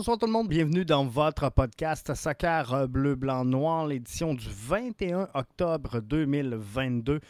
Bonsoir 0.00 0.16
tout 0.16 0.24
le 0.24 0.32
monde, 0.32 0.48
bienvenue 0.48 0.86
dans 0.86 1.04
votre 1.04 1.50
podcast 1.50 2.14
Soccer 2.14 2.88
Bleu, 2.88 3.16
Blanc, 3.16 3.44
Noir, 3.44 3.86
l'édition 3.86 4.32
du 4.32 4.48
21 4.48 5.28
octobre 5.34 6.00
2022. 6.00 7.20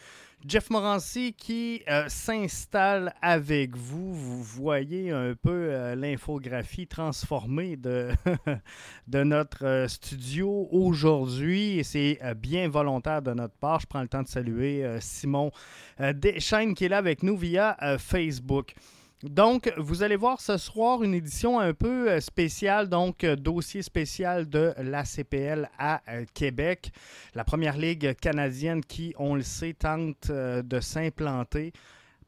Jeff 0.47 0.69
Morancy 0.69 1.33
qui 1.33 1.83
euh, 1.89 2.05
s'installe 2.07 3.13
avec 3.21 3.75
vous. 3.75 4.13
Vous 4.13 4.41
voyez 4.41 5.11
un 5.11 5.33
peu 5.35 5.51
euh, 5.51 5.95
l'infographie 5.95 6.87
transformée 6.87 7.75
de, 7.75 8.11
de 9.09 9.23
notre 9.23 9.65
euh, 9.65 9.87
studio 9.89 10.69
aujourd'hui 10.71 11.81
c'est 11.83 12.19
bien 12.37 12.69
volontaire 12.69 13.21
de 13.21 13.33
notre 13.33 13.55
part. 13.55 13.81
Je 13.81 13.87
prends 13.87 14.01
le 14.01 14.07
temps 14.07 14.23
de 14.23 14.29
saluer 14.29 14.85
Simon 15.01 15.51
Deschaines 15.99 16.73
qui 16.73 16.85
est 16.85 16.89
là 16.89 16.99
avec 16.99 17.21
nous 17.21 17.35
via 17.35 17.75
Facebook. 17.99 18.75
Donc, 19.23 19.71
vous 19.77 20.01
allez 20.01 20.15
voir 20.15 20.41
ce 20.41 20.57
soir 20.57 21.03
une 21.03 21.13
édition 21.13 21.59
un 21.59 21.75
peu 21.75 22.09
euh, 22.09 22.19
spéciale, 22.19 22.89
donc 22.89 23.23
euh, 23.23 23.35
dossier 23.35 23.83
spécial 23.83 24.49
de 24.49 24.73
la 24.79 25.05
CPL 25.05 25.69
à 25.77 26.01
euh, 26.09 26.25
Québec. 26.33 26.91
La 27.35 27.43
première 27.43 27.77
ligue 27.77 28.15
canadienne 28.15 28.83
qui, 28.83 29.13
on 29.19 29.35
le 29.35 29.43
sait, 29.43 29.73
tente 29.73 30.31
de 30.31 30.79
s'implanter 30.79 31.71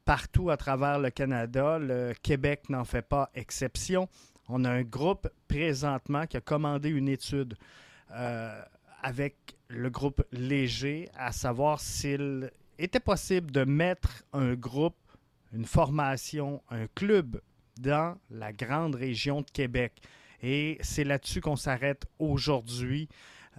partout 0.05 0.51
à 0.51 0.57
travers 0.57 0.99
le 0.99 1.09
Canada. 1.09 1.79
Le 1.79 2.13
Québec 2.21 2.69
n'en 2.69 2.85
fait 2.85 3.01
pas 3.01 3.31
exception. 3.33 4.07
On 4.47 4.63
a 4.63 4.69
un 4.69 4.83
groupe 4.83 5.27
présentement 5.47 6.27
qui 6.27 6.37
a 6.37 6.41
commandé 6.41 6.89
une 6.89 7.09
étude 7.09 7.55
avec 9.01 9.35
le 9.67 9.89
groupe 9.89 10.23
Léger, 10.31 11.09
à 11.17 11.31
savoir 11.31 11.79
s'il 11.79 12.51
était 12.77 12.99
possible 12.99 13.49
de 13.49 13.63
mettre 13.63 14.23
un 14.33 14.53
groupe 14.53 14.95
une 15.53 15.65
formation, 15.65 16.61
un 16.69 16.87
club 16.87 17.41
dans 17.79 18.17
la 18.29 18.51
grande 18.51 18.95
région 18.95 19.41
de 19.41 19.49
Québec. 19.49 20.01
Et 20.41 20.77
c'est 20.81 21.03
là-dessus 21.03 21.41
qu'on 21.41 21.55
s'arrête 21.55 22.05
aujourd'hui. 22.19 23.07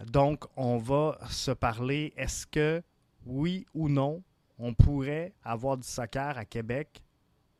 Donc, 0.06 0.44
on 0.56 0.76
va 0.76 1.18
se 1.30 1.50
parler, 1.50 2.12
est-ce 2.16 2.46
que, 2.46 2.82
oui 3.24 3.64
ou 3.74 3.88
non, 3.88 4.22
on 4.58 4.74
pourrait 4.74 5.32
avoir 5.42 5.76
du 5.76 5.86
soccer 5.86 6.36
à 6.36 6.44
Québec 6.44 7.02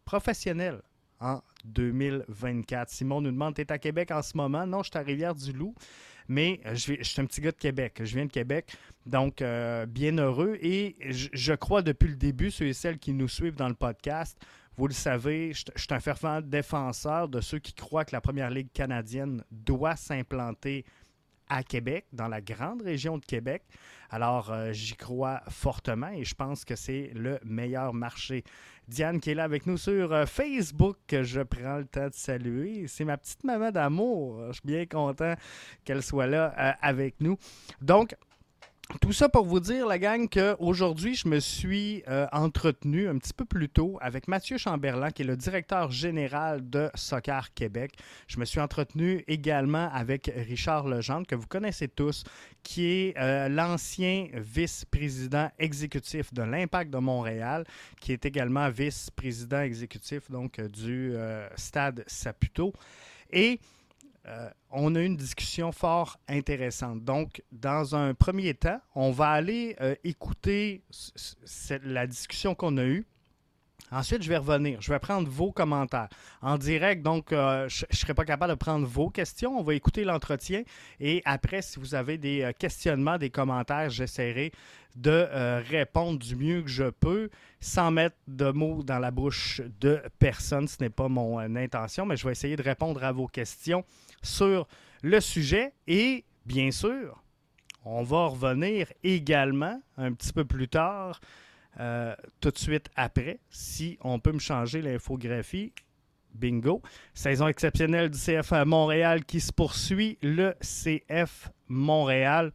professionnel 0.04 0.82
en 1.20 1.41
2024. 1.64 2.91
Simon 2.91 3.20
nous 3.20 3.30
demande, 3.30 3.54
tu 3.54 3.62
es 3.62 3.72
à 3.72 3.78
Québec 3.78 4.10
en 4.10 4.20
ce 4.20 4.36
moment? 4.36 4.66
Non, 4.66 4.82
je 4.82 4.91
suis 4.91 4.98
à 4.98 5.02
Rivière-du-Loup 5.02 5.74
mais 6.28 6.61
euh, 6.67 6.75
je, 6.75 7.03
suis 7.03 7.20
un 7.20 7.27
petit 7.27 7.41
gars 7.41 7.53
de 7.53 7.56
Québec. 7.56 8.00
Je 8.03 8.14
viens 8.14 8.27
de 8.27 8.30
Québec, 8.30 8.77
donc 9.06 9.42
euh, 9.42 9.86
bien 9.86 10.17
heureux. 10.19 10.56
Et 10.61 10.97
je, 11.11 11.55
crois 11.55 11.83
depuis 11.83 12.08
le 12.08 12.16
début, 12.16 12.50
ceux 12.50 12.66
et 12.66 12.72
celles 12.72 12.98
qui 12.98 13.12
nous 13.12 13.28
suivent 13.28 13.56
dans 13.56 13.69
le 13.69 13.75
podcast, 13.75 14.39
vous 14.77 14.89
le 14.89 14.94
savez, 14.94 15.53
je, 15.53 15.64
suis 15.77 15.94
un 15.94 16.00
fervent 16.00 16.41
défenseur 16.41 17.28
de 17.28 17.41
ceux 17.41 17.58
qui 17.58 17.75
croient 17.75 18.05
que 18.05 18.14
la 18.14 18.20
Première 18.20 18.50
Ligue 18.50 18.72
canadienne 18.72 19.44
doit 19.50 19.97
s'implanter 19.97 20.84
à 21.48 21.62
Québec, 21.62 22.06
dans 22.12 22.28
la 22.28 22.41
grande 22.41 22.83
région 22.83 23.19
de 23.19 23.25
Québec. 23.25 23.62
Alors, 24.10 24.50
euh, 24.50 24.72
j'y 24.72 24.94
crois 24.94 25.43
fortement 25.48 26.09
et 26.09 26.25
je 26.25 26.34
pense 26.34 26.65
que 26.65 26.75
c'est 26.75 27.10
le 27.15 27.38
meilleur 27.44 27.93
marché. 27.93 28.44
Diane 28.89 29.21
qui 29.21 29.31
est 29.31 29.34
là 29.34 29.45
avec 29.45 29.67
nous 29.67 29.77
sur 29.77 30.12
euh, 30.12 30.27
Facebook, 30.27 30.97
que 31.06 31.22
je 31.22 31.41
prends 31.41 31.78
le 31.78 31.87
temps 31.87 32.09
de 32.09 32.15
saluer. 32.15 32.87
C'est 32.87 33.05
ma 33.05 33.17
petite 33.17 33.45
maman 33.45 33.71
d'amour. 33.71 34.43
Je 34.49 34.53
suis 34.53 34.62
bien 34.65 34.87
content 34.87 35.34
qu'elle 35.84 36.03
soit 36.03 36.27
là 36.27 36.55
euh, 36.59 36.72
avec 36.83 37.17
nous. 37.21 37.37
Donc, 37.81 38.15
tout 39.00 39.12
ça 39.12 39.28
pour 39.28 39.47
vous 39.47 39.61
dire, 39.61 39.87
la 39.87 39.99
gang, 39.99 40.28
qu'aujourd'hui, 40.28 41.15
je 41.15 41.27
me 41.27 41.41
suis 41.41 42.03
euh, 42.09 42.27
entretenu 42.33 43.09
un 43.09 43.17
petit 43.17 43.33
peu 43.33 43.45
plus 43.45 43.69
tôt 43.69 43.99
avec 44.00 44.28
Mathieu 44.28 44.59
Chamberlain, 44.59 45.11
qui 45.11 45.22
est 45.22 45.27
le 45.27 45.37
directeur 45.37 45.91
général 45.91 46.69
de 46.69 46.91
Soccer 46.95 47.55
Québec. 47.55 47.93
Je 48.28 48.39
me 48.39 48.45
suis 48.45 48.61
entretenu 48.61 49.25
également 49.27 49.89
avec 49.93 50.31
Richard 50.37 50.87
Legendre, 50.87 51.27
que 51.27 51.34
vous 51.34 51.47
connaissez 51.47 51.89
tous, 51.89 52.25
qui 52.62 52.87
est 52.87 53.19
euh, 53.19 53.49
l'ancien 53.49 54.28
vice-président 54.34 55.51
exécutif 55.59 56.33
de 56.34 56.43
l'Impact 56.43 56.91
de 56.91 56.99
Montréal, 56.99 57.65
qui 58.01 58.12
est 58.12 58.27
également 58.27 58.69
vice-président 58.69 59.61
exécutif 59.61 60.31
donc, 60.31 60.61
du 60.61 61.12
euh, 61.15 61.49
Stade 61.56 62.05
Saputo. 62.06 62.72
Et 63.33 63.59
euh, 64.26 64.48
on 64.70 64.94
a 64.94 65.00
eu 65.00 65.04
une 65.04 65.16
discussion 65.16 65.70
fort 65.70 66.18
intéressante. 66.28 67.04
Donc, 67.04 67.42
dans 67.52 67.94
un 67.94 68.14
premier 68.14 68.54
temps, 68.54 68.80
on 68.94 69.10
va 69.10 69.28
aller 69.28 69.76
euh, 69.80 69.94
écouter 70.02 70.82
la 71.82 72.06
discussion 72.06 72.54
qu'on 72.54 72.78
a 72.78 72.84
eue. 72.84 73.06
Ensuite, 73.90 74.22
je 74.22 74.28
vais 74.30 74.38
revenir. 74.38 74.80
Je 74.80 74.90
vais 74.90 74.98
prendre 74.98 75.28
vos 75.28 75.52
commentaires 75.52 76.08
en 76.40 76.56
direct. 76.56 77.02
Donc, 77.02 77.32
euh, 77.32 77.68
je 77.68 77.84
ne 77.88 77.94
serai 77.94 78.14
pas 78.14 78.24
capable 78.24 78.52
de 78.52 78.58
prendre 78.58 78.86
vos 78.86 79.10
questions. 79.10 79.58
On 79.58 79.62
va 79.62 79.74
écouter 79.74 80.04
l'entretien. 80.04 80.62
Et 81.00 81.20
après, 81.26 81.60
si 81.60 81.78
vous 81.78 81.94
avez 81.94 82.16
des 82.16 82.50
questionnements, 82.58 83.18
des 83.18 83.30
commentaires, 83.30 83.91
j'essaierai 83.91 84.52
de 84.96 85.28
répondre 85.68 86.18
du 86.18 86.34
mieux 86.34 86.62
que 86.62 86.70
je 86.70 86.88
peux 86.88 87.28
sans 87.60 87.91
mettre 87.91 88.16
de 88.26 88.50
mots 88.50 88.82
dans 88.82 89.00
la 89.00 89.10
bouche 89.10 89.60
de 89.80 90.00
personne. 90.18 90.66
Ce 90.66 90.76
n'est 90.80 90.91
pas 90.91 91.08
mon 91.08 91.38
intention, 91.56 92.06
mais 92.06 92.16
je 92.16 92.24
vais 92.24 92.32
essayer 92.32 92.56
de 92.56 92.62
répondre 92.62 93.04
à 93.04 93.12
vos 93.12 93.26
questions 93.26 93.84
sur 94.24 94.66
le 95.02 95.20
sujet. 95.20 95.72
Et 95.86 96.24
bien 96.46 96.70
sûr, 96.70 97.22
on 97.84 98.02
va 98.02 98.26
revenir 98.26 98.88
également 99.02 99.80
un 99.96 100.12
petit 100.12 100.32
peu 100.32 100.44
plus 100.44 100.68
tard, 100.68 101.20
euh, 101.80 102.14
tout 102.40 102.50
de 102.50 102.58
suite 102.58 102.88
après, 102.96 103.40
si 103.50 103.98
on 104.00 104.18
peut 104.18 104.32
me 104.32 104.38
changer 104.38 104.82
l'infographie. 104.82 105.72
Bingo. 106.34 106.82
Saison 107.14 107.46
exceptionnelle 107.46 108.10
du 108.10 108.18
CF 108.18 108.50
Montréal 108.66 109.24
qui 109.24 109.40
se 109.40 109.52
poursuit. 109.52 110.18
Le 110.20 110.54
CF 110.60 111.50
Montréal 111.68 112.50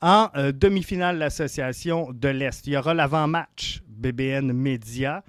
en 0.00 0.30
euh, 0.36 0.52
demi-finale 0.52 1.16
de 1.16 1.20
l'Association 1.20 2.12
de 2.12 2.28
l'Est. 2.28 2.66
Il 2.66 2.74
y 2.74 2.76
aura 2.76 2.94
l'avant-match 2.94 3.82
BBN 3.86 4.52
Média 4.52 5.24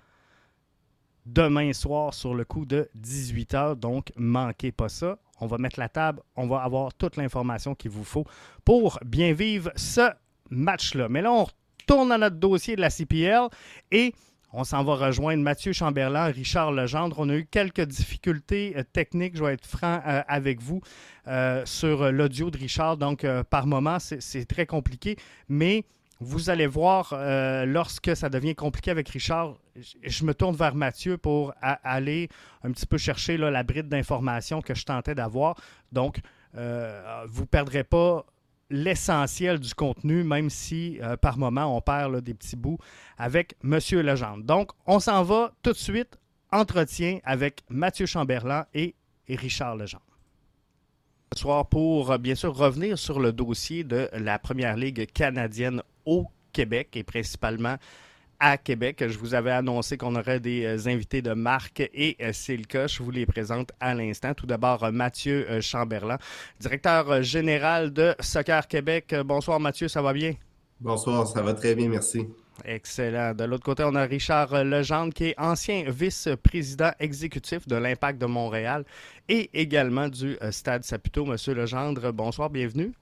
demain 1.26 1.74
soir 1.74 2.14
sur 2.14 2.34
le 2.34 2.46
coup 2.46 2.66
de 2.66 2.90
18h. 3.00 3.76
Donc, 3.76 4.12
manquez 4.16 4.72
pas 4.72 4.90
ça. 4.90 5.18
On 5.40 5.48
va 5.48 5.58
mettre 5.58 5.80
la 5.80 5.90
table, 5.90 6.22
on 6.36 6.48
va 6.48 6.62
avoir 6.62 6.94
toute 6.94 7.18
l'information 7.18 7.74
qu'il 7.74 7.92
vous 7.92 8.04
faut 8.04 8.26
pour 8.64 9.00
bien 9.04 9.34
vivre 9.34 9.72
ce 9.76 10.12
match-là. 10.52 11.10
Mais 11.10 11.22
là, 11.22 11.32
on 11.32 11.46
retourne 11.46 12.12
à 12.12 12.18
notre 12.18 12.36
dossier 12.36 12.76
de 12.76 12.82
la 12.82 12.92
CPL 12.92 13.48
et 13.92 14.14
on 14.54 14.64
s'en 14.66 14.84
va 14.84 14.96
rejoindre 14.96 15.42
Mathieu 15.42 15.72
Chamberlain, 15.72 16.26
Richard 16.26 16.74
Legendre. 16.74 17.16
On 17.20 17.30
a 17.30 17.36
eu 17.36 17.46
quelques 17.46 17.86
difficultés 17.86 18.74
euh, 18.76 18.84
techniques, 18.84 19.38
je 19.38 19.44
vais 19.44 19.54
être 19.54 19.66
franc 19.66 20.02
euh, 20.06 20.22
avec 20.28 20.62
vous, 20.62 20.82
euh, 21.28 21.66
sur 21.66 22.12
l'audio 22.12 22.52
de 22.52 22.58
Richard. 22.58 22.98
Donc, 22.98 23.26
par 23.50 23.66
moment, 23.66 23.98
c'est 24.00 24.46
très 24.46 24.66
compliqué. 24.66 25.16
Mais 25.48 25.86
vous 26.24 26.52
allez 26.52 26.68
voir, 26.68 27.14
euh, 27.14 27.66
lorsque 27.66 28.16
ça 28.16 28.30
devient 28.30 28.54
compliqué 28.54 28.92
avec 28.92 29.10
Richard, 29.10 29.58
je 30.04 30.24
me 30.24 30.36
tourne 30.36 30.56
vers 30.56 30.76
Mathieu 30.76 31.18
pour 31.18 31.52
aller 31.62 32.30
un 32.64 32.72
petit 32.72 32.86
peu 32.86 33.00
chercher 33.00 33.38
la 33.38 33.64
bride 33.64 33.90
d'informations 33.90 34.62
que 34.62 34.76
je 34.76 34.86
tentais 34.86 35.16
d'avoir. 35.16 35.56
Donc, 35.92 36.20
euh, 36.56 37.26
vous 37.28 37.42
ne 37.42 37.48
perdrez 37.48 37.84
pas 37.84 38.24
l'essentiel 38.70 39.60
du 39.60 39.74
contenu, 39.74 40.24
même 40.24 40.52
si 40.52 41.00
euh, 41.02 41.18
par 41.18 41.40
moment 41.40 41.76
on 41.76 41.82
perd 41.82 42.22
des 42.22 42.36
petits 42.36 42.56
bouts 42.56 42.78
avec 43.18 43.56
Monsieur 43.64 44.04
Legendre. 44.04 44.44
Donc, 44.44 44.70
on 44.86 45.00
s'en 45.00 45.24
va 45.24 45.52
tout 45.64 45.72
de 45.72 45.78
suite. 45.78 46.20
Entretien 46.52 47.20
avec 47.24 47.64
Mathieu 47.70 48.06
Chamberlain 48.06 48.66
et, 48.74 48.94
Richard 49.28 49.76
Legendre 49.78 50.04
ce 51.34 51.40
soir 51.40 51.70
pour 51.70 52.20
bien 52.20 52.36
sûr 52.36 52.54
revenir 52.54 53.00
sur 53.00 53.22
le 53.22 53.32
dossier 53.32 53.86
de 53.86 54.10
la 54.12 54.38
Première 54.38 54.76
Ligue 54.76 55.10
canadienne 55.14 55.82
au 56.06 56.28
Québec 56.54 56.90
et 56.96 57.04
principalement 57.04 57.78
à 58.42 58.58
Québec. 58.58 59.04
Je 59.08 59.18
vous 59.20 59.36
avais 59.36 59.52
annoncé 59.52 59.98
qu'on 59.98 60.16
aurait 60.16 60.40
des 60.40 60.66
euh, 60.66 60.90
invités 60.92 61.22
de 61.22 61.34
marque 61.34 61.80
et 61.94 62.18
euh, 62.22 62.32
c'est 62.34 62.58
le 62.58 62.64
cas. 62.64 62.88
Je 62.88 63.04
vous 63.04 63.12
les 63.12 63.28
présente 63.28 63.72
à 63.80 63.94
l'instant. 63.94 64.34
Tout 64.34 64.48
d'abord, 64.48 64.84
euh, 64.84 64.92
Mathieu 64.92 65.62
Chamberlain, 65.62 66.18
directeur 66.60 67.22
général 67.22 67.94
de 67.94 68.16
Soccer 68.20 68.68
Québec. 68.68 69.16
Bonsoir 69.24 69.60
Mathieu, 69.60 69.88
ça 69.88 70.02
va 70.02 70.12
bien? 70.12 70.34
Bonsoir, 70.80 71.28
ça 71.28 71.44
va 71.44 71.54
très 71.54 71.76
bien, 71.76 71.88
merci. 71.88 72.28
Excellent. 72.66 73.36
De 73.36 73.44
l'autre 73.44 73.64
côté, 73.64 73.84
on 73.84 73.94
a 73.94 74.04
Richard 74.04 74.64
Legendre, 74.64 75.14
qui 75.14 75.26
est 75.26 75.36
ancien 75.40 75.84
vice-président 75.88 76.92
exécutif 77.00 77.68
de 77.68 77.76
l'Impact 77.76 78.20
de 78.20 78.26
Montréal 78.26 78.86
et 79.30 79.50
également 79.54 80.10
du 80.10 80.38
Stade 80.50 80.84
Saputo. 80.84 81.26
Monsieur 81.26 81.54
Legendre, 81.54 82.12
bonsoir, 82.12 82.50
bienvenue. 82.50 82.94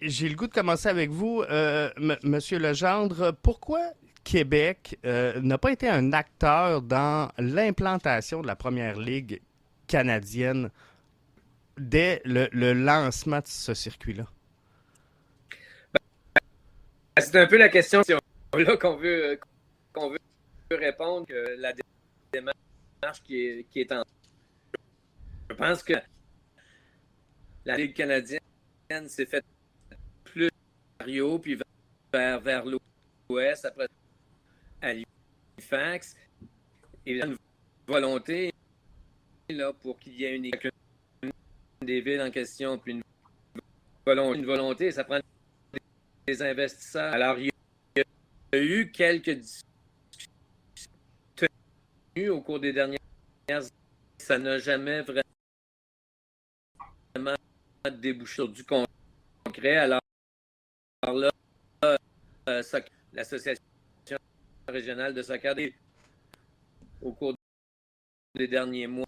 J'ai 0.00 0.28
le 0.28 0.34
goût 0.34 0.46
de 0.46 0.52
commencer 0.52 0.88
avec 0.88 1.10
vous, 1.10 1.42
euh, 1.42 1.90
Monsieur 2.22 2.58
Legendre. 2.58 3.32
Pourquoi 3.42 3.80
Québec 4.22 4.98
euh, 5.04 5.40
n'a 5.40 5.58
pas 5.58 5.72
été 5.72 5.88
un 5.88 6.12
acteur 6.12 6.82
dans 6.82 7.30
l'implantation 7.38 8.42
de 8.42 8.46
la 8.46 8.56
première 8.56 8.98
ligue 8.98 9.40
canadienne 9.86 10.70
dès 11.76 12.22
le, 12.24 12.72
lancement 12.72 13.40
de 13.40 13.46
ce 13.46 13.74
circuit-là? 13.74 14.26
Ben, 15.92 16.00
c'est 17.18 17.36
un 17.36 17.46
peu 17.46 17.58
la 17.58 17.68
question 17.68 18.02
qu'on 18.02 18.96
veut, 18.96 19.38
qu'on 19.92 20.10
veut 20.10 20.18
répondre, 20.70 21.26
que 21.26 21.56
la 21.58 21.72
démarche 22.32 23.22
qui 23.24 23.40
est, 23.40 23.66
qui 23.70 23.80
est 23.80 23.92
en. 23.92 24.04
Je 25.50 25.54
pense 25.54 25.82
que 25.82 25.94
la 27.64 27.76
Ligue 27.76 27.94
canadienne 27.94 28.40
s'est 29.06 29.26
faite 29.26 29.44
Puis 31.04 31.58
vers, 32.12 32.64
l'ouest, 32.64 33.64
après 33.64 33.88
à 34.80 34.88
Halifax. 34.88 36.16
Et 37.06 37.18
une 37.18 37.36
volonté 37.86 38.52
là, 39.50 39.72
pour 39.72 39.98
qu'il 39.98 40.14
y 40.14 40.24
ait 40.24 40.36
une, 40.36 40.50
des 41.82 42.00
villes 42.00 42.22
en 42.22 42.30
question, 42.30 42.78
puis 42.78 42.92
une 42.92 43.02
volonté, 44.06 44.38
une 44.38 44.46
volonté 44.46 44.90
ça 44.90 45.04
prend 45.04 45.20
des 46.26 46.42
investisseurs. 46.42 47.12
Alors, 47.12 47.38
il 47.38 47.50
y 47.96 48.00
a 48.00 48.58
eu 48.58 48.90
quelques 48.90 49.30
discussions 49.30 49.66
au 52.30 52.40
cours 52.40 52.60
des 52.60 52.72
dernières 52.72 52.98
années. 53.48 53.68
Ça 54.18 54.38
n'a 54.38 54.58
jamais 54.58 55.02
vraiment 55.02 55.22
débouché 58.00 58.34
sur 58.34 58.48
du 58.48 58.64
concret. 58.64 59.76
Alors, 59.76 60.00
là, 60.00 60.03
euh, 62.48 62.62
l'association 63.12 63.64
régionale 64.68 65.14
de 65.14 65.22
soccer 65.22 65.54
au 67.00 67.12
cours 67.12 67.34
des 68.34 68.48
derniers 68.48 68.86
mois 68.86 69.06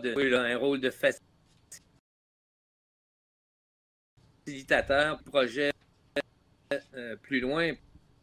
de, 0.00 0.34
un 0.34 0.56
rôle 0.56 0.80
de 0.80 0.90
facilitateur 4.46 5.22
projet 5.24 5.70
euh, 6.94 7.16
plus 7.16 7.40
loin 7.40 7.72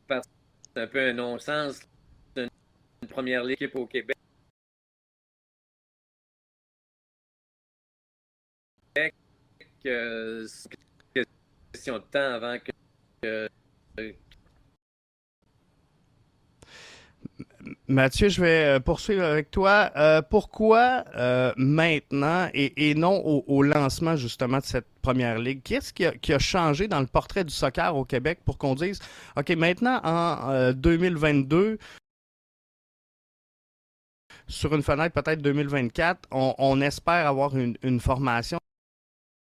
parce 0.07 0.25
que 0.27 0.33
c'est 0.73 0.81
un 0.81 0.87
peu 0.87 1.09
un 1.09 1.13
non-sens 1.13 1.81
d'une 2.35 2.49
première 3.09 3.47
équipe 3.47 3.75
au 3.75 3.85
Québec. 3.85 4.17
Euh, 9.85 10.45
c'est 10.47 10.69
une 11.15 11.25
question 11.71 11.99
de 11.99 12.03
temps 12.03 12.33
avant 12.33 12.57
que 12.59 13.47
Mathieu, 17.87 18.29
je 18.29 18.41
vais 18.41 18.77
euh, 18.77 18.79
poursuivre 18.79 19.23
avec 19.23 19.51
toi. 19.51 19.91
Euh, 19.95 20.21
pourquoi 20.21 21.03
euh, 21.15 21.53
maintenant 21.57 22.49
et, 22.53 22.95
non 22.95 23.21
au, 23.25 23.63
lancement 23.63 24.15
justement 24.15 24.59
de 24.59 24.65
cette 24.65 24.87
première 25.01 25.39
ligue? 25.39 25.61
Qu'est-ce 25.63 25.93
qui, 25.93 26.05
qui 26.19 26.33
a, 26.33 26.39
changé 26.39 26.87
dans 26.87 26.99
le 26.99 27.07
portrait 27.07 27.43
du 27.43 27.53
soccer 27.53 27.95
au 27.95 28.05
Québec 28.05 28.39
pour 28.45 28.57
qu'on 28.57 28.75
dise, 28.75 28.99
OK, 29.35 29.49
maintenant 29.51 29.99
en 30.03 30.71
2022, 30.73 31.77
sur 34.47 34.73
une 34.73 34.83
fenêtre 34.83 35.13
peut-être 35.13 35.41
2024, 35.41 36.27
on, 36.31 36.81
espère 36.81 37.27
avoir 37.27 37.55
une, 37.57 37.99
formation 37.99 38.59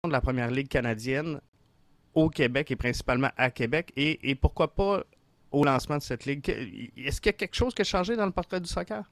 de 0.05 0.11
la 0.11 0.21
première 0.21 0.49
ligue 0.51 0.67
canadienne 0.67 1.39
au 2.15 2.29
Québec 2.29 2.71
et 2.71 2.75
principalement 2.75 3.29
à 3.37 3.51
Québec. 3.51 3.91
Et, 3.95 4.29
et 4.29 4.35
pourquoi 4.35 4.73
pas 4.73 5.03
au 5.51 5.63
lancement 5.63 5.97
de 5.97 6.03
cette 6.03 6.25
ligue? 6.25 6.49
Est-ce 6.97 7.21
qu'il 7.21 7.29
y 7.29 7.35
a 7.35 7.37
quelque 7.37 7.55
chose 7.55 7.73
qui 7.73 7.81
a 7.81 7.85
changé 7.85 8.15
dans 8.15 8.25
le 8.25 8.31
portrait 8.31 8.59
du 8.59 8.67
soccer? 8.67 9.03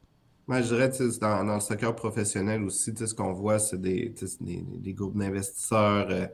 Moi, 0.47 0.61
je 0.61 0.67
dirais, 0.67 0.91
dans, 1.21 1.45
dans 1.45 1.55
le 1.55 1.61
soccer 1.61 1.95
professionnel 1.95 2.63
aussi, 2.63 2.93
ce 2.95 3.13
qu'on 3.13 3.31
voit, 3.31 3.59
c'est 3.59 3.79
des, 3.79 4.13
des, 4.41 4.93
groupes 4.93 5.17
d'investisseurs 5.17 6.07
euh, 6.09 6.27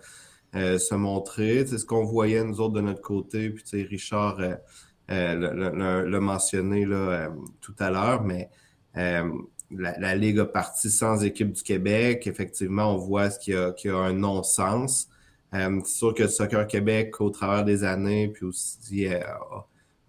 euh, 0.56 0.78
se 0.80 0.96
montrer. 0.96 1.66
Ce 1.68 1.86
qu'on 1.86 2.06
voyait, 2.06 2.44
nous 2.44 2.60
autres, 2.60 2.74
de 2.74 2.82
notre 2.82 3.02
côté, 3.02 3.52
puis 3.52 3.84
Richard 3.84 4.40
euh, 4.40 6.06
l'a 6.10 6.20
mentionné 6.20 6.86
là, 6.86 7.30
tout 7.62 7.76
à 7.78 7.92
l'heure, 7.92 8.24
mais 8.24 8.50
la, 9.72 10.16
Ligue 10.16 10.40
a 10.40 10.46
parti 10.46 10.90
sans 10.90 11.24
équipe 11.24 11.52
du 11.52 11.62
Québec. 11.62 12.26
Effectivement, 12.26 12.96
on 12.96 12.98
voit 12.98 13.30
qu'il 13.30 13.54
y, 13.54 13.90
a 13.90 13.96
un 13.96 14.14
non-sens. 14.14 15.08
C'est 15.52 15.86
sûr 15.88 16.14
que 16.14 16.24
le 16.24 16.30
Soccer 16.30 16.68
Québec, 16.68 17.20
au 17.22 17.30
travers 17.30 17.66
des 17.66 17.84
années, 17.84 18.28
puis 18.28 18.46
aussi 18.46 19.08
a, 19.08 19.40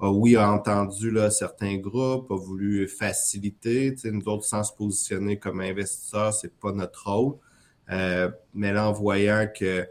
oui, 0.09 0.37
a 0.37 0.51
entendu 0.51 1.11
là, 1.11 1.31
certains 1.31 1.77
groupes, 1.77 2.31
a 2.31 2.37
voulu 2.37 2.89
faciliter. 2.89 3.95
Nous 4.05 4.29
autres, 4.29 4.45
sans 4.45 4.65
se 4.65 4.73
positionner 4.73 5.39
comme 5.39 5.61
investisseurs, 5.61 6.33
c'est 6.33 6.55
pas 6.59 6.73
notre 6.73 7.11
rôle. 7.11 7.37
Euh, 7.91 8.31
mais 8.55 8.73
là, 8.73 8.89
en 8.89 8.93
voyant 8.93 9.47
que, 9.55 9.87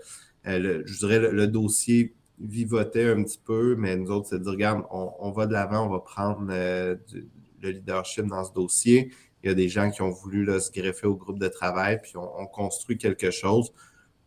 euh, 0.48 0.84
je 0.86 1.00
dirais, 1.00 1.20
le, 1.20 1.48
dossier 1.48 2.16
vivotait 2.40 3.10
un 3.10 3.24
petit 3.24 3.42
peu, 3.44 3.76
mais 3.76 3.96
nous 3.98 4.10
autres, 4.10 4.30
c'est 4.30 4.40
de 4.40 4.44
dire, 4.44 4.54
regarde, 4.54 4.84
on, 4.90 5.32
va 5.32 5.46
de 5.46 5.54
l'avant, 5.54 5.86
on 5.86 5.90
va 5.90 6.00
prendre 6.00 6.48
le, 6.48 7.00
leadership 7.62 8.26
dans 8.26 8.44
ce 8.46 8.54
dossier. 8.54 9.12
Il 9.44 9.50
y 9.50 9.52
a 9.52 9.56
des 9.56 9.70
gens 9.70 9.92
qui 9.92 10.02
ont 10.02 10.12
voulu 10.12 10.44
là, 10.44 10.60
se 10.60 10.72
greffer 10.72 11.08
au 11.08 11.16
groupe 11.16 11.40
de 11.40 11.48
travail, 11.50 12.00
puis 12.02 12.14
on, 12.16 12.48
construit 12.48 12.98
quelque 12.98 13.32
chose 13.32 13.72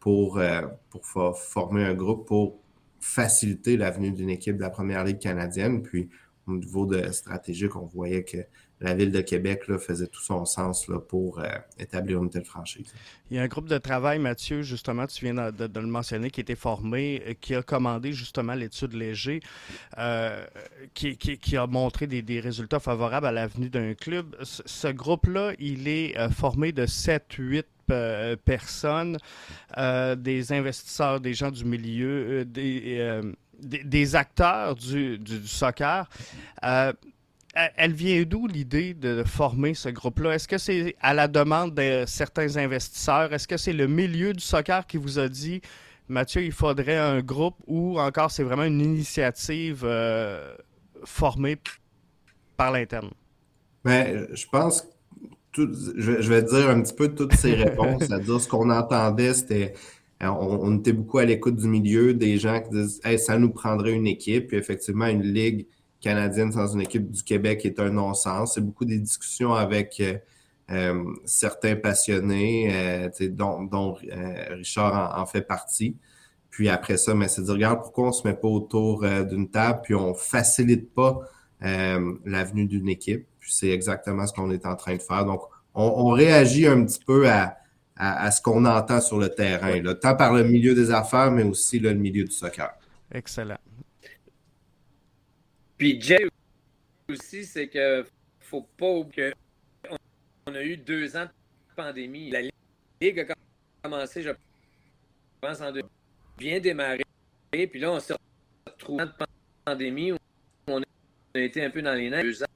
pour, 0.03 0.39
euh, 0.39 0.63
pour 0.91 1.07
former 1.39 1.85
un 1.85 1.95
groupe 1.95 2.27
pour 2.27 2.59
faciliter 2.99 3.77
l'avenue 3.77 4.11
d'une 4.11 4.31
équipe 4.31 4.57
de 4.57 4.63
la 4.63 4.71
Première 4.71 5.05
Ligue 5.05 5.21
canadienne. 5.21 5.81
Puis, 5.81 6.11
au 6.49 6.57
niveau 6.57 6.87
de 6.87 7.13
stratégique, 7.13 7.77
on 7.77 7.87
voyait 7.87 8.25
que 8.25 8.39
la 8.81 8.95
ville 8.95 9.13
de 9.13 9.21
Québec 9.21 9.69
là, 9.69 9.79
faisait 9.79 10.09
tout 10.09 10.21
son 10.21 10.45
sens 10.45 10.89
là, 10.89 10.99
pour 10.99 11.39
euh, 11.39 11.47
établir 11.79 12.21
une 12.21 12.31
telle 12.31 12.45
franchise. 12.45 12.93
Il 13.31 13.37
y 13.37 13.39
a 13.39 13.43
un 13.43 13.47
groupe 13.47 13.69
de 13.69 13.79
travail, 13.79 14.19
Mathieu, 14.19 14.63
justement, 14.63 15.07
tu 15.07 15.25
viens 15.25 15.53
de, 15.53 15.81
le 15.81 15.87
mentionner, 15.87 16.33
qui 16.33 16.41
était 16.41 16.57
formé, 16.57 17.23
euh, 17.25 17.35
qui 17.41 17.55
a 17.55 17.63
commandé 17.63 18.13
justement 18.13 18.55
l'étude 18.55 18.95
léger, 18.95 19.39
qui, 20.95 21.17
qui, 21.17 21.57
a 21.57 21.69
montré 21.69 22.09
des, 22.09 22.23
des, 22.23 22.41
résultats 22.41 22.81
favorables 22.81 23.29
à 23.29 23.33
l'avenue 23.33 23.71
d'un 23.71 23.95
club. 23.95 24.35
Ce, 24.43 24.89
groupe-là, 24.89 25.53
il 25.61 25.87
est 25.87 26.29
formé 26.33 26.73
de 26.73 26.87
7-8 26.87 27.63
personnes, 28.45 29.17
des 29.77 30.53
investisseurs, 30.53 31.21
des 31.21 31.35
gens 31.35 31.51
du 31.51 31.65
milieu, 31.65 32.45
des, 32.45 33.21
des, 33.61 34.17
acteurs 34.17 34.75
du, 34.75 35.19
du, 35.19 35.47
soccer 35.47 36.09
elle 37.55 37.93
vient 37.93 38.23
d'où 38.23 38.47
l'idée 38.47 38.95
de 38.95 39.25
former 39.25 39.75
ce 39.75 39.89
groupe-là? 39.89 40.35
Est-ce 40.35 40.49
que 40.49 40.59
c'est 40.59 40.97
à 41.01 41.13
la 41.13 41.29
demande 41.29 41.75
de 41.75 42.05
certains 42.07 42.57
investisseurs? 42.57 43.33
Est-ce 43.33 43.47
que 43.47 43.57
c'est 43.57 43.73
le 43.73 43.87
milieu 43.87 44.33
du 44.33 44.43
soccer 44.43 44.87
qui 44.87 44.97
vous 44.97 45.19
a 45.19 45.29
dit, 45.29 45.61
Mathieu, 46.09 46.43
il 46.43 46.53
faudrait 46.53 46.99
un 46.99 47.21
groupe 47.21 47.57
ou 47.67 48.01
encore 48.01 48.31
c'est 48.31 48.43
vraiment 48.43 48.65
une 48.65 48.81
initiative 48.81 49.83
euh, 49.85 50.55
formée 51.05 51.59
par 52.57 52.73
l'interne? 52.73 53.11
Ben, 53.85 54.29
je 54.33 54.47
pense 54.47 54.87
que 55.53 55.71
je, 55.97 56.29
vais 56.29 56.43
dire 56.43 56.71
un 56.71 56.81
petit 56.81 56.95
peu 56.95 57.09
toutes 57.15 57.35
ces 57.35 57.55
réponses, 57.55 58.05
c'est-à-dire 58.07 58.41
ce 58.41 58.49
qu'on 58.49 58.71
entendait, 58.71 59.35
c'était 59.35 59.75
on, 60.21 60.79
était 60.79 60.93
beaucoup 60.93 61.19
à 61.19 61.25
l'écoute 61.25 61.57
du 61.57 61.67
milieu, 61.67 62.15
des 62.15 62.39
gens 62.39 62.61
qui 62.61 62.71
disent 62.71 63.01
ça 63.19 63.39
nous 63.39 63.51
prendrait 63.51 63.93
une 63.93 64.07
équipe, 64.07 64.49
puis 64.49 64.57
effectivement 64.57 65.07
une 65.07 65.23
ligue 65.23 65.67
canadienne 66.01 66.53
sans 66.53 66.75
une 66.75 66.83
équipe 66.83 67.11
du 67.11 67.23
Québec 67.23 67.65
est 67.65 67.81
un 67.81 67.91
non-sens. 67.91 68.55
C'est 68.55 68.61
beaucoup 68.61 68.85
des 68.85 68.99
discussions 68.99 69.55
avec 69.55 70.01
euh, 70.01 70.19
euh, 70.71 71.05
certains 71.25 71.77
passionnés, 71.77 72.71
euh, 72.73 73.29
dont, 73.31 73.97
Richard 74.51 75.19
en, 75.19 75.27
fait 75.27 75.43
partie. 75.43 75.97
Puis 76.51 76.69
après 76.69 76.99
ça, 76.99 77.15
mais 77.15 77.29
c'est 77.29 77.43
dire, 77.43 77.55
regarde, 77.55 77.81
pourquoi 77.81 78.09
on 78.09 78.13
se 78.13 78.27
met 78.27 78.35
pas 78.35 78.49
autour 78.49 79.07
d'une 79.25 79.49
table, 79.49 79.81
puis 79.83 79.95
on 79.95 80.13
facilite 80.13 80.93
pas 80.93 81.21
l'avenue 81.61 82.67
d'une 82.67 82.89
équipe. 82.89 83.27
Puis 83.43 83.51
c'est 83.53 83.71
exactement 83.71 84.25
ce 84.25 84.33
qu'on 84.33 84.53
est 84.53 84.65
en 84.67 84.77
train 84.77 84.95
de 84.95 85.03
faire. 85.03 85.25
Donc, 85.25 85.43
on, 85.75 86.11
réagit 86.11 86.69
un 86.69 86.85
petit 86.85 87.03
peu 87.05 87.29
à, 87.29 87.59
ce 88.31 88.41
qu'on 88.41 88.65
entend 88.65 89.01
sur 89.01 89.19
le 89.19 89.29
terrain, 89.31 89.83
là, 89.83 89.95
tant 89.97 90.15
par 90.15 90.33
le 90.33 90.45
milieu 90.45 90.75
des 90.75 90.93
affaires, 90.93 91.33
mais 91.33 91.43
aussi 91.43 91.81
le 91.81 91.93
milieu 91.93 92.25
du 92.25 92.31
soccer. 92.31 92.73
Excellent. 93.13 93.59
Puis 95.77 96.01
Jay 96.01 96.25
aussi, 97.09 97.45
c'est 97.45 97.69
que 97.69 98.07
faut 98.39 98.63
pas 98.79 99.03
que 99.13 99.33
on 100.47 100.55
a 100.55 100.63
eu 100.63 100.77
deux 100.77 101.17
ans 101.17 101.25
de 101.25 101.75
pandémie. 101.75 102.31
La 102.31 102.43
Ligue 103.01 103.21
a 103.21 103.35
commencé, 103.83 104.23
je 104.23 104.31
pense, 105.41 105.61
en 105.61 105.73
deux, 105.73 105.83
bien 106.39 106.61
démarré. 106.61 107.03
Puis 107.51 107.81
là, 107.81 107.91
on 107.91 107.99
s'est 107.99 108.15
retrouvé 108.67 109.05
de 109.07 109.13
pandémie 109.65 110.13
où 110.13 110.17
on 110.69 110.81
a 110.81 111.39
été 111.41 111.65
un 111.65 111.71
peu 111.71 111.83
dans 111.83 111.95
les 111.95 112.09
nerfs 112.09 112.23
deux 112.23 112.43
ans. 112.45 112.47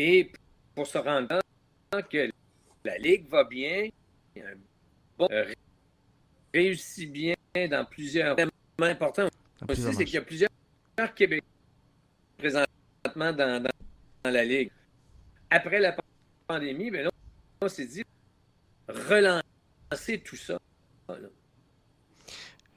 Et 0.00 0.30
pour 0.76 0.86
se 0.86 0.96
rendre 0.96 1.40
compte 1.90 2.08
que 2.08 2.30
la 2.84 2.98
Ligue 2.98 3.28
va 3.28 3.42
bien, 3.42 3.88
bon, 5.18 5.28
réussit 6.54 7.10
bien 7.10 7.34
dans 7.68 7.84
plusieurs 7.84 8.36
thèmes 8.36 8.50
importants 8.78 9.28
aussi, 9.68 9.92
c'est 9.92 10.04
qu'il 10.04 10.14
y 10.14 10.18
a 10.18 10.22
plusieurs 10.22 10.50
Québec 11.16 11.42
présentement 12.36 13.32
dans, 13.32 13.60
dans, 13.60 14.30
la 14.30 14.44
Ligue. 14.44 14.70
Après 15.50 15.80
la 15.80 15.96
pandémie, 16.46 16.92
ben 16.92 17.10
on 17.60 17.68
s'est 17.68 17.86
dit 17.86 18.04
relancer 18.88 20.20
tout 20.24 20.36
ça. 20.36 20.60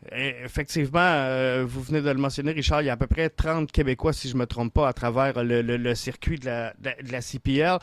Effectivement, 0.09 0.99
euh, 0.99 1.63
vous 1.67 1.83
venez 1.83 2.01
de 2.01 2.09
le 2.09 2.17
mentionner, 2.17 2.53
Richard, 2.53 2.81
il 2.81 2.85
y 2.85 2.89
a 2.89 2.93
à 2.93 2.97
peu 2.97 3.05
près 3.05 3.29
30 3.29 3.71
Québécois, 3.71 4.13
si 4.13 4.29
je 4.29 4.35
me 4.35 4.47
trompe 4.47 4.73
pas, 4.73 4.87
à 4.87 4.93
travers 4.93 5.43
le, 5.43 5.95
circuit 5.95 6.39
de 6.39 6.47
la, 6.47 7.21
CPL. 7.21 7.77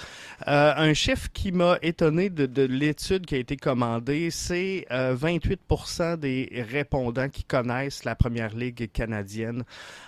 Euh, 0.48 0.72
un 0.76 0.94
chiffre 0.94 1.28
qui 1.32 1.52
m'a 1.52 1.78
étonné 1.80 2.28
de, 2.28 2.62
l'étude 2.62 3.24
qui 3.24 3.36
a 3.36 3.38
été 3.38 3.56
commandée, 3.56 4.32
c'est 4.32 4.84
28% 4.90 6.00
euh, 6.00 6.16
des 6.16 6.66
répondants 6.68 7.28
qui 7.28 7.44
connaissent 7.44 8.02
la 8.02 8.16
Première 8.16 8.54
Ligue 8.54 8.90
canadienne. 8.90 9.62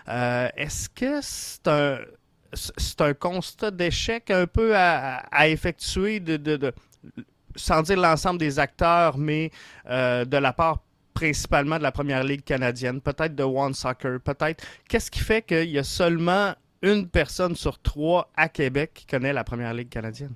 Est-ce 0.08 0.88
que 0.88 1.20
c'est 1.22 1.68
un, 1.68 1.98
c'est 2.52 3.00
un 3.02 3.14
constat 3.14 3.70
d'échec 3.70 4.32
un 4.32 4.48
peu 4.48 4.72
à, 4.74 5.46
effectuer, 5.46 6.18
de, 6.18 6.72
sans 7.54 7.82
dire 7.82 8.00
l'ensemble 8.00 8.40
des 8.40 8.58
acteurs, 8.58 9.16
mais 9.16 9.52
de 9.88 10.36
la 10.36 10.52
part 10.52 10.80
principalement 11.14 11.78
de 11.78 11.82
la 11.82 11.92
première 11.92 12.24
ligue 12.24 12.44
canadienne, 12.44 13.00
peut-être 13.00 13.34
de 13.34 13.42
One 13.42 13.74
Soccer, 13.74 14.20
peut-être. 14.20 14.64
Qu'est-ce 14.88 15.10
qui 15.10 15.20
fait 15.20 15.42
qu'il 15.42 15.70
y 15.70 15.78
a 15.78 15.84
seulement 15.84 16.54
une 16.82 17.08
personne 17.08 17.56
sur 17.56 17.78
trois 17.80 18.30
à 18.36 18.48
Québec 18.48 18.92
qui 18.94 19.06
connaît 19.06 19.32
la 19.32 19.44
première 19.44 19.74
ligue 19.74 19.88
canadienne? 19.88 20.34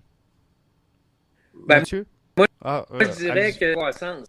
Ben, 1.54 1.78
Mathieu? 1.78 2.06
Moi, 2.36 2.46
ah, 2.62 2.84
je 2.90 3.04
euh, 3.04 3.08
dirais 3.08 3.52
que 3.52 3.74
croissance. 3.74 4.26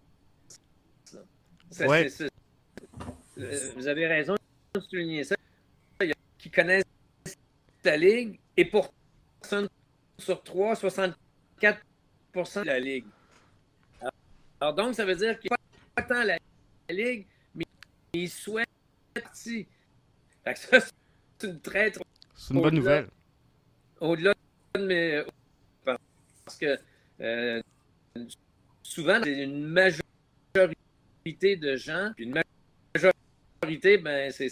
Ouais. 1.80 2.08
Euh, 3.38 3.72
vous 3.76 3.88
avez 3.88 4.08
raison 4.08 4.36
de 4.74 4.80
souligner 4.80 5.24
ça. 5.24 5.36
Il 6.02 6.08
y 6.08 6.12
a 6.12 6.16
qui 6.38 6.50
connaissent 6.50 6.84
la 7.84 7.98
ligue 7.98 8.40
et 8.56 8.66
pour 8.66 8.94
personne 9.42 9.68
sur 10.18 10.42
trois, 10.44 10.76
64 10.76 11.80
de 12.36 12.66
la 12.66 12.80
ligue. 12.80 13.06
Alors 14.60 14.74
donc, 14.74 14.96
ça 14.96 15.06
veut 15.06 15.16
dire 15.16 15.40
qu'il 15.40 15.50
pas 15.96 16.04
tant 16.04 16.24
la 16.24 16.38
Ligue, 16.90 17.26
mais 17.54 17.66
il 18.14 18.30
souhaite 18.30 18.70
partie. 19.14 19.68
ça, 20.46 20.80
c'est 20.80 21.48
une 21.48 21.60
très 21.60 21.92
C'est 22.36 22.54
une 22.54 22.62
bonne 22.62 22.76
nouvelle. 22.76 23.08
Au-delà 24.00 24.34
de 24.76 24.86
mes. 24.86 25.24
Parce 25.84 26.58
que 26.60 26.78
euh, 27.22 27.62
souvent, 28.84 29.20
c'est 29.24 29.44
une 29.44 29.68
majorité 29.68 31.56
de 31.56 31.76
gens, 31.76 32.12
puis 32.16 32.26
une 32.26 32.42
majorité, 33.64 33.98
ben, 33.98 34.32
c'est 34.32 34.50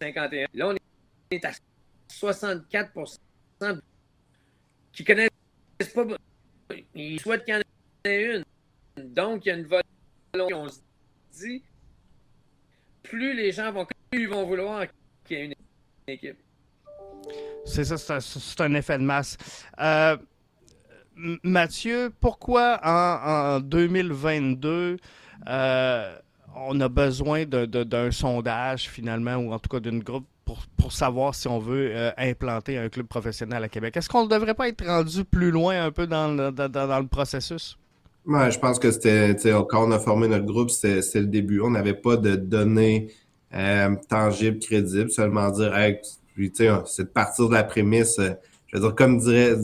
51. 0.00 0.46
Là, 0.54 0.68
on 0.68 0.76
est 1.30 1.44
à 1.44 1.52
64% 2.08 3.18
qui 4.92 5.04
connaissent 5.04 5.30
pas. 5.94 6.06
Ils 6.94 7.20
souhaitent 7.20 7.44
qu'il 7.44 7.54
y 7.54 7.56
en 7.56 7.60
ait 8.04 8.36
une. 8.36 8.44
Donc, 9.14 9.46
il 9.46 9.48
y 9.48 9.52
a 9.52 9.56
une 9.56 9.64
volonté 9.64 9.91
plus 13.02 13.34
les 13.34 13.52
gens 13.52 13.70
vont 13.70 14.46
vouloir 14.46 14.86
qu'il 15.26 15.36
y 15.36 15.40
ait 15.40 15.44
une 15.44 15.54
équipe. 16.06 16.38
C'est 17.66 17.84
ça, 17.84 18.18
c'est 18.18 18.60
un, 18.62 18.72
effet 18.72 18.96
de 18.96 19.04
masse. 19.04 19.36
Euh, 19.78 20.16
Mathieu, 21.42 22.10
pourquoi 22.18 22.80
en, 22.82 23.60
2022 23.60 24.96
euh, 25.48 26.18
on 26.56 26.80
a 26.80 26.88
besoin 26.88 27.44
d'un 27.44 28.10
sondage 28.10 28.88
finalement, 28.88 29.36
ou 29.36 29.52
en 29.52 29.58
tout 29.58 29.68
cas 29.68 29.80
d'une 29.80 30.02
groupe 30.02 30.26
pour, 30.78 30.92
savoir 30.92 31.34
si 31.34 31.46
on 31.46 31.58
veut 31.58 31.90
euh, 31.94 32.10
implanter 32.16 32.78
un 32.78 32.88
club 32.88 33.06
professionnel 33.06 33.62
à 33.62 33.68
Québec? 33.68 33.98
Est-ce 33.98 34.08
qu'on 34.08 34.24
ne 34.24 34.30
devrait 34.30 34.54
pas 34.54 34.68
être 34.68 34.86
rendu 34.86 35.26
plus 35.26 35.50
loin 35.50 35.84
un 35.84 35.90
peu 35.90 36.06
dans 36.06 36.30
le 36.34 37.06
processus? 37.06 37.76
Ouais, 38.26 38.50
je 38.50 38.58
pense 38.58 38.78
que 38.78 38.90
c'était, 38.90 39.36
quand 39.68 39.88
on 39.88 39.90
a 39.90 39.98
formé 39.98 40.28
notre 40.28 40.46
groupe, 40.46 40.70
c'est 40.70 41.14
le 41.14 41.26
début. 41.26 41.60
On 41.60 41.70
n'avait 41.70 41.94
pas 41.94 42.16
de 42.16 42.36
données 42.36 43.08
euh, 43.54 43.94
tangibles, 44.08 44.58
crédibles, 44.58 45.10
seulement 45.10 45.50
dire, 45.50 45.76
hey, 45.76 45.98
c'est 46.86 47.04
de 47.04 47.08
partir 47.08 47.48
de 47.48 47.54
la 47.54 47.64
prémisse. 47.64 48.18
Euh, 48.18 48.30
je 48.68 48.78
veux 48.78 48.84
dire, 48.84 48.94
comme 48.94 49.18
dirait, 49.18 49.54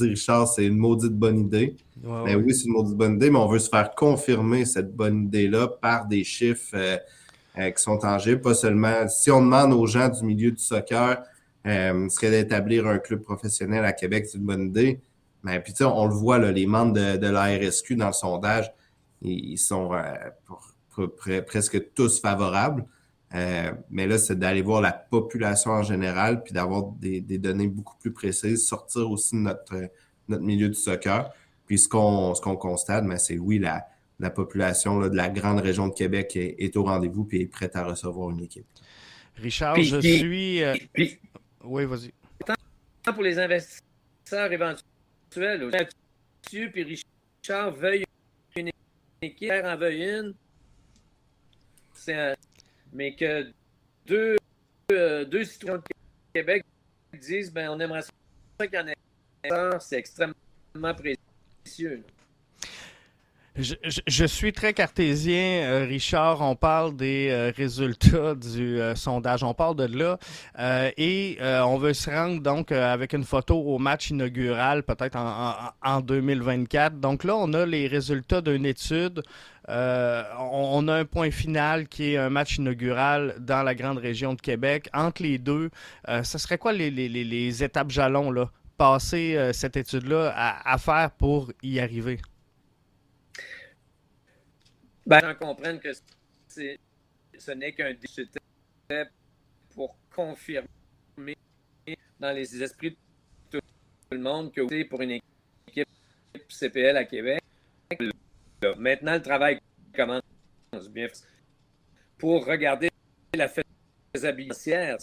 Richard, 0.00 0.48
c'est 0.48 0.66
une 0.66 0.76
maudite 0.76 1.12
bonne 1.12 1.38
idée. 1.38 1.76
mais 2.02 2.34
oui, 2.34 2.54
c'est 2.54 2.66
une 2.66 2.72
maudite 2.72 2.96
bonne 2.96 3.14
idée, 3.14 3.30
mais 3.30 3.38
on 3.38 3.48
veut 3.48 3.58
se 3.58 3.70
faire 3.70 3.94
confirmer 3.94 4.66
cette 4.66 4.94
bonne 4.94 5.24
idée-là 5.24 5.68
par 5.68 6.06
des 6.06 6.24
chiffres 6.24 6.74
euh, 6.74 7.70
qui 7.70 7.82
sont 7.82 7.96
tangibles, 7.96 8.40
pas 8.40 8.54
seulement. 8.54 9.08
Si 9.08 9.30
on 9.30 9.40
demande 9.40 9.72
aux 9.72 9.86
gens 9.86 10.08
du 10.08 10.22
milieu 10.24 10.50
du 10.50 10.62
soccer, 10.62 11.22
euh, 11.66 12.08
serait 12.08 12.30
d'établir 12.30 12.86
un 12.86 12.98
club 12.98 13.22
professionnel 13.22 13.84
à 13.84 13.92
Québec, 13.92 14.26
c'est 14.26 14.38
une 14.38 14.44
bonne 14.44 14.66
idée. 14.66 15.00
Mais 15.42 15.60
puis, 15.60 15.74
on 15.80 16.06
le 16.06 16.14
voit, 16.14 16.38
là, 16.38 16.52
les 16.52 16.66
membres 16.66 16.92
de, 16.92 17.16
de 17.16 17.26
la 17.26 17.44
RSQ 17.44 17.96
dans 17.96 18.08
le 18.08 18.12
sondage, 18.12 18.72
ils, 19.22 19.58
sont 19.58 19.92
euh, 19.92 21.06
presque 21.46 21.92
tous 21.94 22.20
favorables. 22.20 22.84
Euh, 23.34 23.72
mais 23.90 24.06
là, 24.06 24.18
c'est 24.18 24.38
d'aller 24.38 24.62
voir 24.62 24.80
la 24.80 24.92
population 24.92 25.70
en 25.70 25.82
général, 25.82 26.42
puis 26.42 26.52
d'avoir 26.52 26.84
des, 26.98 27.20
données 27.20 27.68
beaucoup 27.68 27.96
plus 27.98 28.12
précises, 28.12 28.66
sortir 28.66 29.10
aussi 29.10 29.36
de 29.36 29.40
notre, 29.40 29.88
notre 30.28 30.42
milieu 30.42 30.68
du 30.68 30.74
soccer. 30.74 31.30
Puis 31.66 31.78
ce 31.78 31.88
qu'on 31.88 32.34
ce 32.34 32.40
qu'on 32.40 32.56
constate, 32.56 33.04
mais 33.04 33.18
c'est 33.18 33.38
oui, 33.38 33.60
la, 33.60 33.86
la 34.18 34.30
population 34.30 34.98
là, 34.98 35.08
de 35.08 35.16
la 35.16 35.28
grande 35.28 35.60
région 35.60 35.86
de 35.86 35.94
Québec 35.94 36.36
est, 36.36 36.76
au 36.76 36.82
rendez-vous 36.82 37.24
puis 37.24 37.42
est 37.42 37.46
prête 37.46 37.76
à 37.76 37.84
recevoir 37.84 38.30
une 38.30 38.42
équipe. 38.42 38.66
Richard, 39.36 39.80
je 39.80 40.00
suis. 40.00 40.64
Euh, 40.64 40.74
oui, 41.64 41.84
vas-y. 41.84 42.12
Pour 43.04 43.22
les 43.22 43.38
investisseurs 43.38 44.52
éventuels 44.52 44.89
actuel. 45.30 45.70
Mathieu 45.70 46.70
et 46.74 46.82
Richard 46.82 47.72
veuillent 47.72 48.04
une 48.56 48.70
équipe, 49.22 49.52
en 49.52 49.76
veuille 49.76 50.02
une. 50.04 50.34
Mais 52.92 53.14
que 53.14 53.52
deux, 54.06 54.36
euh, 54.92 55.24
deux 55.24 55.44
citoyens 55.44 55.78
de 55.78 55.84
Québec 56.34 56.64
disent 57.12 57.52
ben, 57.52 57.70
on 57.70 57.78
aimerait 57.78 58.02
ça 58.02 58.66
qu'il 58.66 58.74
y 58.74 58.82
en 58.82 58.86
ait 58.88 59.80
c'est 59.80 59.98
extrêmement 59.98 60.34
précieux. 60.94 62.04
Je, 63.56 64.26
suis 64.26 64.52
très 64.52 64.72
cartésien, 64.72 65.62
euh, 65.64 65.84
Richard. 65.84 66.40
On 66.40 66.54
parle 66.54 66.94
des 66.94 67.28
euh, 67.30 67.52
résultats 67.56 68.36
du 68.36 68.80
euh, 68.80 68.94
sondage. 68.94 69.42
On 69.42 69.54
parle 69.54 69.74
de 69.74 69.86
là. 69.86 70.18
et 70.96 71.38
on 71.40 71.76
veut 71.76 71.92
se 71.92 72.08
rendre 72.10 72.40
donc 72.40 72.70
avec 72.70 73.12
une 73.12 73.24
photo 73.24 73.56
au 73.56 73.78
match 73.78 74.10
inaugural, 74.10 74.84
peut-être 74.84 75.16
en, 75.16 75.54
en, 75.82 76.00
2024. 76.00 77.00
Donc 77.00 77.24
là, 77.24 77.36
on 77.36 77.52
a 77.52 77.66
les 77.66 77.88
résultats 77.88 78.40
d'une 78.40 78.64
étude. 78.66 79.22
on, 79.68 80.88
a 80.88 80.94
un 80.94 81.04
point 81.04 81.30
final 81.30 81.88
qui 81.88 82.12
est 82.12 82.16
un 82.18 82.30
match 82.30 82.58
inaugural 82.58 83.34
dans 83.40 83.62
la 83.62 83.74
grande 83.74 83.98
région 83.98 84.34
de 84.34 84.40
Québec. 84.40 84.88
Entre 84.94 85.22
les 85.22 85.38
deux, 85.38 85.70
ce 86.06 86.38
serait 86.38 86.58
quoi 86.58 86.72
les, 86.72 87.64
étapes 87.64 87.90
jalons, 87.90 88.30
là, 88.30 88.50
passer 88.78 89.50
cette 89.52 89.76
étude-là 89.76 90.32
à 90.64 90.78
faire 90.78 91.10
pour 91.10 91.50
y 91.62 91.80
arriver? 91.80 92.20
Ben, 95.10 95.18
j'en 95.22 95.34
comprenne 95.34 95.80
que 95.80 95.90
ce 96.46 97.50
n'est 97.50 97.72
qu'un 97.72 97.94
déchet 97.94 98.28
pour 99.74 99.96
confirmer 100.14 101.36
dans 102.20 102.30
les 102.30 102.62
esprits 102.62 102.90
de 103.50 103.58
tout 103.58 103.60
le 104.12 104.18
monde 104.20 104.52
que 104.52 104.84
pour 104.84 105.02
une 105.02 105.18
équipe 105.66 105.88
CPL 106.48 106.96
à 106.96 107.04
Québec. 107.06 107.42
Maintenant, 108.78 109.14
le 109.14 109.22
travail 109.22 109.60
commence 109.92 110.22
bien. 110.90 111.08
Pour 112.16 112.46
regarder 112.46 112.88
la 113.34 113.48
faisabilité, 114.14 114.96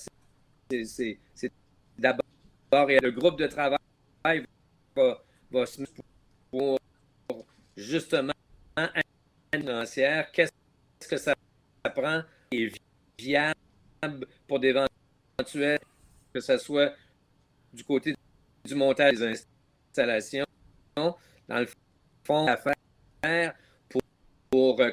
c'est 0.69 1.19
d'abord 1.99 2.23
le 2.71 3.09
groupe 3.09 3.37
de 3.37 3.47
travail 3.47 4.45
va, 4.95 5.21
va 5.51 5.65
se 5.65 5.81
pour 6.49 6.79
justement 7.75 8.31
financière, 9.53 10.31
qu'est-ce 10.31 11.07
que 11.07 11.17
ça 11.17 11.33
prend 11.95 12.21
et 12.51 12.71
viable 13.17 14.27
pour 14.47 14.59
des 14.59 14.69
éventuels, 15.39 15.79
que 16.33 16.39
ce 16.39 16.57
soit 16.57 16.93
du 17.73 17.83
côté 17.83 18.15
du 18.65 18.75
montage 18.75 19.17
des 19.17 19.45
installations, 19.93 20.45
dans 20.95 21.59
le 21.59 21.67
fond, 22.23 22.47
à 22.47 22.57
faire 22.57 23.55
pour, 23.89 24.01
pour 24.49 24.81
euh, 24.81 24.91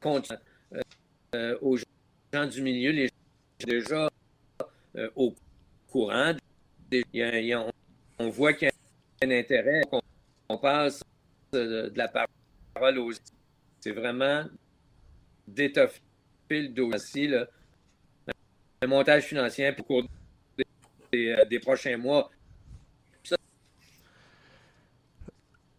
continuer 0.00 0.38
euh, 1.34 1.58
aux 1.60 1.76
gens 1.76 2.46
du 2.46 2.62
milieu, 2.62 2.92
les 2.92 3.08
gens 3.08 3.66
déjà 3.66 4.10
euh, 4.96 5.10
au 5.16 5.34
courant. 5.88 6.34
on, 8.18 8.28
voit 8.28 8.52
qu'il 8.52 8.68
y 8.68 8.70
a 8.70 9.26
un 9.26 9.30
intérêt, 9.30 9.82
qu'on 10.48 10.58
passe 10.58 11.02
de 11.52 11.92
la 11.94 12.08
parole 12.08 12.98
aux 12.98 13.12
c'est 13.86 13.92
vraiment 13.92 14.42
d'étoffer 15.46 16.00
le 16.50 16.68
dossier, 16.70 17.28
là. 17.28 17.46
un 18.82 18.88
montage 18.88 19.22
financier 19.22 19.70
pour 19.70 19.86
cours 19.86 20.02
des, 21.12 21.28
euh, 21.28 21.44
des, 21.44 21.60
prochains 21.60 21.96
mois. 21.96 22.28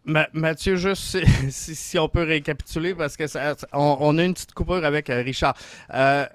Mathieu, 0.05 0.77
juste 0.77 1.17
si, 1.49 1.99
on 1.99 2.07
peut 2.07 2.23
récapituler, 2.23 2.95
parce 2.95 3.17
que 3.17 3.25
on, 3.73 4.17
a 4.17 4.23
une 4.23 4.33
petite 4.33 4.53
coupure 4.53 4.85
avec 4.85 5.09
euh, 5.09 5.21
Richard. 5.21 5.57
Euh, 5.93 6.25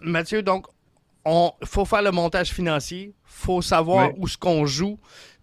Mathieu, 0.00 0.42
donc, 0.42 0.66
il 1.24 1.50
faut 1.64 1.86
faire 1.86 2.02
le 2.02 2.10
montage 2.10 2.50
financier, 2.50 3.14
faut 3.24 3.62
savoir 3.62 4.10
où 4.18 4.28
ce 4.28 4.36
qu'on 4.36 4.66
joue, 4.66 4.98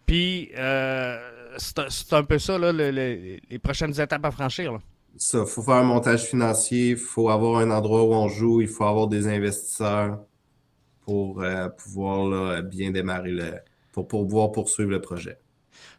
puis 0.05 0.51
euh, 0.55 1.57
c'est 1.57 2.13
un 2.13 2.23
peu 2.23 2.37
ça, 2.37 2.59
les 2.59 3.59
prochaines 3.63 3.99
étapes 3.99 4.25
à 4.25 4.29
franchir. 4.29 4.79
Ça, 5.17 5.45
faut 5.45 5.61
faire 5.61 5.75
un 5.75 5.83
montage 5.83 6.23
financier, 6.23 6.89
il 6.91 6.97
faut 6.97 7.29
avoir 7.29 7.59
un 7.59 7.71
endroit 7.71 8.03
où 8.03 8.13
on 8.13 8.27
joue, 8.27 8.61
il 8.61 8.67
faut 8.67 8.83
avoir 8.83 9.07
des 9.07 9.27
investisseurs 9.27 10.19
pour 11.01 11.43
pouvoir 11.77 12.63
bien 12.63 12.91
démarrer 12.91 13.31
le, 13.31 13.53
pour 13.93 14.07
pouvoir 14.07 14.51
poursuivre 14.51 14.91
le 14.91 14.99
projet 14.99 15.37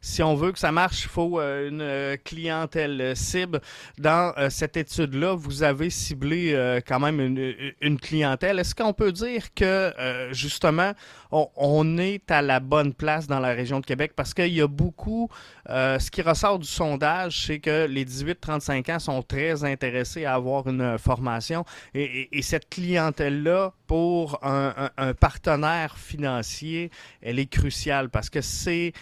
si 0.07 0.23
on 0.23 0.35
veut 0.35 0.53
que 0.53 0.59
ça 0.59 0.73
marche, 0.73 1.05
il 1.05 1.09
faut 1.09 1.41
euh, 1.41 1.69
une 1.69 1.81
euh, 1.81 2.17
clientèle 2.23 3.01
euh, 3.01 3.15
cible. 3.15 3.61
Dans 3.99 4.33
cette 4.51 4.77
étude-là, 4.77 5.35
vous 5.35 5.63
avez 5.63 5.91
ciblé 5.91 6.81
quand 6.87 7.01
même 7.01 7.21
une, 7.21 7.99
clientèle. 7.99 8.59
Est-ce 8.59 8.75
qu'on 8.75 8.93
peut 8.93 9.13
dire 9.13 9.55
que, 9.55 9.93
justement, 10.33 10.93
on, 11.31 11.99
est 11.99 12.31
à 12.31 12.43
la 12.43 12.61
bonne 12.61 12.95
place 12.95 13.27
dans 13.27 13.41
la 13.41 13.53
région 13.53 13.81
de 13.81 13.87
Québec? 13.87 14.13
Parce 14.15 14.35
qu'il 14.35 14.53
y 14.53 14.61
a 14.61 14.67
beaucoup, 14.67 15.29
ce 15.69 16.11
qui 16.11 16.23
ressort 16.23 16.59
du 16.59 16.67
sondage, 16.67 17.47
c'est 17.47 17.59
que 17.59 17.87
les 17.87 18.05
18-35 18.05 18.95
ans 18.95 18.99
sont 18.99 19.23
très 19.23 19.65
intéressés 19.65 20.25
à 20.25 20.35
avoir 20.35 20.67
une 20.69 20.99
formation. 20.99 21.65
Et, 21.95 22.29
cette 22.43 22.69
clientèle-là, 22.69 23.73
pour 23.87 24.39
un, 24.43 24.91
partenaire 25.19 25.97
financier, 25.99 26.91
elle 27.21 27.39
est 27.39 27.51
cruciale 27.51 28.09
parce 28.09 28.31
que 28.31 28.41
c'est, 28.41 28.93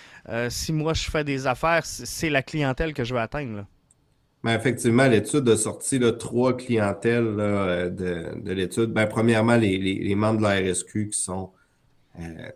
si 0.49 0.73
moi 0.73 0.95
je 0.95 1.11
fais 1.11 1.25
des 1.25 1.47
affaires, 1.47 1.85
c'est 1.85 2.31
la 2.31 2.43
clientèle 2.43 2.95
que 2.95 3.05
je 3.05 3.15
veux 3.15 3.21
atteindre. 3.21 3.67
Ben, 4.45 4.55
effectivement, 4.55 5.07
l'étude 5.07 5.49
a 5.49 5.57
sorti 5.57 5.99
trois 6.19 6.55
clientèles 6.55 7.35
de, 7.97 8.53
l'étude. 8.53 8.93
Ben, 8.93 9.07
premièrement, 9.07 9.57
les, 9.57 10.15
membres 10.15 10.39
de 10.39 10.43
la 10.43 10.71
RSQ 10.71 11.09
qui 11.09 11.19
sont 11.19 11.51
euh, 12.21 12.49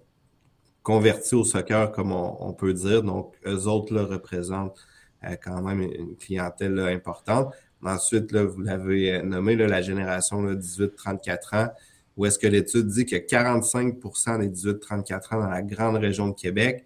convertis 0.82 1.34
au 1.34 1.44
soccer, 1.44 1.92
comme 1.92 2.12
on, 2.12 2.52
peut 2.52 2.72
dire. 2.72 3.02
Donc, 3.02 3.34
eux 3.46 3.66
autres 3.66 3.96
représentent 3.96 4.78
euh, 5.24 5.36
quand 5.42 5.62
même 5.62 5.82
une 5.82 6.16
clientèle 6.16 6.78
importante. 6.78 7.54
Ensuite, 7.82 8.34
vous 8.34 8.62
l'avez 8.62 9.14
euh, 9.14 9.22
nommé, 9.22 9.56
la 9.56 9.82
génération 9.82 10.42
18-34 10.44 11.56
ans, 11.56 11.68
où 12.16 12.26
est-ce 12.26 12.38
que 12.38 12.46
l'étude 12.46 12.86
dit 12.86 13.06
que 13.06 13.16
45% 13.16 14.40
des 14.40 14.48
18-34 14.48 15.34
ans 15.34 15.40
dans 15.40 15.50
la 15.50 15.62
grande 15.62 15.96
région 15.96 16.28
de 16.28 16.34
Québec 16.34 16.84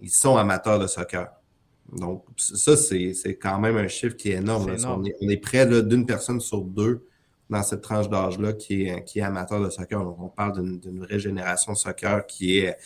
ils 0.00 0.10
sont 0.10 0.36
amateurs 0.36 0.78
de 0.78 0.86
soccer. 0.86 1.28
Donc, 1.92 2.24
ça, 2.36 2.76
c'est 2.76 3.38
quand 3.40 3.60
même 3.60 3.76
un 3.76 3.88
chiffre 3.88 4.16
qui 4.16 4.30
est 4.30 4.36
énorme. 4.36 4.74
On, 4.86 5.30
est, 5.30 5.36
près 5.36 5.66
d'une 5.66 6.04
personne 6.04 6.40
sur 6.40 6.62
deux 6.62 7.06
dans 7.48 7.62
cette 7.62 7.82
tranche 7.82 8.08
d'âge-là 8.08 8.52
qui 8.52 8.86
est, 8.86 9.04
qui 9.04 9.20
est 9.20 9.22
amateur 9.22 9.60
de 9.60 9.70
soccer. 9.70 10.02
Donc, 10.02 10.20
on 10.20 10.28
parle 10.28 10.80
d'une 10.80 11.00
vraie 11.00 11.18
génération 11.18 11.74
soccer 11.74 12.26
qui 12.26 12.58
est, 12.58 12.76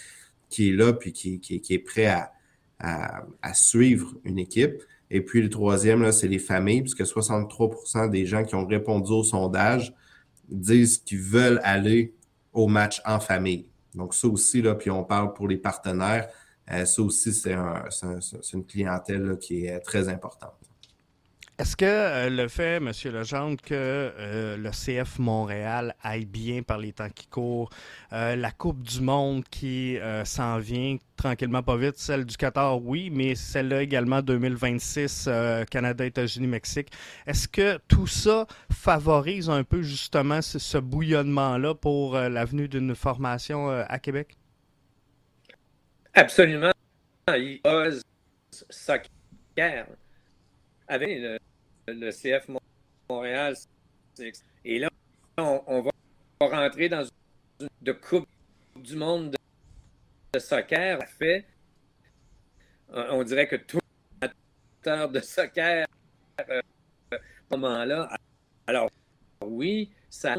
qui 0.48 0.70
est 0.70 0.72
là 0.72 0.92
puis 0.92 1.12
qui, 1.12 1.40
qui, 1.40 1.62
est 1.74 1.78
prêt 1.78 2.06
à, 2.06 2.32
à, 2.78 3.54
suivre 3.54 4.14
une 4.24 4.38
équipe. 4.38 4.82
Et 5.10 5.22
puis, 5.22 5.42
le 5.42 5.48
troisième, 5.48 6.10
c'est 6.12 6.28
les 6.28 6.38
familles, 6.38 6.82
puisque 6.82 7.02
63% 7.02 8.10
des 8.10 8.26
gens 8.26 8.44
qui 8.44 8.54
ont 8.54 8.66
répondu 8.66 9.12
au 9.12 9.24
sondage 9.24 9.94
disent 10.48 10.98
qu'ils 10.98 11.20
veulent 11.20 11.60
aller 11.64 12.14
au 12.52 12.68
match 12.68 13.00
en 13.04 13.18
famille. 13.18 13.66
Donc, 13.94 14.14
ça 14.14 14.28
aussi, 14.28 14.62
là, 14.62 14.74
puis 14.74 14.90
on 14.90 15.04
parle 15.04 15.32
pour 15.32 15.48
les 15.48 15.56
partenaires. 15.56 16.28
Euh, 16.70 16.84
ça 16.84 17.02
aussi, 17.02 17.32
c'est 17.32 17.56
une 18.52 18.64
clientèle 18.64 19.36
qui 19.40 19.66
est 19.66 19.80
très 19.80 20.08
importante. 20.08 20.59
Est-ce 21.60 21.76
que 21.76 21.84
euh, 21.84 22.30
le 22.30 22.48
fait, 22.48 22.76
M. 22.76 22.90
Legendre, 23.12 23.60
que 23.60 23.74
euh, 23.74 24.56
le 24.56 24.70
CF 24.70 25.18
Montréal 25.18 25.94
aille 26.02 26.24
bien 26.24 26.62
par 26.62 26.78
les 26.78 26.94
temps 26.94 27.10
qui 27.10 27.26
courent, 27.26 27.68
la 28.10 28.50
Coupe 28.50 28.82
du 28.82 29.02
Monde 29.02 29.44
qui 29.50 29.98
s'en 30.24 30.58
vient 30.58 30.96
tranquillement 31.16 31.62
pas 31.62 31.76
vite, 31.76 31.98
celle 31.98 32.24
du 32.24 32.34
Qatar, 32.38 32.82
oui, 32.82 33.10
mais 33.10 33.34
celle-là 33.34 33.82
également 33.82 34.22
2026, 34.22 35.28
Canada, 35.70 36.06
États-Unis, 36.06 36.46
Mexique, 36.46 36.88
est-ce 37.26 37.46
que 37.46 37.78
tout 37.88 38.06
ça 38.06 38.46
favorise 38.72 39.50
un 39.50 39.62
peu 39.62 39.82
justement 39.82 40.40
ce 40.40 40.78
bouillonnement-là 40.78 41.74
pour 41.74 42.14
l'avenue 42.16 42.68
d'une 42.68 42.94
formation 42.94 43.68
à 43.68 43.98
Québec? 43.98 44.34
Absolument. 46.14 46.72
Il 47.28 47.60
CF 51.86 52.48
Montréal. 53.08 53.54
Et 54.64 54.78
là, 54.78 54.90
on, 55.38 55.82
va 55.82 55.90
rentrer 56.40 56.88
dans 56.88 57.04
une 57.60 57.68
de 57.82 57.92
Coupe 57.92 58.26
du 58.76 58.96
monde 58.96 59.36
de, 60.32 60.38
soccer. 60.38 61.02
Fait, 61.08 61.46
on 62.88 63.22
dirait 63.22 63.48
que 63.48 63.56
tout 63.56 63.78
amateur 64.20 65.08
de 65.08 65.20
soccer 65.20 65.86
euh, 66.48 66.60
à 67.12 67.16
ce 67.16 67.56
moment-là. 67.56 68.16
Alors, 68.66 68.90
oui, 69.44 69.90
ça 70.08 70.36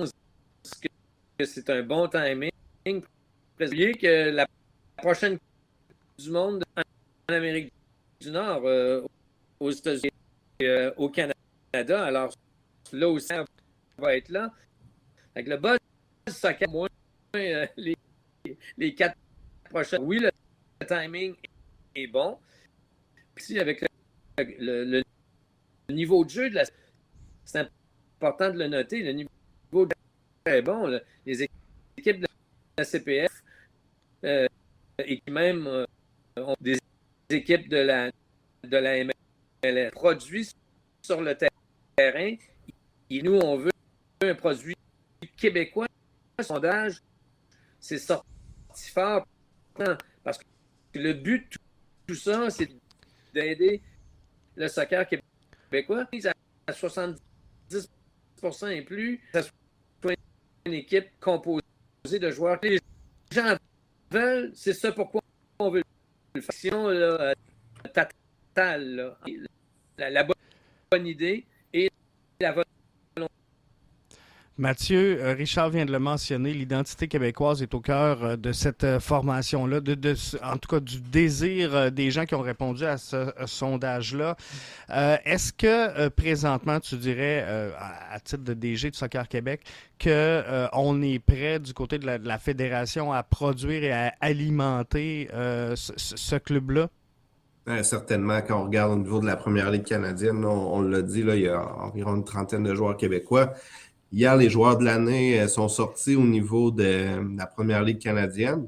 que 1.38 1.46
c'est 1.46 1.70
un 1.70 1.84
bon 1.84 2.08
timing. 2.08 2.52
que 2.86 4.30
la 4.30 4.48
prochaine 4.98 5.38
du 6.18 6.30
monde 6.30 6.64
en 6.78 7.34
Amérique 7.34 7.74
du 8.20 8.32
Nord, 8.32 8.62
euh, 8.66 9.02
aux 9.60 9.72
États-Unis 9.72 10.11
euh, 10.62 10.92
au 10.98 11.10
Canada. 11.10 12.06
Alors, 12.06 12.34
là 12.92 13.10
aussi, 13.10 13.28
ça 13.28 13.46
va 13.98 14.16
être 14.16 14.30
là. 14.30 14.52
Avec 15.36 15.48
le 15.48 15.58
buzz 15.58 15.78
soccer, 16.28 16.70
moins 16.70 16.90
euh, 17.36 17.66
les, 17.78 17.96
les 18.78 18.96
quatre 18.96 19.18
prochaines. 19.70 20.04
Oui, 20.04 20.20
le, 20.20 20.32
timing 20.88 21.36
est 21.96 22.08
bon. 22.08 22.38
Puis 23.36 23.60
avec 23.60 23.86
le, 24.38 25.04
niveau 25.90 26.26
de 26.26 26.30
jeu 26.30 26.50
de 26.50 26.56
la. 26.56 26.64
C'est 27.46 27.60
important 28.20 28.50
de 28.50 28.58
le 28.60 28.68
noter. 28.68 29.04
Le 29.04 29.12
niveau 29.12 29.86
de 29.86 29.94
jeu 30.46 30.54
est 30.54 30.62
bon. 30.62 31.00
Les 31.26 31.44
équipes 31.98 32.22
de 32.22 32.28
la 32.78 32.84
CPF 32.84 33.44
et 34.24 35.22
même 35.30 35.86
des 36.60 36.78
équipes 37.30 37.70
de 37.70 37.78
la, 37.78 38.12
de 38.64 38.78
la 38.78 39.11
MLS 39.64 39.92
produits 39.92 40.52
sur 41.02 41.22
le 41.22 41.36
terrain. 41.36 42.36
Et 43.10 43.22
nous, 43.22 43.36
on 43.36 43.58
veut 43.58 43.72
un 44.22 44.36
produit 44.36 44.76
québécois. 45.38 45.88
Le 46.38 46.44
sondage, 46.44 47.02
c'est 47.80 47.98
sorti 47.98 48.90
fort. 48.94 49.26
Parce 50.24 50.38
que 50.38 50.46
le 50.96 51.14
but 51.14 51.52
de 51.52 51.58
tout 52.08 52.16
ça, 52.16 52.50
c'est 52.50 52.70
d'aider 53.34 53.82
le 54.56 54.68
soccer 54.68 55.08
québécois 55.08 56.06
à 56.68 56.74
70 56.74 57.90
et 58.70 58.82
plus, 58.82 59.22
ça 59.34 59.44
soit 59.44 60.16
une 60.66 60.74
équipe 60.74 61.08
composée 61.20 61.62
de 62.20 62.32
joueurs 62.32 62.60
que 62.60 62.68
les 62.68 62.80
gens 63.32 63.56
veulent. 64.10 64.52
C'est 64.56 64.74
ça 64.74 64.92
pourquoi 64.92 65.22
on 65.60 65.70
veut 65.70 65.84
faction 66.42 66.88
là, 66.88 67.34
totale. 67.94 69.16
La, 70.10 70.24
bonne 70.92 71.06
idée 71.06 71.46
et 71.74 71.90
la 72.40 72.52
volonté. 72.52 72.72
Mathieu, 74.58 75.20
euh, 75.20 75.34
Richard 75.34 75.70
vient 75.70 75.86
de 75.86 75.92
le 75.92 76.00
mentionner, 76.00 76.54
l'identité 76.54 77.08
québécoise 77.08 77.64
est 77.64 77.74
au 77.74 77.80
cœur 77.80 78.24
euh, 78.24 78.36
de 78.36 78.52
cette 78.52 78.84
euh, 78.84 79.00
formation-là, 79.00 79.80
de, 79.80 80.16
en 80.44 80.58
tout 80.58 80.70
cas 80.70 80.80
du 80.80 81.00
désir 81.00 81.92
des 81.92 82.12
gens 82.12 82.26
qui 82.26 82.36
ont 82.36 82.42
répondu 82.42 82.84
à 82.86 82.98
ce 82.98 83.32
sondage-là. 83.46 84.36
Est-ce 84.90 85.54
que 85.54 86.10
présentement, 86.10 86.80
tu 86.80 86.98
dirais, 86.98 87.46
à, 87.78 88.20
titre 88.20 88.44
de 88.44 88.54
DG 88.54 88.92
de 88.92 88.96
Soccer 88.96 89.28
Québec, 89.28 89.62
qu'on 90.02 91.02
est 91.02 91.20
prêt 91.20 91.60
du 91.60 91.74
côté 91.74 91.98
de 91.98 92.06
la, 92.06 92.38
fédération 92.38 93.14
à 93.14 93.24
produire 93.24 93.84
et 93.84 93.92
à 93.92 94.14
alimenter 94.20 95.30
ce, 95.76 96.36
club-là? 96.36 96.90
Certainement, 97.84 98.42
quand 98.42 98.62
on 98.62 98.66
regarde 98.66 98.92
au 98.92 98.98
niveau 98.98 99.20
de 99.20 99.26
la 99.26 99.36
première 99.36 99.72
ligue 99.72 99.84
canadienne, 99.84 100.44
on, 100.46 100.76
on 100.76 100.82
l'a 100.82 101.02
dit, 101.02 101.24
là, 101.24 101.36
il 101.36 101.44
y 101.44 101.48
a 101.48 101.62
environ 101.62 102.16
une 102.16 102.24
trentaine 102.24 102.64
de 102.64 102.74
joueurs 102.74 102.98
québécois. 102.98 103.54
Hier, 104.12 104.36
les 104.36 104.50
joueurs 104.50 104.78
de 104.78 104.84
l'année 104.84 105.40
euh, 105.40 105.48
sont 105.48 105.70
sortis 105.70 106.16
au 106.16 106.24
niveau 106.24 106.70
de 106.72 107.38
la 107.38 107.46
première 107.46 107.84
ligue 107.84 108.00
canadienne. 108.00 108.68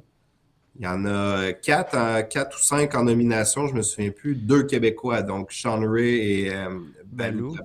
Il 0.80 0.86
y 0.86 0.88
en 0.88 1.06
a 1.06 1.54
quatre, 1.54 2.28
quatre 2.30 2.58
ou 2.58 2.64
cinq 2.64 2.96
en 2.96 3.04
nomination, 3.04 3.68
je 3.68 3.74
ne 3.74 3.78
me 3.78 3.82
souviens 3.84 4.10
plus, 4.10 4.36
deux 4.36 4.64
Québécois, 4.64 5.22
donc 5.22 5.52
Sean 5.52 5.80
Ray 5.88 6.46
et 6.46 6.54
euh, 6.54 6.80
Balou 7.06 7.56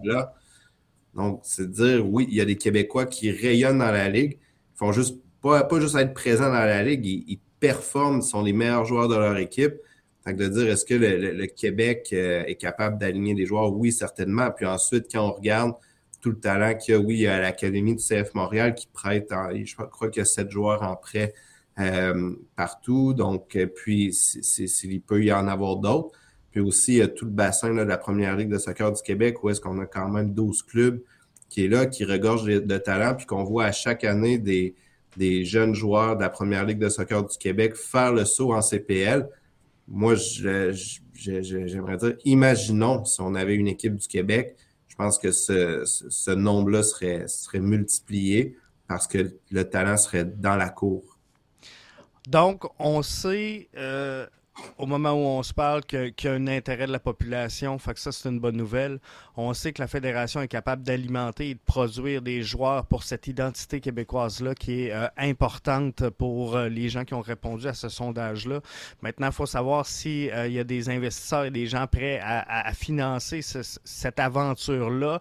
Donc, 1.15 1.41
c'est 1.45 1.71
dire, 1.71 2.07
oui, 2.07 2.27
il 2.29 2.37
y 2.37 2.41
a 2.41 2.45
des 2.45 2.57
Québécois 2.57 3.07
qui 3.07 3.31
rayonnent 3.31 3.79
dans 3.79 3.93
la 3.93 4.11
ligue. 4.11 4.39
Ils 4.75 4.79
font 4.79 4.93
juste 4.93 5.19
pas, 5.41 5.65
pas 5.65 5.81
juste 5.81 5.95
être 5.97 6.13
présents 6.13 6.49
dans 6.49 6.53
la 6.53 6.83
ligue, 6.83 7.07
ils, 7.07 7.39
performent, 7.61 8.19
ils 8.19 8.23
sont 8.23 8.43
les 8.43 8.53
meilleurs 8.53 8.85
joueurs 8.85 9.09
de 9.09 9.17
leur 9.17 9.37
équipe. 9.37 9.75
De 10.37 10.49
dire 10.49 10.69
est-ce 10.69 10.85
que 10.85 10.95
le, 10.95 11.47
Québec 11.47 12.13
est 12.13 12.61
capable 12.61 12.99
d'aligner 12.99 13.35
des 13.35 13.47
joueurs? 13.47 13.73
Oui, 13.73 13.93
certainement. 13.93 14.51
Puis 14.51 14.67
ensuite, 14.67 15.07
quand 15.11 15.29
on 15.29 15.33
regarde 15.33 15.75
tout 16.21 16.31
le 16.31 16.39
talent 16.39 16.75
qu'il 16.75 16.95
y 16.95 16.97
a, 16.97 17.01
oui, 17.01 17.27
a 17.27 17.41
l'Académie 17.41 17.95
du 17.95 18.03
CF 18.03 18.35
Montréal 18.35 18.75
qui 18.75 18.89
prête, 18.93 19.31
je 19.31 19.75
crois 19.75 20.11
qu'il 20.11 20.21
y 20.21 20.23
a 20.23 20.25
sept 20.25 20.51
joueurs 20.51 20.83
en 20.83 20.97
prêt 20.97 21.33
partout. 22.57 23.15
Donc, 23.15 23.57
puis 23.77 24.13
s'il 24.13 25.01
peut 25.03 25.23
y 25.23 25.33
en 25.33 25.47
avoir 25.49 25.77
d'autres. 25.77 26.11
Puis 26.51 26.61
aussi, 26.61 26.93
il 26.95 26.99
y 26.99 27.03
a 27.03 27.09
tout 27.09 27.27
le 27.27 27.31
bassin 27.31 27.75
de 27.75 27.83
la 27.83 27.99
première 27.99 28.37
ligue 28.37 28.49
de 28.49 28.59
soccer 28.59 28.93
du 28.93 29.03
Québec 29.03 29.43
où 29.43 29.51
est-ce 29.51 29.61
qu'on 29.61 29.79
a 29.81 29.87
quand 29.87 30.09
même 30.09 30.33
12 30.33 30.63
clubs 30.63 31.01
qui 31.49 31.65
est 31.65 31.69
là, 31.69 31.87
qui 31.87 32.05
regorge 32.05 32.45
de, 32.45 32.79
talent, 32.79 33.15
puis 33.15 33.27
qu'on 33.27 33.45
voit 33.45 33.65
à 33.65 33.73
chaque 33.73 34.05
année 34.05 34.39
des 34.39 35.45
jeunes 35.45 35.75
joueurs 35.75 36.17
de 36.17 36.23
la 36.23 36.29
première 36.29 36.65
ligue 36.65 36.79
de 36.79 36.89
soccer 36.89 37.25
du 37.25 37.37
Québec 37.39 37.75
faire 37.75 38.13
le 38.13 38.25
saut 38.25 38.53
en 38.53 38.61
CPL. 38.61 39.29
Moi, 39.89 40.15
j'aimerais 41.15 41.97
dire, 41.97 42.17
imaginons 42.25 43.05
si 43.05 43.21
on 43.21 43.35
avait 43.35 43.55
une 43.55 43.69
équipe 43.69 43.97
du 43.97 44.07
Québec, 44.07 44.57
je 44.87 44.95
pense 44.95 45.19
que 45.19 45.33
ce, 45.33 45.83
ce, 45.85 46.31
nombre-là 46.31 46.83
serait, 46.83 47.27
serait 47.29 47.61
multiplié 47.61 48.57
parce 48.87 49.07
que 49.07 49.35
le 49.51 49.65
talent 49.65 49.97
serait 49.97 50.25
dans 50.25 50.57
la 50.57 50.69
cour. 50.69 51.19
Donc, 52.27 52.65
on 52.79 53.03
sait, 53.03 53.69
euh, 53.77 54.27
au 54.79 54.87
moment 54.87 55.13
où 55.13 55.27
on 55.39 55.43
se 55.43 55.53
parle 55.53 55.83
qu'il 55.85 56.15
y 56.23 56.29
a 56.29 56.33
un 56.33 56.47
intérêt 56.47 56.87
de 56.87 56.93
la 56.93 57.01
population, 57.01 57.79
fait 57.79 57.95
que 57.95 58.01
ça 58.01 58.13
c'est 58.13 58.29
une 58.29 58.39
bonne 58.39 58.57
nouvelle. 58.57 59.01
On 59.37 59.53
sait 59.55 59.73
que 59.73 59.83
la 59.83 59.89
fédération 59.89 60.41
est 60.41 60.49
capable 60.49 60.83
d'alimenter 60.83 61.51
et 61.51 61.55
de 61.55 61.61
produire 61.65 62.23
des 62.23 62.43
joueurs 62.43 62.87
pour 62.87 63.03
cette 63.03 63.27
identité 63.27 63.81
québécoise 63.81 64.41
là 64.41 64.55
qui 64.55 64.85
est 64.85 64.93
euh, 64.93 65.09
importante 65.17 66.09
pour 66.11 66.57
euh, 66.57 66.69
les 66.69 66.89
gens 66.89 67.05
qui 67.05 67.15
ont 67.15 67.21
répondu 67.21 67.67
à 67.67 67.75
ce 67.75 67.89
sondage 67.89 68.47
là. 68.47 68.61
Maintenant, 69.03 69.29
il 69.29 69.33
faut 69.33 69.47
savoir 69.47 69.87
s'il 69.87 70.31
euh, 70.31 70.49
y 70.49 70.59
a 70.59 70.65
des 70.65 70.89
investisseurs 70.89 71.45
et 71.45 71.51
des 71.51 71.67
gens 71.67 71.87
prêts 71.87 72.21
à, 72.23 72.73
financer 72.75 73.41
cette 73.43 74.19
aventure 74.19 74.91
là. 74.91 75.21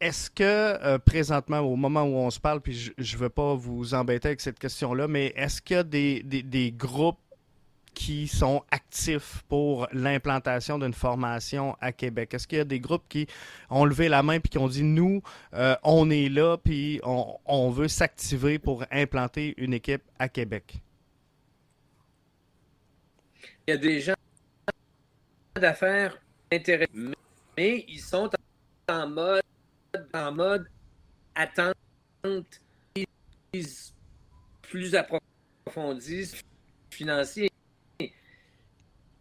Est-ce 0.00 0.30
que 0.30 0.98
présentement, 0.98 1.60
au 1.60 1.76
moment 1.76 2.02
où 2.02 2.16
on 2.16 2.30
se 2.30 2.38
parle, 2.38 2.60
puis 2.60 2.92
je 2.96 3.16
ne 3.16 3.20
veux 3.20 3.28
pas 3.28 3.54
vous 3.54 3.94
embêter 3.94 4.28
avec 4.28 4.40
cette 4.40 4.58
question-là, 4.58 5.08
mais 5.08 5.32
est-ce 5.36 5.62
qu'il 5.62 5.76
y 5.76 5.80
a 5.80 5.82
des, 5.82 6.22
des 6.22 6.72
groupes 6.72 7.18
qui 7.96 8.28
sont 8.28 8.62
actifs 8.70 9.42
pour 9.48 9.88
l'implantation 9.90 10.78
d'une 10.78 10.92
formation 10.92 11.74
à 11.80 11.92
Québec? 11.92 12.34
Est-ce 12.34 12.46
qu'il 12.46 12.58
y 12.58 12.60
a 12.60 12.64
des 12.64 12.78
groupes 12.78 13.08
qui 13.08 13.26
ont 13.70 13.86
levé 13.86 14.10
la 14.10 14.22
main 14.22 14.38
puis 14.38 14.50
qui 14.50 14.58
ont 14.58 14.68
dit 14.68 14.82
nous, 14.82 15.22
euh, 15.54 15.74
on 15.82 16.10
est 16.10 16.28
là 16.28 16.58
puis 16.58 17.00
on, 17.02 17.70
veut 17.70 17.88
s'activer 17.88 18.58
pour 18.58 18.84
implanter 18.92 19.54
une 19.56 19.72
équipe 19.72 20.02
à 20.18 20.28
Québec? 20.28 20.74
Il 23.66 23.70
y 23.70 23.72
a 23.72 23.76
des 23.78 24.00
gens 24.00 24.14
d'affaires 25.54 26.20
intéressés, 26.52 26.90
mais 27.56 27.86
ils 27.88 28.00
sont 28.00 28.30
en 28.88 29.08
mode, 29.08 29.42
en 30.12 30.32
mode 30.32 30.66
attente 31.34 31.74
plus 34.62 34.94
approfondie 34.94 36.30
financier. 36.90 37.50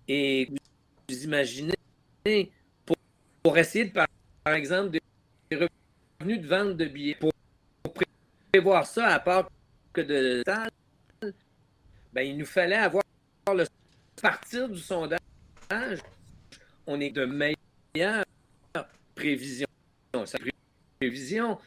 Et 0.07 0.49
vous 1.09 1.23
imaginez, 1.23 1.73
pour, 3.43 3.57
essayer 3.57 3.85
de, 3.85 3.91
par, 3.91 4.07
exemple, 4.53 4.91
des 4.91 5.01
revenus 5.51 6.41
de 6.41 6.47
vente 6.47 6.77
de 6.77 6.85
billets, 6.85 7.15
pour, 7.15 7.31
prévoir 8.51 8.85
ça 8.85 9.07
à 9.07 9.19
part 9.19 9.49
que 9.91 10.01
de 10.01 10.43
tal, 10.43 10.69
ben, 12.13 12.21
il 12.21 12.37
nous 12.37 12.45
fallait 12.45 12.75
avoir 12.75 13.03
le 13.53 13.65
partir 14.21 14.69
du 14.69 14.79
sondage, 14.79 15.19
on 16.87 16.99
est 17.01 17.09
de 17.09 17.25
meilleures 17.25 18.25
prévisions. 19.13 19.67
Prévisions, 20.99 21.59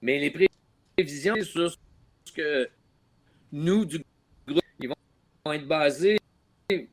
mais 0.00 0.18
les 0.18 0.50
prévisions 0.96 1.34
sur 1.42 1.70
ce 1.70 2.32
que 2.32 2.70
nous, 3.52 3.84
du 3.84 4.02
groupe, 4.48 4.62
ils 4.80 4.88
vont 4.88 5.52
être 5.52 5.68
basés, 5.68 6.18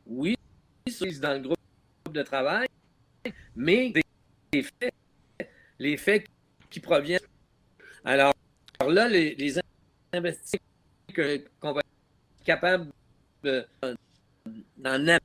oui, 0.05 0.35
dans 1.19 1.33
le 1.33 1.39
groupe 1.39 1.57
de 2.13 2.21
travail, 2.21 2.67
mais 3.55 3.91
des 4.51 4.63
faits, 4.63 4.93
les 5.79 5.97
faits 5.97 6.27
qui 6.69 6.79
proviennent. 6.79 7.19
Alors, 8.03 8.33
là, 8.87 9.07
les, 9.07 9.59
investissements 10.13 10.59
qu'on 11.59 11.73
va 11.73 11.81
être 11.81 12.43
capable 12.45 12.91
d'en 14.77 15.17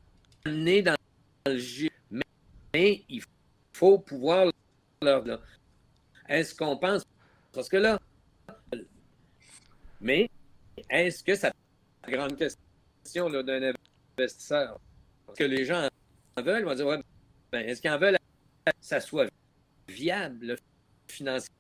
amener 0.45 0.83
dans 0.83 0.97
le 1.47 1.59
jeu, 1.59 1.91
mais, 2.11 3.05
il 3.09 3.23
faut 3.73 3.99
pouvoir 3.99 4.53
leur. 5.03 5.25
Est-ce 6.29 6.55
qu'on 6.55 6.77
pense? 6.77 7.05
Parce 7.53 7.69
que 7.69 7.77
là. 7.77 7.99
Mais 10.01 10.31
est-ce 10.91 11.25
que 11.25 11.35
ça. 11.35 11.53
La 12.07 12.13
grande 12.13 12.37
question 12.37 13.31
d'un 13.31 13.73
investisseur? 14.19 14.79
Que 15.35 15.45
les 15.45 15.65
gens 15.65 15.89
en 16.37 16.43
veulent, 16.43 16.65
vont 16.65 16.75
dire 16.75 17.01
ben, 17.53 17.67
est-ce 17.67 17.81
qu'ils 17.81 17.91
en 17.91 17.99
veulent 17.99 18.19
que 18.67 18.73
ça 18.81 19.01
soit 19.01 19.29
viable 19.89 20.57
financièrement? 21.07 21.57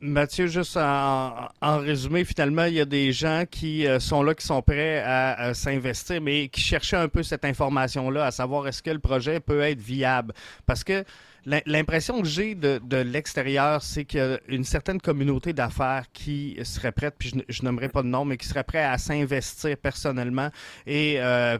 Mathieu, 0.00 0.48
juste 0.48 0.76
en, 0.76 1.48
résumé, 1.62 2.24
finalement, 2.24 2.64
il 2.64 2.74
y 2.74 2.80
a 2.80 2.84
des 2.84 3.12
gens 3.12 3.44
qui 3.50 3.86
euh, 3.86 4.00
sont 4.00 4.22
là, 4.22 4.34
qui 4.34 4.44
sont 4.44 4.60
prêts 4.60 4.98
à, 4.98 5.54
s'investir, 5.54 6.20
mais 6.20 6.48
qui 6.48 6.60
cherchaient 6.60 6.96
un 6.96 7.08
peu 7.08 7.22
cette 7.22 7.44
information-là, 7.44 8.26
à 8.26 8.30
savoir 8.30 8.68
est-ce 8.68 8.82
que 8.82 8.90
le 8.90 8.98
projet 8.98 9.40
peut 9.40 9.60
être 9.62 9.80
viable? 9.80 10.34
Parce 10.66 10.84
que 10.84 11.04
L'impression 11.44 12.22
que 12.22 12.28
j'ai 12.28 12.54
de, 12.54 12.96
l'extérieur, 12.98 13.82
c'est 13.82 14.04
qu'il 14.04 14.20
y 14.20 14.22
a 14.22 14.38
une 14.46 14.62
certaine 14.62 15.00
communauté 15.00 15.52
d'affaires 15.52 16.04
qui 16.12 16.56
serait 16.62 16.92
prête, 16.92 17.14
puis 17.18 17.32
je, 17.48 17.62
n'aimerais 17.62 17.88
pas 17.88 18.02
de 18.02 18.06
nom, 18.06 18.24
mais 18.24 18.36
qui 18.36 18.46
serait 18.46 18.62
prête 18.62 18.86
à 18.86 18.96
s'investir 18.96 19.76
personnellement 19.76 20.50
et 20.86 21.16
euh, 21.18 21.58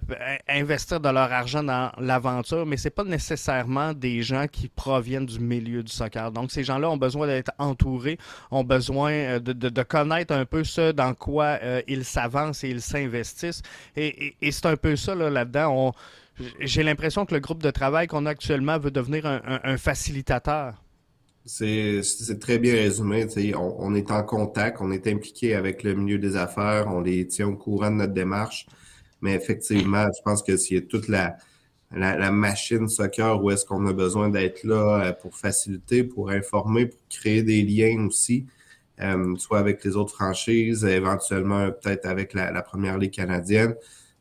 investir 0.49 1.01
de 1.01 1.09
leur 1.09 1.33
argent 1.33 1.65
dans 1.65 1.91
l'aventure, 1.99 2.65
mais 2.65 2.77
c'est 2.77 2.91
pas 2.91 3.03
nécessairement 3.03 3.93
des 3.93 4.23
gens 4.23 4.47
qui 4.47 4.69
proviennent 4.69 5.27
du 5.27 5.41
milieu 5.41 5.83
du 5.83 5.93
soccer. 5.93 6.31
Donc 6.31 6.53
ces 6.53 6.63
gens-là 6.63 6.89
ont 6.89 6.97
besoin 6.97 7.27
d'être 7.27 7.51
entourés, 7.59 8.19
ont 8.53 8.65
besoin 8.65 9.13
euh, 9.13 9.41
de, 9.41 9.83
connaître 9.83 10.33
un 10.33 10.45
peu 10.45 10.63
ce 10.63 10.93
dans 10.93 11.15
quoi 11.15 11.59
euh, 11.63 11.83
ils 11.89 12.05
s'avancent 12.05 12.63
et 12.63 12.71
ils 12.71 12.83
s'investissent. 12.83 13.63
Et, 13.97 14.35
c'est 14.53 14.67
un 14.67 14.77
peu 14.77 14.95
ça 14.95 15.15
là-dedans 15.15 15.93
j'ai 16.61 16.83
l'impression 16.83 17.27
que 17.27 17.35
le 17.35 17.41
groupe 17.41 17.63
de 17.63 17.71
travail 17.71 18.07
qu'on 18.07 18.27
a 18.27 18.31
actuellement 18.31 18.79
veut 18.79 18.91
devenir 18.91 19.27
un, 19.27 19.77
facilitateur. 19.77 20.83
C'est 21.45 22.03
très 22.41 22.59
bien 22.59 22.75
résumé. 22.75 23.27
On, 23.57 23.95
est 23.95 24.11
en 24.11 24.23
contact, 24.23 24.79
on 24.81 24.93
est 24.93 25.07
impliqué 25.07 25.55
avec 25.55 25.83
le 25.83 25.95
milieu 25.95 26.19
des 26.19 26.37
affaires, 26.37 26.87
on 26.89 27.01
les 27.01 27.27
tient 27.27 27.49
au 27.49 27.57
courant 27.57 27.91
de 27.91 27.97
notre 27.97 28.13
démarche. 28.13 28.67
Mais 29.21 29.35
effectivement, 29.35 30.07
je 30.17 30.23
pense 30.23 30.43
que 30.43 30.53
a 30.53 30.81
toute 30.83 31.09
la, 31.09 31.37
la, 31.93 32.31
machine 32.31 32.89
soccer 32.89 33.43
où 33.43 33.51
est-ce 33.51 33.65
qu'on 33.65 33.87
a 33.87 33.93
besoin 33.93 34.29
d'être 34.29 34.65
là 34.65 35.05
euh, 35.05 35.13
pour 35.13 35.37
faciliter, 35.37 36.03
pour 36.03 36.31
informer, 36.31 36.87
pour 36.87 37.01
créer 37.09 37.43
des 37.43 37.63
liens 37.63 38.07
aussi, 38.07 38.47
euh, 39.01 39.37
soit 39.37 39.61
avec 39.61 39.85
les 39.85 39.97
autres 39.97 40.15
franchises, 40.15 40.85
éventuellement 40.85 41.71
peut-être 41.71 42.07
avec 42.07 42.35
la, 42.35 42.51
la 42.51 42.63
première 42.63 42.99
ligue 42.99 43.13
canadienne 43.13 43.75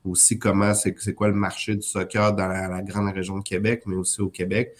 aussi 0.03 0.39
comment 0.39 0.73
c'est 0.73 0.95
c'est 0.99 1.13
quoi 1.13 1.27
le 1.27 1.35
marché 1.35 1.75
du 1.75 1.81
soccer 1.81 2.33
dans 2.33 2.47
la, 2.47 2.81
grande 2.81 3.13
région 3.13 3.37
de 3.37 3.43
Québec, 3.43 3.83
mais 3.85 3.95
aussi 3.95 4.21
au 4.21 4.29
Québec. 4.29 4.75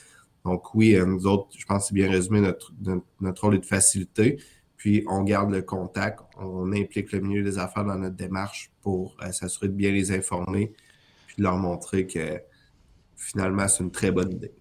Donc 0.46 0.74
oui, 0.74 0.96
euh, 0.96 1.06
nous 1.06 1.28
autres, 1.28 1.50
je 1.58 1.66
pense 1.66 1.84
que 1.84 1.88
c'est 1.90 1.96
bien 1.96 2.10
résumé 2.10 2.42
notre, 2.42 2.74
notre 3.20 3.44
rôle 3.44 3.56
est 3.56 3.60
de 3.60 3.66
faciliter. 3.66 4.40
Puis 4.78 5.04
on 5.08 5.24
garde 5.24 5.52
le 5.52 5.62
contact, 5.62 6.22
on 6.38 6.72
implique 6.74 7.12
le 7.12 7.20
milieu 7.20 7.44
des 7.44 7.60
affaires 7.60 7.86
dans 7.86 7.98
notre 7.98 8.16
démarche 8.16 8.72
pour 8.82 9.16
euh, 9.22 9.32
s'assurer 9.32 9.68
de 9.68 9.74
bien 9.74 9.92
les 9.92 10.12
informer, 10.12 10.74
puis 11.28 11.36
de 11.38 11.44
leur 11.44 11.58
montrer 11.58 12.08
que 12.08 12.42
finalement 13.16 13.68
c'est 13.68 13.84
une 13.84 13.92
très 13.92 14.12
bonne 14.12 14.32
idée. 14.32 14.52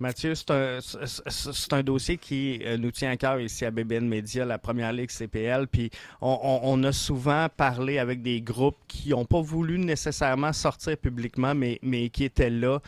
Mathieu, 0.00 0.34
c'est 0.34 1.72
un, 1.72 1.82
dossier 1.82 2.16
qui 2.16 2.62
euh, 2.64 2.78
nous 2.78 2.90
tient 2.90 3.10
à 3.10 3.16
cœur 3.18 3.38
ici 3.38 3.66
à 3.66 3.70
BBN 3.70 4.08
Media, 4.08 4.46
la 4.46 4.56
première 4.56 4.94
ligue 4.94 5.10
CPL. 5.10 5.66
Puis 5.66 5.90
on, 6.22 6.82
a 6.84 6.92
souvent 6.92 7.48
parlé 7.54 7.98
avec 7.98 8.22
des 8.22 8.40
groupes 8.40 8.78
qui 8.88 9.10
n'ont 9.10 9.26
pas 9.26 9.42
voulu 9.42 9.78
nécessairement 9.78 10.54
sortir 10.54 10.96
publiquement, 10.96 11.54
mais, 11.54 11.78
mais 11.82 12.08
qui 12.08 12.24
étaient 12.24 12.48
là. 12.48 12.78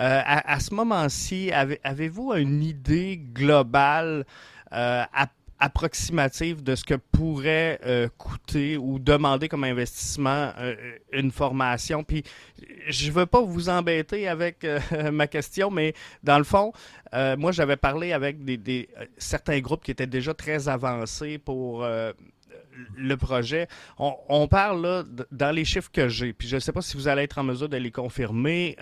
Euh, 0.00 0.22
à, 0.24 0.58
ce 0.58 0.74
moment-ci, 0.74 1.52
avez, 1.52 2.08
vous 2.08 2.32
une 2.34 2.64
idée 2.64 3.16
globale 3.16 4.26
euh, 4.72 5.04
à 5.12 5.28
approximative 5.58 6.62
de 6.62 6.74
ce 6.74 6.84
que 6.84 6.94
pourrait 6.94 7.80
euh, 7.84 8.08
coûter 8.18 8.76
ou 8.76 8.98
demander 8.98 9.48
comme 9.48 9.64
investissement 9.64 10.52
euh, 10.58 10.74
une 11.12 11.30
formation. 11.30 12.04
Puis 12.04 12.22
je 12.88 13.10
veux 13.10 13.26
pas 13.26 13.40
vous 13.40 13.68
embêter 13.68 14.28
avec 14.28 14.64
euh, 14.64 14.80
ma 15.12 15.26
question, 15.26 15.70
mais 15.70 15.94
dans 16.22 16.38
le 16.38 16.44
fond, 16.44 16.72
moi 17.38 17.50
j'avais 17.50 17.76
parlé 17.76 18.12
avec 18.12 18.44
des, 18.44 18.88
certains 19.16 19.60
groupes 19.60 19.82
qui 19.82 19.90
étaient 19.90 20.06
déjà 20.06 20.34
très 20.34 20.68
avancés 20.68 21.38
pour 21.38 21.86
le 22.94 23.16
projet. 23.16 23.68
On, 23.98 24.46
parle 24.48 24.82
là, 24.82 25.04
dans 25.30 25.50
les 25.50 25.64
chiffres 25.64 25.90
que 25.90 26.10
j'ai, 26.10 26.34
puis 26.34 26.46
je 26.46 26.56
ne 26.56 26.60
sais 26.60 26.72
pas 26.72 26.82
si 26.82 26.94
vous 26.98 27.08
allez 27.08 27.22
être 27.22 27.38
en 27.38 27.42
mesure 27.42 27.70
de 27.70 27.78
les 27.78 27.90
confirmer, 27.90 28.76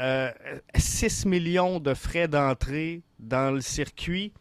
6 0.74 1.26
millions 1.26 1.78
de 1.78 1.94
frais 1.94 2.26
d'entrée 2.26 3.02
dans 3.20 3.52
le 3.52 3.60
circuit, 3.60 4.32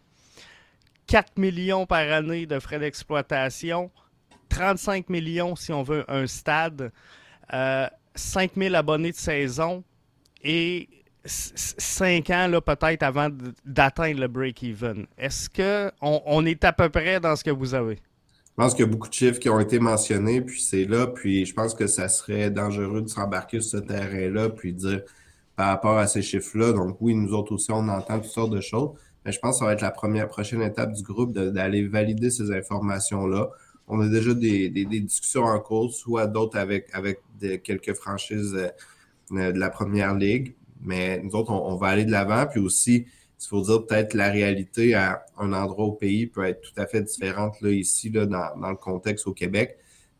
4 1.07 1.37
millions 1.37 1.85
par 1.85 2.11
année 2.11 2.45
de 2.45 2.59
frais 2.59 2.79
d'exploitation, 2.79 3.91
35 4.49 5.09
millions 5.09 5.55
si 5.55 5.71
on 5.71 5.83
veut 5.83 6.05
un 6.07 6.27
stade, 6.27 6.91
5 7.49 8.51
000 8.55 8.75
abonnés 8.75 9.11
de 9.11 9.17
saison 9.17 9.83
et 10.43 10.89
5 11.25 12.29
ans 12.29 12.51
peut-être 12.65 13.03
avant 13.03 13.29
d'atteindre 13.65 14.19
le 14.19 14.27
break-even. 14.27 15.07
Est-ce 15.17 15.49
qu'on 15.49 16.21
on 16.25 16.45
est 16.45 16.63
à 16.63 16.73
peu 16.73 16.89
près 16.89 17.19
dans 17.19 17.35
ce 17.35 17.43
que 17.43 17.51
vous 17.51 17.73
avez? 17.73 17.95
Je 17.95 18.55
pense 18.55 18.75
qu'il 18.75 18.85
y 18.85 18.87
a 18.87 18.91
beaucoup 18.91 19.09
de 19.09 19.13
chiffres 19.13 19.39
qui 19.39 19.49
ont 19.49 19.59
été 19.59 19.79
mentionnés, 19.79 20.41
puis 20.41 20.61
c'est 20.61 20.85
là, 20.85 21.07
puis 21.07 21.45
je 21.45 21.53
pense 21.53 21.73
que 21.73 21.87
ça 21.87 22.07
serait 22.07 22.51
dangereux 22.51 23.01
de 23.01 23.07
s'embarquer 23.07 23.61
sur 23.61 23.79
ce 23.79 23.85
terrain-là, 23.85 24.49
puis 24.49 24.73
dire 24.73 25.01
par 25.55 25.69
rapport 25.69 25.97
à 25.97 26.05
ces 26.05 26.21
chiffres-là. 26.21 26.71
Donc 26.73 26.97
oui, 26.99 27.15
nous 27.15 27.33
autres 27.33 27.53
aussi, 27.53 27.71
on 27.71 27.87
entend 27.87 28.19
toutes 28.19 28.31
sortes 28.31 28.51
de 28.51 28.61
choses, 28.61 28.91
mais 29.25 29.31
je 29.31 29.39
pense 29.39 29.55
que 29.55 29.59
ça 29.59 29.65
va 29.65 29.73
être 29.73 29.81
la 29.81 29.91
première 29.91 30.27
prochaine 30.27 30.61
étape 30.61 30.93
du 30.93 31.03
groupe 31.03 31.33
d'aller 31.33 31.87
valider 31.87 32.29
ces 32.29 32.51
informations-là. 32.51 33.49
On 33.87 33.99
a 34.01 34.07
déjà 34.07 34.33
des, 34.33 34.69
discussions 34.69 35.43
en 35.43 35.59
cours, 35.59 35.93
soit 35.93 36.27
d'autres 36.27 36.57
avec, 36.57 36.89
avec 36.93 37.21
quelques 37.63 37.93
franchises 37.93 38.55
euh, 39.31 39.51
de 39.51 39.59
la 39.59 39.69
première 39.69 40.13
ligue, 40.15 40.55
mais 40.81 41.21
nous 41.21 41.31
autres, 41.35 41.51
on, 41.51 41.75
va 41.75 41.87
aller 41.87 42.05
de 42.05 42.11
l'avant. 42.11 42.45
Puis 42.45 42.59
aussi, 42.59 43.05
il 43.41 43.47
faut 43.47 43.61
dire 43.61 43.85
peut-être 43.85 44.13
la 44.13 44.29
réalité 44.29 44.93
à 44.93 45.25
un 45.37 45.53
endroit 45.53 45.85
au 45.85 45.91
pays 45.93 46.27
peut 46.27 46.45
être 46.45 46.61
tout 46.61 46.81
à 46.81 46.85
fait 46.85 47.01
différente 47.01 47.59
là, 47.61 47.69
ici, 47.71 48.09
là, 48.09 48.25
dans, 48.25 48.57
dans 48.59 48.69
le 48.69 48.77
contexte 48.77 49.27
au 49.27 49.33
Québec. 49.33 49.77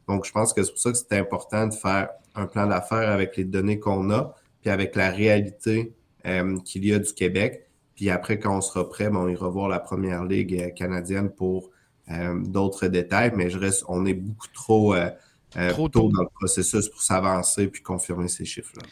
Donc, 0.08 0.26
je 0.26 0.32
pense 0.32 0.54
que 0.54 0.64
c'est 0.64 0.72
pour 0.72 0.80
ça 0.80 0.92
que 0.92 0.98
c'est 0.98 1.18
important 1.18 1.68
de 1.68 1.74
faire 1.74 2.10
un 2.36 2.48
plan 2.48 2.68
d'affaires 2.68 3.10
avec 3.10 3.38
les 3.38 3.46
données 3.46 3.80
qu'on 3.80 4.10
a, 4.12 4.36
puis 4.62 4.70
avec 4.70 4.96
la 4.96 5.10
réalité 5.10 5.94
euh, 6.26 6.58
qu'il 6.60 6.86
y 6.86 6.94
a 6.94 7.00
du 7.00 7.14
Québec. 7.14 7.68
Puis 7.96 8.10
après, 8.10 8.40
quand 8.40 8.58
on 8.58 8.62
sera 8.62 8.88
prêt, 8.88 9.10
bon, 9.10 9.26
on 9.26 9.28
ira 9.28 9.50
voir 9.50 9.70
la 9.70 9.80
première 9.80 10.24
ligue 10.24 10.60
euh, 10.60 10.70
canadienne 10.70 11.30
pour 11.30 11.70
euh, 12.10 12.40
d'autres 12.44 12.88
détails, 12.88 13.32
mais 13.36 13.50
je 13.50 13.58
reste, 13.58 13.84
on 13.88 14.06
est 14.06 14.14
beaucoup 14.14 14.48
trop, 14.54 14.96
trop 15.70 15.90
tôt 15.90 16.10
dans 16.10 16.24
le 16.24 16.30
processus 16.36 16.90
pour 16.90 17.02
s'avancer 17.02 17.68
puis 17.68 17.82
confirmer 17.82 18.28
ces 18.28 18.46
chiffres-là. 18.46 18.84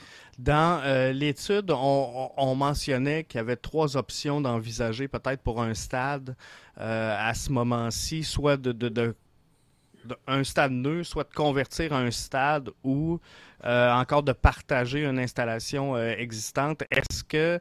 Dans 0.41 0.81
euh, 0.83 1.11
l'étude, 1.11 1.69
on, 1.69 2.55
mentionnait 2.55 3.25
qu'il 3.25 3.37
y 3.37 3.41
avait 3.41 3.57
trois 3.57 3.95
options 3.95 4.41
d'envisager 4.41 5.07
peut-être 5.07 5.41
pour 5.43 5.61
un 5.61 5.75
stade 5.75 6.35
euh, 6.79 7.15
à 7.15 7.35
ce 7.35 7.51
moment-ci, 7.51 8.23
soit 8.23 8.57
de, 8.57 9.15
un 10.25 10.43
stade 10.43 10.71
neuf, 10.71 11.07
soit 11.07 11.25
de 11.25 11.33
convertir 11.33 11.93
un 11.93 12.09
stade 12.09 12.71
ou 12.83 13.19
euh, 13.65 13.91
encore 13.91 14.23
de 14.23 14.31
partager 14.31 15.03
une 15.05 15.19
installation 15.19 15.95
existante. 15.97 16.83
Est-ce 16.89 17.23
que 17.23 17.59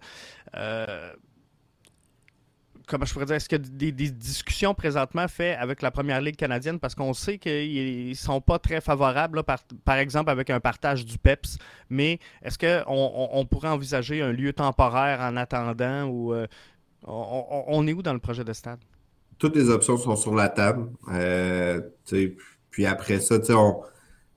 comment 2.91 3.05
je 3.05 3.13
pourrais 3.13 3.27
dire, 3.27 3.37
est-ce 3.37 3.49
y 3.51 3.55
a 3.55 3.59
des, 3.59 3.93
discussions 4.11 4.75
présentement 4.75 5.29
faites 5.29 5.57
avec 5.59 5.81
la 5.81 5.91
Première 5.91 6.21
Ligue 6.21 6.37
canadienne? 6.37 6.81
Parce 6.81 6.95
qu'on 6.95 7.15
sait 7.15 7.39
qu'ils 7.39 8.09
ne 8.09 8.15
sont 8.15 8.41
pas 8.41 8.59
très 8.59 8.81
favorables, 8.81 9.43
par, 9.85 9.97
exemple 9.97 10.31
avec 10.31 10.51
un 10.51 10.61
partage 10.61 11.07
du 11.07 11.17
PEPS, 11.17 11.59
mais 11.89 12.19
est-ce 12.43 12.59
qu'on 12.59 13.31
on, 13.33 13.47
pourrait 13.47 13.69
envisager 13.69 14.21
un 14.21 14.33
lieu 14.33 14.53
temporaire 14.53 15.21
en 15.21 15.37
attendant 15.37 16.05
ou 16.05 16.35
euh, 16.35 16.47
on, 17.07 17.87
est 17.87 17.93
où 17.93 18.03
dans 18.03 18.13
le 18.13 18.19
projet 18.19 18.45
de 18.45 18.53
stade? 18.53 18.81
Toutes 19.39 19.57
les 19.57 19.71
options 19.71 19.97
sont 19.97 20.17
sur 20.17 20.35
la 20.35 20.49
table. 20.49 20.89
Euh, 21.13 21.81
puis 22.71 22.87
après 22.87 23.21
ça, 23.21 23.37
on, 23.51 23.83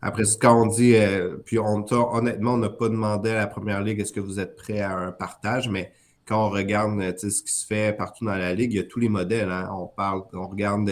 après 0.01 0.25
ce 0.25 0.37
qu'on 0.37 0.67
dit, 0.67 0.95
euh, 0.95 1.37
puis 1.43 1.57
on, 1.57 1.85
honnêtement, 1.91 2.53
on 2.53 2.57
n'a 2.57 2.69
pas 2.69 2.89
demandé 2.89 3.31
à 3.31 3.35
la 3.35 3.47
Première 3.47 3.81
Ligue 3.81 3.99
est-ce 3.99 4.13
que 4.13 4.19
vous 4.19 4.39
êtes 4.39 4.55
prêt 4.55 4.79
à 4.79 4.95
un 4.95 5.11
partage, 5.11 5.69
mais 5.69 5.91
quand 6.25 6.47
on 6.47 6.49
regarde 6.49 6.99
ce 7.17 7.43
qui 7.43 7.53
se 7.53 7.65
fait 7.65 7.95
partout 7.95 8.25
dans 8.25 8.35
la 8.35 8.53
ligue, 8.53 8.73
il 8.73 8.77
y 8.77 8.79
a 8.79 8.83
tous 8.83 8.99
les 8.99 9.09
modèles. 9.09 9.51
Hein. 9.51 9.69
On 9.73 9.87
parle, 9.87 10.23
on 10.33 10.47
regarde 10.47 10.89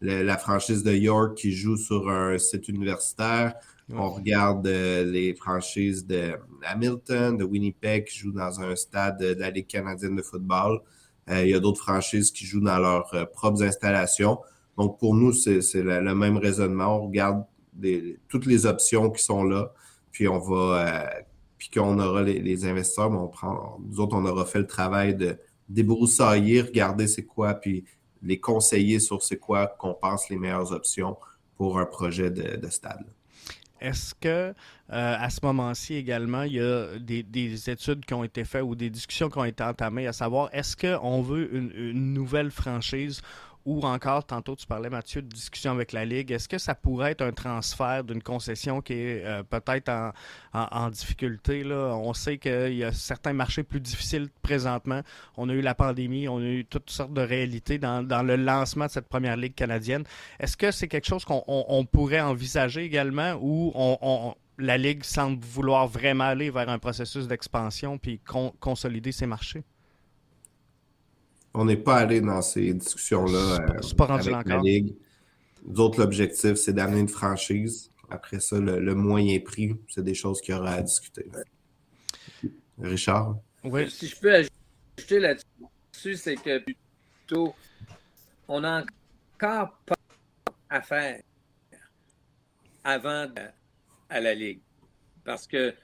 la 0.00 0.38
franchise 0.38 0.82
de 0.82 0.92
York 0.92 1.36
qui 1.36 1.52
joue 1.52 1.76
sur 1.76 2.08
un 2.10 2.38
site 2.38 2.68
universitaire. 2.68 3.54
On 3.94 4.10
regarde 4.10 4.66
euh, 4.66 5.04
les 5.04 5.34
franchises 5.34 6.06
de 6.06 6.32
Hamilton, 6.64 7.36
de 7.36 7.44
Winnipeg 7.44 8.04
qui 8.04 8.18
jouent 8.18 8.32
dans 8.32 8.60
un 8.60 8.74
stade 8.74 9.20
de 9.20 9.34
la 9.38 9.50
Ligue 9.50 9.68
canadienne 9.68 10.16
de 10.16 10.22
football. 10.22 10.80
Euh, 11.30 11.44
il 11.44 11.50
y 11.50 11.54
a 11.54 11.60
d'autres 11.60 11.82
franchises 11.82 12.32
qui 12.32 12.46
jouent 12.46 12.64
dans 12.64 12.78
leurs 12.78 13.14
euh, 13.14 13.24
propres 13.26 13.62
installations. 13.62 14.40
Donc, 14.76 14.98
pour 14.98 15.14
nous, 15.14 15.32
c'est 15.32 15.60
le, 15.74 16.14
même 16.14 16.36
raisonnement. 16.36 17.00
On 17.00 17.06
regarde 17.06 17.44
toutes 18.28 18.46
les 18.46 18.66
options 18.66 19.10
qui 19.10 19.22
sont 19.22 19.44
là, 19.44 19.72
puis 20.10 20.26
on 20.26 20.38
va 20.38 21.08
puis 21.58 21.70
qu'on 21.70 21.98
aura 21.98 22.22
les, 22.22 22.64
investisseurs, 22.64 23.10
on 23.10 23.28
prend, 23.28 23.78
nous 23.84 24.00
autres, 24.00 24.16
on 24.16 24.24
aura 24.24 24.44
fait 24.44 24.58
le 24.58 24.66
travail 24.66 25.14
de 25.14 25.38
débroussailler, 25.68 26.62
regarder 26.62 27.06
c'est 27.06 27.24
quoi, 27.24 27.54
puis 27.54 27.84
les 28.22 28.40
conseiller 28.40 29.00
sur 29.00 29.22
c'est 29.22 29.38
quoi 29.38 29.66
qu'on 29.66 29.94
pense 29.94 30.28
les 30.28 30.36
meilleures 30.36 30.72
options 30.72 31.16
pour 31.56 31.78
un 31.78 31.86
projet 31.86 32.30
de, 32.30 32.68
stade. 32.68 33.04
Est-ce 33.80 34.14
que 34.14 34.28
euh, 34.28 34.52
à 34.88 35.30
ce 35.30 35.40
moment-ci 35.42 35.94
également, 35.94 36.42
il 36.42 36.54
y 36.54 36.60
a 36.60 36.98
des, 36.98 37.70
études 37.70 38.04
qui 38.04 38.14
ont 38.14 38.24
été 38.24 38.44
faites 38.44 38.62
ou 38.62 38.74
des 38.74 38.90
discussions 38.90 39.28
qui 39.28 39.38
ont 39.38 39.44
été 39.44 39.62
entamées 39.62 40.06
à 40.06 40.12
savoir 40.12 40.48
est-ce 40.52 40.76
qu'on 40.76 41.22
veut 41.22 41.54
une, 41.54 42.12
nouvelle 42.12 42.50
franchise 42.50 43.20
ou 43.66 43.80
encore, 43.82 44.24
tantôt 44.24 44.54
tu 44.54 44.64
parlais 44.64 44.88
Mathieu 44.88 45.20
de 45.22 45.28
discussion 45.28 45.72
avec 45.72 45.92
la 45.92 46.04
Ligue, 46.04 46.30
est-ce 46.30 46.48
que 46.48 46.56
ça 46.56 46.76
pourrait 46.76 47.10
être 47.10 47.22
un 47.22 47.32
transfert 47.32 48.04
d'une 48.04 48.22
concession 48.22 48.80
qui 48.80 48.92
est 48.92 49.24
euh, 49.24 49.42
peut-être 49.42 49.90
en, 50.54 50.88
difficulté? 50.90 51.64
Là? 51.64 51.96
On 51.96 52.14
sait 52.14 52.38
qu'il 52.38 52.74
y 52.74 52.84
a 52.84 52.92
certains 52.92 53.32
marchés 53.32 53.64
plus 53.64 53.80
difficiles 53.80 54.28
présentement. 54.40 55.00
On 55.36 55.48
a 55.48 55.52
eu 55.52 55.62
la 55.62 55.74
pandémie, 55.74 56.28
on 56.28 56.38
a 56.38 56.44
eu 56.44 56.64
toutes 56.64 56.90
sortes 56.90 57.12
de 57.12 57.20
réalités 57.20 57.78
dans, 57.78 58.02
le 58.02 58.36
lancement 58.36 58.86
de 58.86 58.90
cette 58.90 59.08
première 59.08 59.36
Ligue 59.36 59.56
canadienne. 59.56 60.04
Est-ce 60.38 60.56
que 60.56 60.70
c'est 60.70 60.86
quelque 60.86 61.06
chose 61.06 61.24
qu'on 61.24 61.88
pourrait 61.90 62.20
envisager 62.20 62.84
également 62.84 63.34
ou 63.40 63.72
la 64.58 64.78
Ligue 64.78 65.02
semble 65.02 65.44
vouloir 65.44 65.88
vraiment 65.88 66.24
aller 66.24 66.50
vers 66.50 66.68
un 66.68 66.78
processus 66.78 67.26
d'expansion 67.26 67.98
puis 67.98 68.20
consolider 68.60 69.10
ses 69.10 69.26
marchés? 69.26 69.64
On 71.56 71.64
n'est 71.64 71.78
pas 71.78 71.96
allé 71.96 72.20
dans 72.20 72.42
ces 72.42 72.74
discussions-là 72.74 73.58
euh, 73.60 74.04
avec 74.08 74.46
la 74.46 74.58
Ligue. 74.58 74.94
D'autres, 75.64 76.00
l'objectif, 76.00 76.54
c'est 76.54 76.74
d'amener 76.74 77.00
une 77.00 77.08
franchise. 77.08 77.90
Après 78.10 78.40
ça, 78.40 78.60
le, 78.60 78.94
moyen 78.94 79.40
prix, 79.40 79.74
c'est 79.88 80.04
des 80.04 80.14
choses 80.14 80.40
qu'il 80.42 80.54
y 80.54 80.58
aura 80.58 80.72
à 80.72 80.82
discuter. 80.82 81.26
Richard? 82.78 83.38
Oui. 83.64 83.90
Si 83.90 84.06
je 84.06 84.20
peux 84.20 84.34
ajouter 84.34 85.18
là-dessus, 85.18 86.16
c'est 86.16 86.36
que 86.36 86.58
plutôt, 86.58 87.54
on 88.48 88.62
a 88.62 88.82
encore 88.82 89.78
pas 89.86 89.96
à 90.68 90.82
faire 90.82 91.22
avant 92.84 93.26
à 94.10 94.20
la 94.20 94.34
Ligue. 94.34 94.60
Parce 95.24 95.46
que 95.46 95.74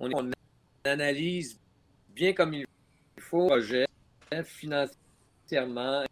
on, 0.00 0.10
on 0.12 0.30
analyse 0.84 1.58
bien 2.08 2.32
comme 2.32 2.52
il 2.52 2.66
faut 3.20 3.44
le 3.44 3.46
projet, 3.46 3.87
financièrement, 4.44 6.04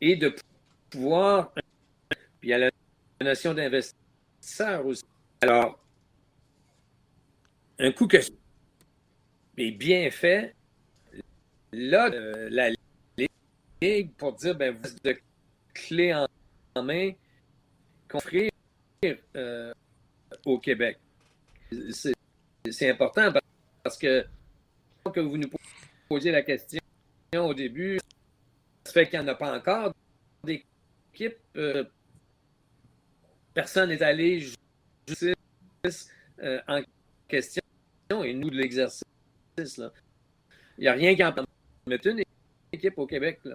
et 0.00 0.16
de 0.16 0.34
pouvoir. 0.90 1.52
Puis 1.52 1.64
il 2.42 2.48
y 2.50 2.52
a 2.54 2.58
la 2.58 2.70
notion 3.20 3.54
d'investisseur 3.54 4.86
aussi. 4.86 5.04
Alors, 5.42 5.78
un 7.78 7.92
coup 7.92 8.06
que 8.06 8.18
est 9.56 9.70
bien 9.72 10.10
fait, 10.10 10.54
là, 11.72 12.10
euh, 12.12 12.48
la 12.50 12.70
Ligue, 13.82 14.12
pour 14.16 14.34
dire, 14.34 14.54
ben, 14.54 14.74
vous 14.74 14.96
de 15.04 15.18
clé 15.74 16.14
en 16.14 16.82
main, 16.82 17.12
construire 18.08 18.50
euh, 19.36 19.72
au 20.44 20.58
Québec. 20.58 20.98
C'est 22.70 22.90
important 22.90 23.32
parce 23.82 23.96
que 23.96 24.26
que 25.12 25.20
vous 25.20 25.38
nous 25.38 25.48
posé 26.10 26.32
la 26.32 26.42
question 26.42 26.80
au 27.34 27.54
début. 27.54 28.00
Ça 28.84 28.92
fait 28.92 29.08
qu'il 29.08 29.20
n'y 29.20 29.24
en 29.24 29.28
a 29.28 29.36
pas 29.36 29.56
encore 29.56 29.94
d'équipe. 30.42 31.36
Euh, 31.56 31.84
personne 33.54 33.90
n'est 33.90 34.02
allé 34.02 34.40
justice 35.06 36.10
euh, 36.42 36.60
en 36.66 36.82
question 37.28 37.62
et 38.24 38.34
nous 38.34 38.50
de 38.50 38.56
l'exercice. 38.56 39.04
Il 39.56 39.90
n'y 40.80 40.88
a 40.88 40.94
rien 40.94 41.14
qui 41.14 41.22
en 41.22 41.32
permet 41.32 41.46
une 41.86 42.22
équipe 42.72 42.98
au 42.98 43.06
Québec. 43.06 43.38
Là. 43.44 43.54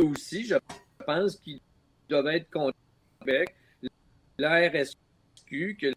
aussi, 0.00 0.44
je 0.44 0.56
pense 1.06 1.36
qu'ils 1.36 1.60
doivent 2.08 2.26
être 2.28 2.50
contre 2.50 2.76
Québec. 3.20 3.54
La 4.38 4.68
RSQ, 4.68 5.76
que 5.80 5.92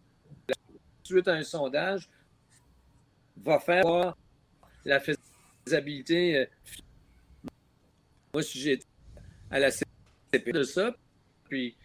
suite 1.02 1.26
à 1.26 1.32
un 1.32 1.42
sondage, 1.42 2.08
va 3.36 3.58
faire 3.58 4.14
la 4.84 5.00
faisabilité. 5.00 6.38
Euh, 6.38 6.46
moi, 8.32 8.42
si 8.42 8.58
j'étais 8.58 8.86
à 9.50 9.58
la 9.58 9.70
de 10.32 10.62
ça. 10.64 10.94
Puis, 11.48 11.76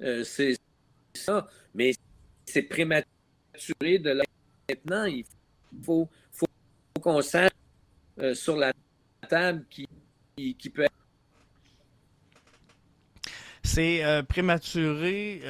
euh, 0.00 0.24
c'est 0.24 0.56
ça. 1.14 1.46
Mais 1.74 1.92
c'est 2.46 2.62
prématuré 2.62 3.98
de 3.98 4.10
là. 4.10 4.24
Maintenant, 4.68 5.04
il 5.04 5.24
faut, 5.84 6.08
faut, 6.32 6.46
qu'on 7.00 7.22
sache 7.22 7.50
euh, 8.18 8.34
sur 8.34 8.56
la 8.56 8.72
table 9.28 9.64
qui, 9.70 9.86
qui, 10.36 10.70
peut 10.70 10.82
être. 10.82 10.92
C'est 13.62 14.02
prématuré 14.28 15.42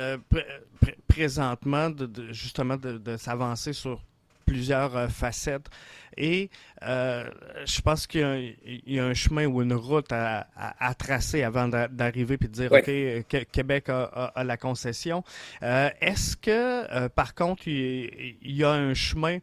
présentement 1.08 1.88
de, 1.88 2.32
justement 2.32 2.76
de 2.76 3.16
s'avancer 3.16 3.72
sur 3.72 4.04
plusieurs 4.50 4.96
euh, 4.96 5.06
facettes. 5.06 5.70
Et 6.16 6.50
euh, 6.82 7.30
je 7.64 7.80
pense 7.82 8.08
qu'il 8.08 8.56
y, 8.84 8.98
a 8.98 9.04
un 9.04 9.14
chemin 9.14 9.46
ou 9.46 9.62
une 9.62 9.72
route 9.72 10.10
à, 10.10 10.94
tracer 10.98 11.44
avant 11.44 11.68
d'arriver 11.68 12.36
puis 12.36 12.48
de 12.48 12.52
dire, 12.52 12.72
OK, 12.72 13.46
Québec 13.52 13.88
a, 13.88 14.32
la 14.44 14.56
concession. 14.56 15.22
Euh, 15.62 15.88
est-ce 16.00 16.36
que, 16.36 17.06
par 17.08 17.34
contre, 17.36 17.68
il, 17.68 18.36
y 18.42 18.64
a 18.64 18.72
un 18.72 18.92
chemin 18.92 19.38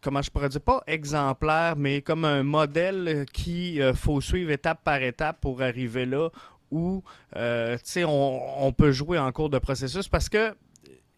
comment 0.00 0.22
je 0.22 0.30
pourrais 0.30 0.48
dire, 0.48 0.62
pas 0.62 0.82
exemplaire, 0.86 1.76
mais 1.76 2.00
comme 2.00 2.24
un 2.24 2.42
modèle 2.42 3.26
qui 3.32 3.80
faut 3.94 4.22
suivre 4.22 4.50
étape 4.50 4.82
par 4.82 5.02
étape 5.02 5.40
pour 5.42 5.60
arriver 5.60 6.06
là 6.06 6.30
où 6.70 7.04
on, 7.36 8.40
on, 8.58 8.72
peut 8.72 8.92
jouer 8.92 9.18
en 9.18 9.30
cours 9.30 9.50
de 9.50 9.58
processus? 9.58 10.08
Parce 10.08 10.30
que 10.30 10.54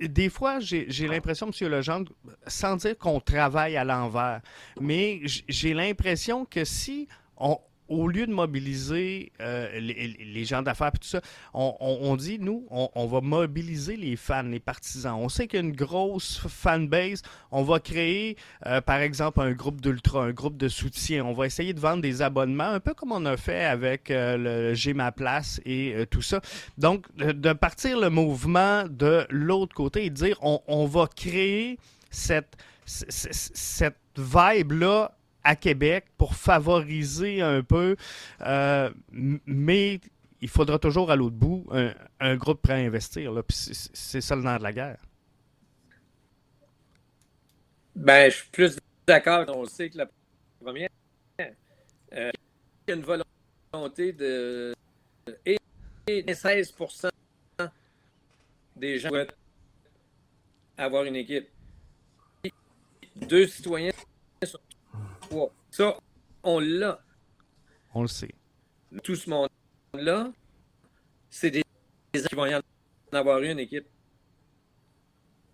des 0.01 0.29
fois, 0.29 0.61
j'ai 0.61 1.09
l'impression, 1.09 1.49
M. 1.49 1.69
Legendre, 1.69 2.13
sans 2.47 2.77
dire 2.77 2.97
qu'on 2.97 3.21
travaille 3.21 3.77
à 3.77 3.85
l'envers, 3.85 4.41
mais 4.81 5.21
j'ai 5.25 5.75
l'impression 5.75 6.45
que 6.45 6.65
si 6.65 7.09
on, 7.37 7.59
au 7.91 8.07
lieu 8.07 8.27
de 8.27 8.33
mobiliser 8.33 9.33
euh, 9.41 9.69
les, 9.81 10.45
gens 10.45 10.63
d'affaires 10.63 10.93
et 10.95 10.99
tout 10.99 11.09
ça, 11.09 11.21
on, 11.53 12.17
dit, 12.17 12.39
nous, 12.39 12.67
on, 12.71 13.07
va 13.07 13.21
mobiliser 13.21 13.97
les 13.97 14.17
fans, 14.17 14.45
les 14.45 14.61
partisans. 14.61 15.17
On 15.19 15.29
sait 15.29 15.49
qu'il 15.49 15.61
y 15.61 15.63
a 15.63 15.67
une 15.67 15.75
grosse 15.75 16.41
fanbase. 16.49 17.23
On 17.51 17.63
va 17.63 17.81
créer, 17.81 18.37
euh, 18.67 18.81
par 18.81 19.01
exemple, 19.01 19.41
un 19.41 19.53
groupe 19.53 19.81
d'ultra, 19.81 20.25
un 20.25 20.31
groupe 20.31 20.57
de 20.57 20.69
soutien. 20.69 21.25
On 21.25 21.33
va 21.33 21.47
essayer 21.47 21.75
de 21.75 21.81
vendre 21.81 22.01
des 22.01 22.23
abonnements, 22.23 22.71
un 22.71 22.81
peu 22.81 22.95
comme 22.95 23.11
on 23.13 23.27
a 23.27 23.37
fait 23.37 23.65
avec 23.65 24.11
euh, 24.11 24.37
le 24.37 24.75
J'ai 24.75 24.95
ma 24.95 25.11
place 25.11 25.61
et 25.67 26.07
tout 26.11 26.23
ça. 26.23 26.41
Donc, 26.79 27.05
de 27.17 27.53
partir 27.53 27.99
le 27.99 28.09
mouvement 28.09 28.85
de 28.89 29.27
l'autre 29.31 29.75
côté 29.75 30.05
et 30.05 30.11
dire, 30.11 30.39
on, 30.43 30.87
va 30.87 31.09
créer 31.09 31.79
cette, 32.11 32.57
cette 32.87 33.97
vibe-là 34.17 35.13
à 35.45 35.57
Québec 35.57 36.07
pour 36.17 36.35
favoriser 36.35 37.41
un 37.43 37.63
peu, 37.63 37.97
euh, 38.43 38.91
mais 39.13 40.01
il 40.41 40.49
faudra 40.49 40.79
toujours 40.79 41.11
à 41.11 41.17
l'autre 41.17 41.37
bout 41.37 41.67
un, 42.21 42.37
groupe 42.37 42.63
prêt 42.63 42.75
à 42.75 42.87
investir. 42.87 43.33
C'est 43.49 44.21
ça 44.21 44.37
le 44.37 44.43
nom 44.43 44.57
de 44.57 44.63
la 44.63 44.73
guerre. 44.73 44.99
Ben, 47.95 48.31
je 48.31 48.37
suis 48.37 48.49
plus 48.51 48.79
d'accord. 49.07 49.45
On 49.49 49.67
sait 49.67 49.91
que 49.91 49.99
la 49.99 50.09
première, 50.61 50.89
euh, 51.41 52.31
il 52.87 52.91
y 52.91 52.93
a 52.93 52.95
une 52.95 53.03
volonté 53.73 54.13
de. 54.13 54.75
Et 55.45 55.59
16 56.07 56.75
des 58.77 58.99
gens 58.99 59.11
veulent 59.11 59.33
avoir 60.77 61.05
une 61.05 61.17
équipe. 61.17 61.49
Deux 63.17 63.47
citoyens 63.47 63.93
sur 64.43 64.61
ça, 65.71 65.97
on 66.43 66.61
l'a. 66.61 67.01
On 67.95 68.03
le 68.03 68.09
sait. 68.09 68.35
Tout 69.03 69.15
ce 69.15 69.31
monde-là, 69.31 70.33
c'est 71.29 71.51
des 71.51 71.63
gens 72.15 72.23
qui 72.29 72.35
vont 72.35 72.47
y 72.47 72.55
en 72.55 72.61
avoir 73.13 73.41
une 73.41 73.59
équipe. 73.59 73.87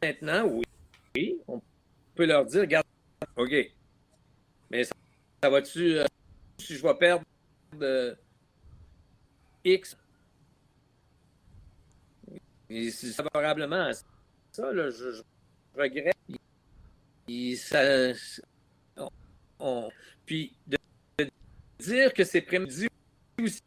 Maintenant, 0.03 0.45
oui, 0.45 1.39
on 1.49 1.61
peut 2.15 2.27
leur 2.27 2.45
dire, 2.45 2.63
regarde, 2.63 2.87
OK, 3.37 3.73
mais 4.71 4.85
ça, 4.85 5.51
va-tu, 5.51 5.99
euh, 5.99 6.05
si 6.59 6.77
je 6.77 6.83
vais 6.83 6.95
perdre 6.95 7.25
euh, 7.81 8.15
X, 9.65 9.97
et 12.69 12.91
c'est 12.91 13.13
favorablement 13.13 13.91
à 13.91 13.93
ça, 14.53 14.73
là, 14.73 14.91
je, 14.91 15.23
regrette. 15.77 16.17
ça, 17.57 18.13
puis 20.25 20.53
de, 20.67 20.77
dire 21.79 22.13
que 22.13 22.25
c'est 22.25 22.41
prémédité 22.41 22.89
aussi 23.41 23.63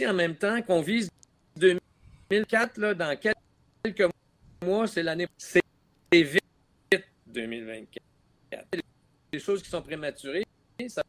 en 0.00 0.12
même 0.14 0.36
temps 0.36 0.60
qu'on 0.62 0.80
vise 0.80 1.08
2004, 1.56 2.78
là, 2.78 2.94
dans 2.94 3.18
quelques 3.18 4.10
mois, 4.62 4.86
c'est 4.86 5.02
l'année. 5.02 5.26
C'est 5.36 5.62
vite 6.12 6.42
2024. 7.26 8.02
Des 9.32 9.38
choses 9.38 9.62
qui 9.62 9.70
sont 9.70 9.82
prématurées, 9.82 10.44
ça 10.88 11.02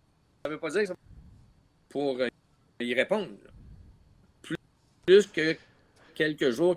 ne 0.45 0.49
veut 0.51 0.59
pas 0.59 0.69
dire 0.69 0.81
que 0.81 0.87
ça 0.87 0.95
pour 1.89 2.19
euh, 2.19 2.27
y 2.79 2.93
répondre. 2.93 3.29
Plus, 5.05 5.27
que 5.27 5.55
quelques 6.15 6.49
jours, 6.49 6.75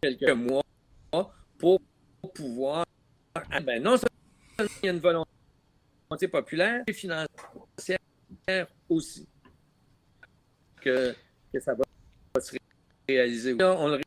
quelques 0.00 0.30
mois 0.30 0.62
pour 1.58 1.80
pouvoir. 2.34 2.86
Ah 3.34 3.60
ben 3.60 3.82
non 3.82 3.96
il 4.60 4.86
y 4.86 4.88
a 4.88 4.92
une 4.92 5.00
volonté 5.00 5.33
populaire 6.30 6.82
et 6.86 6.92
financière 6.92 7.98
aussi. 8.88 9.26
Que, 10.80 11.14
ça 11.60 11.74
va 11.74 11.84
se 12.40 12.56
réaliser. 13.08 13.54
on 13.62 13.88
ne 13.88 13.98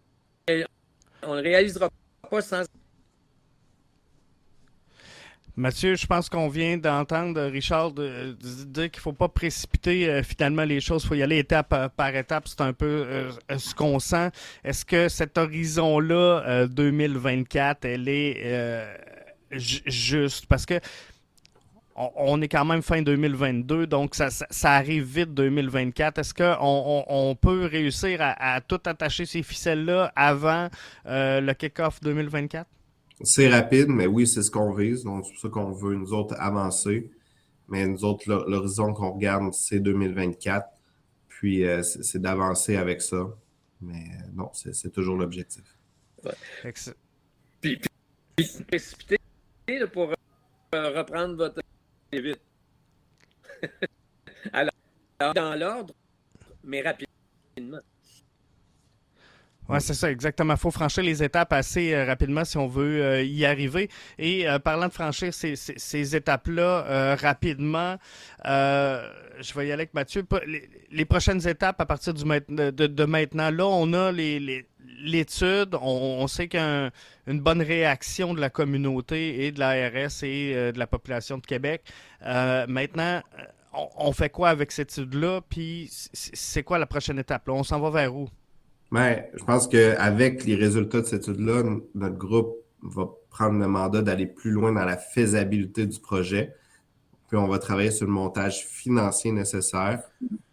le, 0.48 1.42
réalisera 1.42 1.90
pas 2.30 2.42
sans 2.42 2.64
Mathieu, 5.58 5.96
je 5.96 6.06
pense 6.06 6.30
qu'on 6.30 6.50
vient 6.50 6.78
d'entendre 6.78 7.42
Richard 7.46 7.92
dire 7.92 8.92
qu'il 8.92 9.00
ne 9.00 9.02
faut 9.02 9.12
pas 9.12 9.28
précipiter 9.28 10.08
euh, 10.08 10.22
finalement 10.22 10.64
les 10.64 10.80
choses, 10.80 11.04
il 11.04 11.08
faut 11.08 11.16
y 11.16 11.24
aller 11.24 11.40
étape 11.40 11.96
par 11.96 12.16
étape. 12.16 12.48
C'est 12.48 12.62
un 12.62 12.74
peu 12.74 12.86
euh, 12.86 13.32
ce 13.58 13.74
qu'on 13.74 13.98
sent. 13.98 14.30
Est-ce 14.64 14.86
que 14.86 15.10
cet 15.10 15.36
horizon-là, 15.40 16.68
2024, 16.68 17.86
euh, 17.86 17.90
elle 17.92 18.08
est 18.08 19.58
juste? 19.58 20.46
Parce 20.46 20.68
que 20.68 20.76
on, 21.98 22.42
est 22.42 22.48
quand 22.48 22.66
même 22.66 22.82
fin 22.82 23.02
2022, 23.02 23.88
donc 23.88 24.14
ça, 24.16 24.30
arrive 24.64 25.04
vite 25.04 25.34
2024. 25.34 26.20
Est-ce 26.20 26.34
qu'on 26.34 27.04
on, 27.08 27.36
peut 27.36 27.66
réussir 27.66 28.20
à, 28.22 28.62
tout 28.62 28.80
attacher 28.86 29.26
ces 29.26 29.42
ficelles-là 29.42 30.12
avant 30.16 30.70
euh, 31.08 31.42
le 31.42 31.54
kick-off 31.54 32.00
2024? 32.02 32.68
C'est 33.22 33.50
rapide, 33.50 33.88
mais 33.88 34.06
oui, 34.06 34.28
c'est 34.28 34.44
ce 34.44 34.52
qu'on 34.52 34.74
vise. 34.74 35.04
Donc, 35.04 35.26
c'est 35.26 35.32
pour 35.32 35.42
ça 35.42 35.50
qu'on 35.50 35.72
veut, 35.72 35.96
nous 35.96 36.14
autres, 36.14 36.36
avancer. 36.38 37.10
Mais 37.68 37.88
nous 37.88 38.06
autres, 38.06 38.24
l'horizon 38.48 38.94
qu'on 38.94 39.14
regarde, 39.14 39.54
c'est 39.54 39.80
2024. 39.80 40.68
Puis, 41.28 41.66
euh, 41.66 41.82
c'est 41.82 42.22
d'avancer 42.22 42.76
avec 42.76 43.02
ça. 43.02 43.28
Mais 43.82 43.94
euh, 43.94 44.28
non, 44.36 44.52
c'est 44.54 44.92
toujours 44.92 45.18
l'objectif. 45.18 45.64
Puis, 47.62 47.80
puis, 48.36 48.48
précipiter 48.68 49.18
pour 49.92 50.14
reprendre 50.72 51.36
votre 51.36 51.62
vite. 52.12 52.42
Alors, 54.54 54.74
dans 55.34 55.56
l'ordre, 55.56 55.94
mais 56.64 56.82
rapidement. 56.82 57.80
Oui, 59.70 59.82
c'est 59.82 59.94
ça, 59.94 60.10
exactement. 60.10 60.54
Il 60.54 60.60
faut 60.60 60.72
franchir 60.72 61.04
les 61.04 61.22
étapes 61.22 61.52
assez 61.52 61.94
euh, 61.94 62.06
rapidement 62.06 62.46
si 62.46 62.58
on 62.58 62.68
veut 62.68 63.04
euh, 63.04 63.24
y 63.24 63.46
arriver. 63.46 63.90
Et 64.18 64.48
euh, 64.48 64.60
parlant 64.60 64.88
de 64.88 64.94
franchir 64.94 65.34
ces, 65.34 66.16
étapes-là 66.16 67.16
rapidement, 67.16 67.98
je 68.46 69.54
vais 69.54 69.68
y 69.68 69.72
aller 69.72 69.74
avec 69.74 69.94
Mathieu. 69.94 70.26
Les, 70.92 71.06
prochaines 71.06 71.46
étapes 71.48 71.82
à 71.82 71.86
partir 71.86 72.14
du, 72.14 72.24
de, 72.24 73.06
maintenant, 73.06 73.52
là, 73.52 73.66
on 73.66 73.92
a 73.94 74.12
l'étude, 75.00 75.76
on, 75.82 76.28
sait 76.28 76.48
qu'il 76.48 76.60
y 76.60 76.64
a 76.64 76.92
une 77.28 77.40
bonne 77.40 77.62
réaction 77.62 78.34
de 78.34 78.42
la 78.42 78.50
communauté 78.50 79.46
et 79.46 79.52
de 79.52 79.60
l'ARS 79.60 80.24
et 80.24 80.72
de 80.72 80.80
la 80.80 80.88
population 80.88 81.38
de 81.38 81.46
Québec. 81.46 81.84
maintenant, 82.22 83.22
on, 83.98 84.12
fait 84.12 84.30
quoi 84.30 84.50
avec 84.50 84.72
cette 84.72 84.92
étude-là? 84.92 85.42
Puis 85.48 85.90
c'est 86.14 86.64
quoi 86.64 86.78
la 86.78 86.86
prochaine 86.86 87.20
étape? 87.20 87.48
On 87.50 87.64
s'en 87.64 87.80
va 87.80 87.90
vers 87.90 88.16
où? 88.16 88.30
Ben, 88.92 89.24
je 89.34 89.44
pense 89.44 89.68
qu'avec 89.68 90.46
les 90.46 90.56
résultats 90.56 91.02
de 91.02 91.06
cette 91.06 91.28
étude-là, 91.28 91.64
notre 91.94 92.18
groupe 92.18 92.56
va 92.82 93.08
prendre 93.30 93.60
le 93.60 93.68
mandat 93.68 94.02
d'aller 94.02 94.28
plus 94.28 94.52
loin 94.52 94.72
dans 94.72 94.86
la 94.86 94.98
faisabilité 94.98 95.86
du 95.86 96.00
projet. 96.00 96.56
Puis 97.28 97.38
on 97.38 97.48
va 97.48 97.60
travailler 97.60 97.92
sur 97.92 98.06
le 98.06 98.14
montage 98.14 98.66
financier 98.66 99.32
nécessaire, 99.32 100.02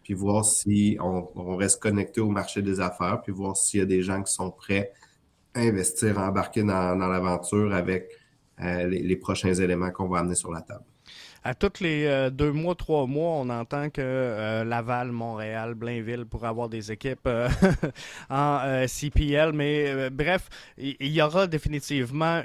puis 0.05 0.13
voir 0.13 0.45
si 0.45 0.97
on, 1.01 1.55
reste 1.57 1.81
connecté 1.81 2.21
au 2.21 2.29
marché 2.29 2.61
des 2.61 2.79
affaires, 2.79 3.21
puis 3.23 3.33
voir 3.33 3.57
s'il 3.57 3.79
y 3.79 3.83
a 3.83 3.87
des 3.87 4.03
gens 4.03 4.21
qui 4.21 4.31
sont 4.31 4.51
prêts 4.51 4.91
à 5.55 5.61
investir, 5.61 6.19
à 6.19 6.29
embarquer 6.29 6.61
dans, 6.63 6.95
l'aventure 6.95 7.73
avec 7.73 8.11
euh, 8.61 8.87
les, 8.87 9.15
prochains 9.15 9.55
éléments 9.55 9.89
qu'on 9.89 10.07
va 10.07 10.19
amener 10.19 10.35
sur 10.35 10.51
la 10.51 10.61
table. 10.61 10.83
À 11.43 11.55
tous 11.55 11.79
les 11.81 12.29
deux 12.31 12.51
mois, 12.51 12.75
trois 12.75 13.07
mois, 13.07 13.31
on 13.31 13.49
entend 13.49 13.89
que 13.89 14.63
Laval, 14.63 15.11
Montréal, 15.11 15.73
Blainville 15.73 16.25
pourraient 16.25 16.47
avoir 16.47 16.69
des 16.69 16.91
équipes 16.91 17.29
en 18.29 18.85
CPL. 18.87 19.53
Mais 19.53 20.09
bref, 20.09 20.49
il 20.77 20.95
y, 20.99 21.21
aura 21.21 21.45
définitivement 21.45 22.41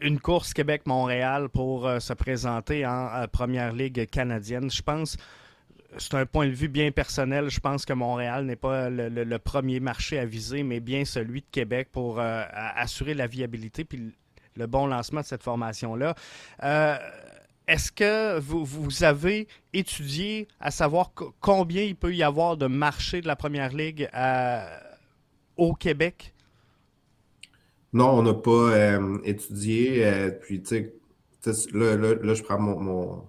une 0.00 0.20
course 0.20 0.54
Québec-Montréal 0.54 1.48
pour 1.48 1.90
se 1.98 2.12
présenter 2.12 2.86
en 2.86 3.26
Première 3.32 3.72
Ligue 3.72 4.08
canadienne. 4.08 4.70
Je 4.70 4.82
pense 4.82 5.16
c'est 5.98 6.14
un 6.14 6.26
point 6.26 6.46
de 6.46 6.52
vue 6.52 6.68
bien 6.68 6.90
personnel. 6.90 7.48
Je 7.48 7.60
pense 7.60 7.84
que 7.84 7.92
Montréal 7.92 8.44
n'est 8.44 8.56
pas 8.56 8.90
le, 8.90 9.38
premier 9.38 9.80
marché 9.80 10.18
à 10.18 10.24
viser, 10.24 10.62
mais 10.62 10.80
bien 10.80 11.04
celui 11.04 11.40
de 11.40 11.46
Québec 11.50 11.88
pour 11.92 12.18
euh, 12.18 12.44
assurer 12.50 13.14
la 13.14 13.26
viabilité 13.26 13.84
puis 13.84 14.12
le 14.56 14.66
bon 14.66 14.86
lancement 14.86 15.20
de 15.20 15.26
cette 15.26 15.42
formation-là. 15.42 16.14
Euh, 16.62 16.96
est-ce 17.66 17.90
que 17.90 18.38
vous, 18.38 19.04
avez 19.04 19.48
étudié 19.72 20.48
à 20.60 20.70
savoir 20.70 21.12
combien 21.40 21.82
il 21.82 21.96
peut 21.96 22.14
y 22.14 22.22
avoir 22.22 22.56
de 22.56 22.66
marchés 22.66 23.20
de 23.20 23.26
la 23.26 23.36
Première 23.36 23.72
Ligue 23.72 24.08
au 25.56 25.74
Québec? 25.74 26.34
Non, 27.92 28.10
on 28.10 28.22
n'a 28.22 28.34
pas 28.34 28.50
euh, 28.50 29.18
étudié. 29.24 30.30
puis, 30.42 30.62
tu 30.62 30.92
sais, 31.42 31.70
là, 31.72 32.34
je 32.34 32.42
prends 32.42 32.58
mon, 32.58 33.24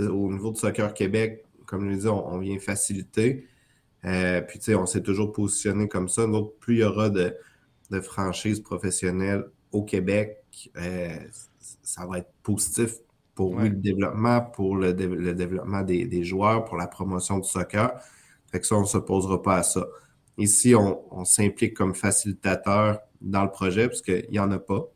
au 0.00 0.32
niveau 0.32 0.52
de 0.52 0.56
Soccer 0.56 0.92
Québec, 0.94 1.45
comme 1.66 1.84
je 1.84 1.90
l'ai 1.90 1.96
dit, 1.98 2.08
on, 2.08 2.38
vient 2.38 2.58
faciliter. 2.58 3.46
Euh, 4.04 4.40
puis, 4.40 4.58
tu 4.58 4.66
sais, 4.66 4.74
on 4.74 4.86
s'est 4.86 5.02
toujours 5.02 5.32
positionné 5.32 5.88
comme 5.88 6.08
ça. 6.08 6.26
Donc, 6.26 6.56
plus 6.58 6.76
il 6.76 6.80
y 6.80 6.84
aura 6.84 7.10
de, 7.10 7.34
franchises 8.02 8.60
professionnelles 8.60 9.44
au 9.72 9.84
Québec, 9.84 10.70
euh, 10.76 11.16
ça 11.82 12.06
va 12.06 12.18
être 12.18 12.30
positif 12.42 12.94
pour 13.34 13.58
le 13.60 13.68
développement, 13.68 14.40
pour 14.40 14.76
le, 14.76 14.94
développement 14.94 15.82
des, 15.82 16.24
joueurs, 16.24 16.64
pour 16.64 16.76
la 16.76 16.86
promotion 16.86 17.38
du 17.38 17.48
soccer. 17.48 17.92
Fait 18.50 18.60
que 18.60 18.66
ça, 18.66 18.76
on 18.76 18.80
ne 18.80 18.86
s'opposera 18.86 19.42
pas 19.42 19.56
à 19.56 19.62
ça. 19.62 19.86
Ici, 20.38 20.74
on, 20.74 21.24
s'implique 21.24 21.74
comme 21.74 21.94
facilitateur 21.94 23.00
dans 23.20 23.44
le 23.44 23.50
projet, 23.50 23.88
puisqu'il 23.88 24.30
n'y 24.30 24.38
en 24.38 24.50
a 24.50 24.58
pas. 24.58 24.86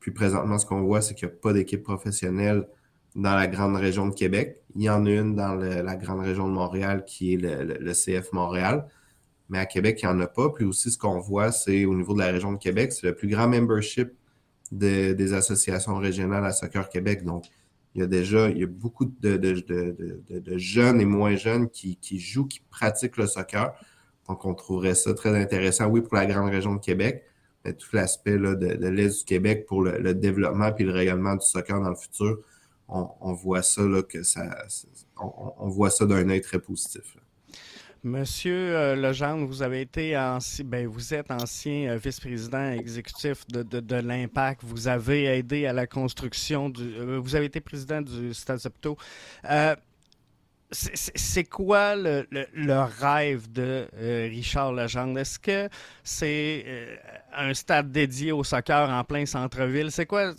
Puis 0.00 0.12
présentement, 0.12 0.58
ce 0.58 0.66
qu'on 0.66 0.82
voit, 0.82 1.02
c'est 1.02 1.14
qu'il 1.14 1.28
n'y 1.28 1.34
a 1.34 1.36
pas 1.36 1.52
d'équipe 1.52 1.82
professionnelle 1.82 2.66
dans 3.14 3.34
la 3.34 3.46
grande 3.46 3.76
région 3.76 4.06
de 4.08 4.14
Québec. 4.14 4.60
Il 4.74 4.82
y 4.82 4.90
en 4.90 5.06
a 5.06 5.10
une 5.10 5.34
dans 5.36 5.54
la 5.54 5.96
grande 5.96 6.20
région 6.20 6.48
de 6.48 6.52
Montréal 6.52 7.04
qui 7.06 7.34
est 7.34 7.36
le, 7.36 7.92
CF 7.92 8.32
Montréal. 8.32 8.86
Mais 9.48 9.58
à 9.58 9.66
Québec, 9.66 10.00
il 10.02 10.06
n'y 10.06 10.12
en 10.12 10.20
a 10.20 10.26
pas. 10.26 10.50
Puis 10.50 10.64
aussi, 10.64 10.90
ce 10.90 10.98
qu'on 10.98 11.20
voit, 11.20 11.52
c'est 11.52 11.84
au 11.84 11.94
niveau 11.94 12.14
de 12.14 12.20
la 12.20 12.26
région 12.26 12.52
de 12.52 12.58
Québec, 12.58 12.92
c'est 12.92 13.06
le 13.06 13.14
plus 13.14 13.28
grand 13.28 13.46
membership 13.46 14.10
des 14.72 15.34
associations 15.34 15.96
régionales 15.96 16.44
à 16.44 16.52
Soccer 16.52 16.88
Québec. 16.88 17.24
Donc, 17.24 17.44
il 17.94 18.00
y 18.00 18.04
a 18.04 18.06
déjà 18.06 18.48
il 18.50 18.58
y 18.58 18.64
a 18.64 18.66
beaucoup 18.66 19.04
de, 19.04 19.52
jeunes 20.56 21.00
et 21.00 21.04
moins 21.04 21.36
jeunes 21.36 21.70
qui, 21.70 21.98
jouent, 22.18 22.46
qui 22.46 22.60
pratiquent 22.70 23.16
le 23.16 23.26
soccer. 23.26 23.72
Donc, 24.28 24.44
on 24.44 24.54
trouverait 24.54 24.94
ça 24.94 25.14
très 25.14 25.38
intéressant, 25.40 25.86
oui, 25.86 26.00
pour 26.00 26.16
la 26.16 26.26
grande 26.26 26.50
région 26.50 26.74
de 26.74 26.80
Québec, 26.80 27.24
mais 27.64 27.74
tout 27.74 27.88
l'aspect 27.92 28.36
de, 28.36 28.88
l'Est 28.88 29.20
du 29.20 29.24
Québec 29.24 29.66
pour 29.66 29.82
le, 29.82 29.98
le, 29.98 30.14
développement 30.14 30.72
puis 30.72 30.84
le 30.84 30.92
rayonnement 30.92 31.36
du 31.36 31.46
soccer 31.46 31.80
dans 31.80 31.90
le 31.90 31.96
futur, 31.96 32.38
on, 32.88 33.32
voit 33.32 33.62
ça 33.62 33.82
que 34.08 34.22
ça, 34.22 34.42
on, 35.16 35.68
voit 35.68 35.90
ça 35.90 36.06
d'un 36.06 36.28
œil 36.28 36.40
très 36.40 36.58
positif. 36.58 37.16
Monsieur 38.02 38.76
euh, 38.76 38.96
Legendre, 38.96 39.46
vous 39.46 39.62
avez 39.62 39.80
été 39.80 40.12
ben, 40.64 40.86
vous 40.86 41.14
êtes 41.14 41.30
ancien 41.30 41.88
euh, 41.88 41.96
vice-président 41.96 42.72
exécutif 42.72 43.46
de, 43.48 43.96
l'Impact. 43.96 44.60
Vous 44.62 44.88
avez 44.88 45.24
aidé 45.24 45.64
à 45.64 45.72
la 45.72 45.86
construction 45.86 46.68
du. 46.68 46.82
Euh, 46.82 47.18
vous 47.18 47.34
avez 47.34 47.46
été 47.46 47.62
président 47.62 48.02
du 48.02 48.34
Stade 48.34 48.58
Septo 48.58 48.98
c'est 50.70 51.44
quoi 51.44 51.94
le, 51.94 52.26
rêve 53.00 53.50
de 53.52 53.86
euh, 53.94 54.28
Richard 54.28 54.72
Legendre? 54.72 55.18
Est-ce 55.18 55.38
que 55.38 55.68
c'est 56.02 56.64
euh, 56.66 56.96
un 57.32 57.54
stade 57.54 57.92
dédié 57.92 58.32
au 58.32 58.42
soccer 58.42 58.90
en 58.90 59.04
plein 59.04 59.26
centre-ville? 59.26 59.90
C'est 59.90 60.06
quoi 60.06 60.34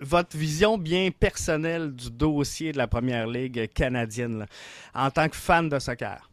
votre 0.00 0.36
vision 0.36 0.78
bien 0.78 1.10
personnelle 1.10 1.94
du 1.94 2.10
dossier 2.10 2.72
de 2.72 2.78
la 2.78 2.86
Première 2.86 3.26
Ligue 3.26 3.68
canadienne 3.72 4.46
en 4.94 5.10
tant 5.10 5.28
que 5.28 5.36
fan 5.36 5.68
de 5.68 5.78
soccer? 5.78 6.28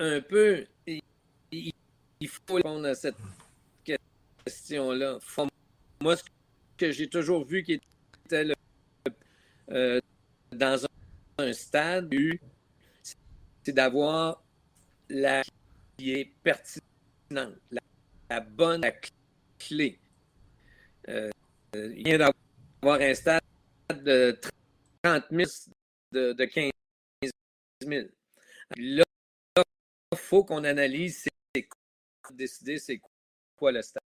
Un 0.00 0.20
peu. 0.20 0.66
Il, 1.50 1.72
faut 2.28 2.54
répondre 2.54 2.86
à 2.88 2.94
cette 2.94 3.16
question-là. 3.84 5.18
Moi, 6.00 6.16
ce 6.16 6.22
que 6.76 6.90
j'ai 6.90 7.08
toujours 7.08 7.44
vu 7.44 7.62
qui 7.62 7.74
le 7.74 7.80
euh, 9.70 10.00
dans 10.52 10.86
un, 11.38 11.52
stade, 11.52 12.12
c'est 13.62 13.72
d'avoir 13.72 14.42
la 15.08 15.42
qui 15.96 16.12
est 16.12 16.32
pertinente, 16.42 17.54
la, 18.30 18.40
bonne 18.40 18.82
clé. 19.58 19.98
Euh, 21.08 21.30
il 21.74 22.04
vient 22.04 22.18
d'avoir 22.18 23.00
un 23.00 23.14
stade 23.14 23.42
de 23.90 24.38
30 25.02 25.24
000, 25.30 25.50
de, 26.12 26.32
de 26.32 26.44
15 26.44 26.70
000. 27.84 28.08
Là, 28.76 29.04
il 30.12 30.18
faut 30.18 30.44
qu'on 30.44 30.64
analyse 30.64 31.24
c'est 31.54 31.68
décider 32.34 32.78
c'est 32.78 33.00
quoi 33.56 33.72
le 33.72 33.82
stade. 33.82 34.02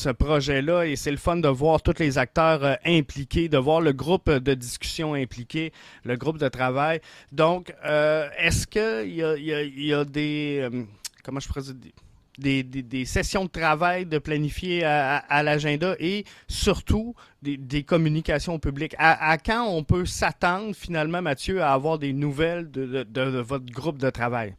Ce 0.00 0.08
projet-là 0.08 0.84
et 0.86 0.96
c'est 0.96 1.10
le 1.10 1.18
fun 1.18 1.36
de 1.36 1.48
voir 1.48 1.82
tous 1.82 1.98
les 1.98 2.16
acteurs 2.16 2.64
euh, 2.64 2.74
impliqués, 2.86 3.48
de 3.48 3.58
voir 3.58 3.80
le 3.80 3.92
groupe 3.92 4.30
de 4.30 4.54
discussion 4.54 5.14
impliqué, 5.14 5.72
le 6.04 6.16
groupe 6.16 6.38
de 6.38 6.48
travail. 6.48 7.00
Donc, 7.32 7.74
euh, 7.84 8.28
est-ce 8.38 8.66
qu'il 8.66 9.14
y 9.14 9.92
a, 9.92 10.04
des... 10.04 10.60
Euh, 10.62 10.84
comment 11.22 11.40
je 11.40 11.48
pourrais 11.48 11.62
dire 11.62 11.92
des, 12.38 13.04
sessions 13.04 13.44
de 13.44 13.50
travail 13.50 14.06
de 14.06 14.18
planifier 14.18 14.82
à, 14.82 15.42
l'agenda 15.42 15.94
et 16.00 16.24
surtout 16.48 17.14
des, 17.42 17.82
communications 17.82 18.58
publiques. 18.58 18.94
À, 18.98 19.36
quand 19.36 19.66
on 19.68 19.84
peut 19.84 20.06
s'attendre 20.06 20.74
finalement, 20.74 21.20
Mathieu, 21.20 21.60
à 21.60 21.74
avoir 21.74 21.98
des 21.98 22.14
nouvelles 22.14 22.70
de, 22.70 23.40
votre 23.40 23.66
groupe 23.66 23.98
de 23.98 24.08
travail? 24.08 24.54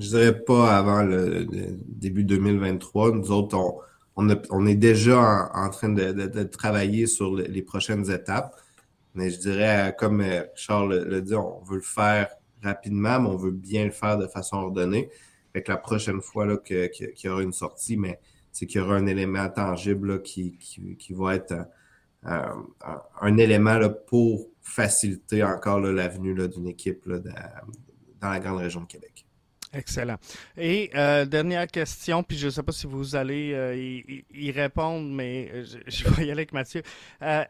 Je 0.00 0.08
dirais 0.08 0.40
pas 0.40 0.76
avant 0.76 1.02
le, 1.02 1.44
le 1.44 1.78
début 1.86 2.24
2023. 2.24 3.12
Nous 3.12 3.30
autres, 3.30 3.56
on, 3.56 3.78
on, 4.16 4.66
est 4.66 4.74
déjà 4.74 5.50
en, 5.54 5.70
train 5.70 5.88
de, 5.88 6.42
travailler 6.44 7.06
sur 7.06 7.34
les 7.34 7.62
prochaines 7.62 8.10
étapes. 8.10 8.54
Mais 9.14 9.30
je 9.30 9.38
dirais, 9.38 9.94
comme 9.98 10.20
euh, 10.20 10.42
Charles 10.54 11.04
l'a 11.08 11.20
dit, 11.20 11.34
on 11.34 11.62
veut 11.62 11.76
le 11.76 11.82
faire 11.82 12.28
rapidement, 12.62 13.20
mais 13.20 13.28
on 13.28 13.36
veut 13.36 13.52
bien 13.52 13.84
le 13.84 13.90
faire 13.90 14.18
de 14.18 14.26
façon 14.26 14.56
ordonnée. 14.56 15.08
Fait 15.52 15.62
que 15.62 15.70
la 15.70 15.78
prochaine 15.78 16.20
fois 16.20 16.56
qu'il 16.58 16.90
y 17.22 17.28
aura 17.28 17.42
une 17.42 17.52
sortie, 17.52 17.96
mais 17.96 18.18
c'est 18.50 18.66
qu'il 18.66 18.80
y 18.80 18.84
aura 18.84 18.96
un 18.96 19.06
élément 19.06 19.48
tangible 19.48 20.22
qui, 20.22 20.58
va 21.10 21.36
être 21.36 21.54
un, 22.24 23.36
élément 23.36 23.78
pour 24.06 24.48
faciliter 24.62 25.44
encore 25.44 25.80
l'avenue 25.80 26.34
d'une 26.48 26.66
équipe 26.68 27.08
dans 27.08 28.30
la 28.30 28.40
grande 28.40 28.58
région 28.58 28.80
de 28.80 28.86
Québec. 28.86 29.23
Excellent. 29.74 30.16
Et 30.56 30.90
euh, 30.94 31.24
dernière 31.24 31.66
question, 31.66 32.22
puis 32.22 32.38
je 32.38 32.46
ne 32.46 32.50
sais 32.50 32.62
pas 32.62 32.72
si 32.72 32.86
vous 32.86 33.16
allez 33.16 33.52
euh, 33.54 33.76
y, 34.32 34.50
répondre, 34.52 35.08
mais 35.08 35.50
euh, 35.52 35.64
je, 35.86 36.08
vais 36.08 36.26
y 36.26 36.30
aller 36.30 36.42
avec 36.42 36.52
Mathieu. 36.52 36.82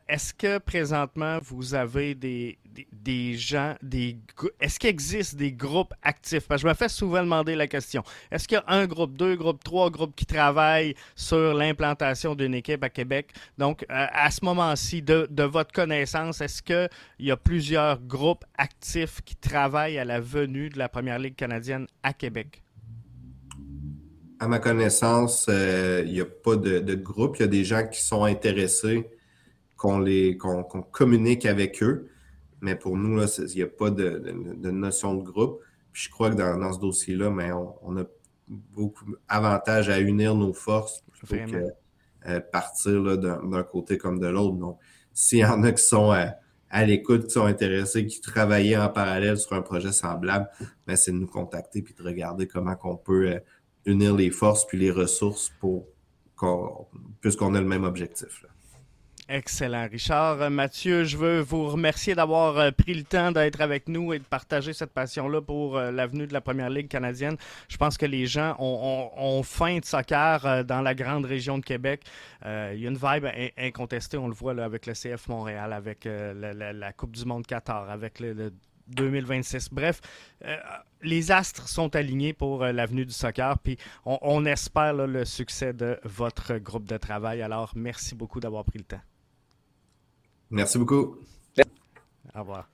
est-ce 0.08 0.32
que 0.32 0.58
présentement 0.58 1.38
vous 1.42 1.74
avez 1.74 2.14
des, 2.14 2.58
des, 2.92 3.34
gens, 3.34 3.74
des 3.82 4.18
est-ce 4.60 4.78
qu'il 4.78 4.90
existe 4.90 5.36
des 5.36 5.52
groupes 5.52 5.94
actifs? 6.02 6.46
Parce 6.48 6.62
que 6.62 6.68
je 6.68 6.72
me 6.72 6.74
fais 6.74 6.88
souvent 6.88 7.22
demander 7.22 7.54
la 7.54 7.66
question. 7.66 8.02
Est-ce 8.30 8.48
qu'il 8.48 8.56
y 8.56 8.60
a 8.60 8.64
un 8.74 8.86
groupe, 8.86 9.16
deux 9.16 9.36
groupes, 9.36 9.62
trois 9.62 9.90
groupes 9.90 10.14
qui 10.14 10.26
travaillent 10.26 10.94
sur 11.14 11.54
l'implantation 11.54 12.34
d'une 12.34 12.54
équipe 12.54 12.82
à 12.82 12.90
Québec? 12.90 13.30
Donc, 13.58 13.84
à 13.88 14.30
ce 14.30 14.44
moment-ci, 14.44 15.02
de, 15.02 15.26
de 15.30 15.42
votre 15.42 15.72
connaissance, 15.72 16.40
est-ce 16.40 16.62
qu'il 16.62 16.88
y 17.20 17.30
a 17.30 17.36
plusieurs 17.36 18.00
groupes 18.00 18.44
actifs 18.58 19.20
qui 19.24 19.36
travaillent 19.36 19.98
à 19.98 20.04
la 20.04 20.20
venue 20.20 20.68
de 20.68 20.78
la 20.78 20.88
Première 20.88 21.18
Ligue 21.18 21.36
canadienne 21.36 21.86
à 22.02 22.12
Québec? 22.12 22.62
À 24.40 24.48
ma 24.48 24.58
connaissance, 24.58 25.46
euh, 25.48 26.02
il 26.04 26.12
n'y 26.12 26.20
a 26.20 26.26
pas 26.26 26.56
de, 26.56 26.94
groupe. 26.94 27.36
Il 27.38 27.42
y 27.42 27.44
a 27.44 27.48
des 27.48 27.64
gens 27.64 27.86
qui 27.86 28.02
sont 28.02 28.24
intéressés, 28.24 29.08
qu'on 29.76 30.02
communique 30.90 31.46
avec 31.46 31.82
eux. 31.82 32.10
Mais 32.64 32.76
pour 32.76 32.96
nous, 32.96 33.22
il 33.22 33.56
n'y 33.56 33.60
a 33.62 33.66
pas 33.66 33.90
de, 33.90 34.70
notion 34.70 35.12
de 35.12 35.22
groupe. 35.22 35.60
je 35.92 36.08
crois 36.08 36.30
que 36.30 36.36
dans, 36.36 36.72
ce 36.72 36.78
dossier-là, 36.78 37.28
mais 37.28 37.52
on, 37.52 37.98
a 37.98 38.04
beaucoup 38.48 39.04
d'avantages 39.28 39.90
à 39.90 40.00
unir 40.00 40.34
nos 40.34 40.54
forces 40.54 41.04
plutôt 41.12 41.52
que 41.52 41.66
euh, 42.26 42.40
partir 42.40 43.18
d'un 43.18 43.62
côté 43.64 43.98
comme 43.98 44.18
de 44.18 44.28
l'autre. 44.28 44.56
Donc, 44.56 44.78
s'il 45.12 45.40
y 45.40 45.44
en 45.44 45.62
a 45.62 45.72
qui 45.72 45.84
sont 45.84 46.10
à, 46.10 46.36
à 46.70 46.86
l'écoute, 46.86 47.26
qui 47.26 47.32
sont 47.32 47.44
intéressés, 47.44 48.06
qui 48.06 48.22
travaillaient 48.22 48.78
en 48.78 48.88
parallèle 48.88 49.36
sur 49.36 49.52
un 49.52 49.60
projet 49.60 49.92
semblable, 49.92 50.48
ben, 50.86 50.96
c'est 50.96 51.12
de 51.12 51.18
nous 51.18 51.26
contacter 51.26 51.82
puis 51.82 51.92
de 51.92 52.02
regarder 52.02 52.46
comment 52.46 52.76
on 52.84 52.96
peut 52.96 53.28
euh, 53.28 53.40
unir 53.84 54.16
les 54.16 54.30
forces 54.30 54.66
puis 54.66 54.78
les 54.78 54.90
ressources 54.90 55.52
pour 55.60 55.86
qu'on 56.34 56.86
puisqu'on 57.20 57.54
a 57.54 57.60
le 57.60 57.68
même 57.68 57.84
objectif. 57.84 58.46
Excellent, 59.26 59.88
Richard. 59.90 60.42
Euh, 60.42 60.50
Mathieu, 60.50 61.04
je 61.04 61.16
veux 61.16 61.40
vous 61.40 61.70
remercier 61.70 62.14
d'avoir 62.14 62.58
euh, 62.58 62.70
pris 62.72 62.92
le 62.92 63.04
temps 63.04 63.32
d'être 63.32 63.62
avec 63.62 63.88
nous 63.88 64.12
et 64.12 64.18
de 64.18 64.24
partager 64.24 64.74
cette 64.74 64.92
passion-là 64.92 65.40
pour 65.40 65.78
euh, 65.78 65.90
l'avenue 65.90 66.26
de 66.26 66.34
la 66.34 66.42
Première 66.42 66.68
Ligue 66.68 66.88
canadienne. 66.88 67.38
Je 67.68 67.78
pense 67.78 67.96
que 67.96 68.04
les 68.04 68.26
gens 68.26 68.54
ont, 68.58 69.42
faim 69.42 69.78
de 69.78 69.84
soccer 69.86 70.64
dans 70.64 70.82
la 70.82 70.94
grande 70.94 71.24
région 71.24 71.56
de 71.56 71.64
Québec. 71.64 72.02
il 72.44 72.78
y 72.78 72.86
a 72.86 72.90
une 72.90 72.98
vibe 72.98 73.26
incontestée, 73.56 74.18
on 74.18 74.28
le 74.28 74.34
voit 74.34 74.52
avec 74.62 74.86
le 74.86 74.92
CF 74.92 75.28
Montréal, 75.28 75.72
avec 75.72 76.06
la, 76.06 76.92
Coupe 76.92 77.16
du 77.16 77.24
Monde 77.24 77.46
Qatar, 77.46 77.90
avec 77.90 78.20
le, 78.20 78.52
2026. 78.88 79.70
Bref, 79.72 80.00
les 81.02 81.32
astres 81.32 81.68
sont 81.68 81.94
alignés 81.96 82.32
pour 82.32 82.64
l'avenue 82.64 83.06
du 83.06 83.14
soccer, 83.14 83.58
puis 83.58 83.78
on, 84.04 84.44
espère 84.44 84.94
le 84.94 85.24
succès 85.24 85.72
de 85.72 85.98
votre 86.04 86.58
groupe 86.58 86.86
de 86.86 86.96
travail. 86.96 87.42
Alors, 87.42 87.72
merci 87.74 88.14
beaucoup 88.14 88.40
d'avoir 88.40 88.64
pris 88.64 88.78
le 88.78 88.84
temps. 88.84 89.00
Merci 90.54 90.78
beaucoup. 90.78 91.16
Au 92.32 92.38
revoir. 92.38 92.70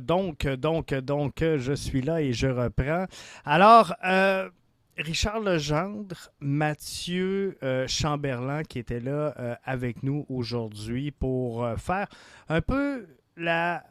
Donc, 0.00 0.46
donc, 0.46 0.94
donc, 0.94 1.34
je 1.40 1.74
suis 1.74 2.00
là 2.00 2.22
et 2.22 2.32
je 2.32 2.46
reprends. 2.46 3.04
Alors, 3.44 3.94
euh, 4.06 4.48
Richard 4.96 5.40
Legendre, 5.40 6.30
Mathieu 6.40 7.58
euh, 7.62 7.86
Chamberlain 7.86 8.62
qui 8.62 8.78
était 8.78 9.00
là 9.00 9.34
euh, 9.38 9.54
avec 9.64 10.02
nous 10.02 10.24
aujourd'hui 10.30 11.10
pour 11.10 11.68
faire 11.76 12.08
un 12.48 12.62
peu 12.62 13.06
la, 13.36 13.84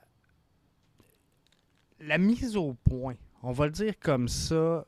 la 1.99 2.17
mise 2.17 2.57
au 2.57 2.73
point, 2.73 3.15
on 3.43 3.51
va 3.51 3.65
le 3.65 3.71
dire 3.71 3.93
comme 3.99 4.27
ça, 4.27 4.87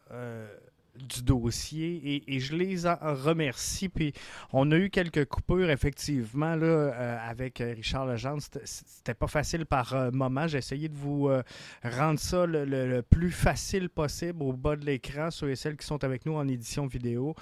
du 0.97 1.23
dossier 1.23 2.23
et, 2.27 2.39
je 2.39 2.55
les 2.55 2.75
remercie. 2.85 3.89
Puis 3.89 4.13
on 4.53 4.71
a 4.71 4.77
eu 4.77 4.89
quelques 4.89 5.25
coupures, 5.25 5.69
effectivement, 5.69 6.55
là, 6.55 6.65
euh, 6.65 7.17
avec 7.29 7.59
Richard 7.59 8.05
Legendre. 8.05 8.41
C'était 8.63 9.13
pas 9.13 9.27
facile 9.27 9.65
par 9.65 9.93
euh, 9.93 10.11
moment. 10.11 10.47
J'ai 10.47 10.59
essayé 10.59 10.89
de 10.89 10.95
vous 10.95 11.27
euh, 11.27 11.41
rendre 11.83 12.19
ça 12.19 12.45
le, 12.45 13.01
plus 13.01 13.31
facile 13.31 13.89
possible 13.89 14.43
au 14.43 14.53
bas 14.53 14.75
de 14.75 14.85
l'écran, 14.85 15.31
ceux 15.31 15.51
et 15.51 15.55
celles 15.55 15.77
qui 15.77 15.85
sont 15.85 16.03
avec 16.03 16.25
nous 16.25 16.33
en 16.33 16.47
édition 16.47 16.87
vidéo. 16.87 17.35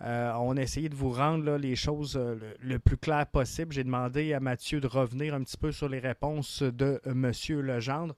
on 0.00 0.56
a 0.56 0.60
essayé 0.60 0.88
de 0.88 0.94
vous 0.94 1.10
rendre 1.10 1.56
les 1.56 1.76
choses 1.76 2.18
le, 2.60 2.78
plus 2.78 2.96
clair 2.96 3.26
possible. 3.26 3.72
J'ai 3.72 3.84
demandé 3.84 4.32
à 4.32 4.40
Mathieu 4.40 4.80
de 4.80 4.86
revenir 4.86 5.34
un 5.34 5.42
petit 5.42 5.56
peu 5.56 5.72
sur 5.72 5.88
les 5.88 5.98
réponses 5.98 6.62
de 6.62 7.00
Monsieur 7.06 7.60
Legendre 7.60 8.14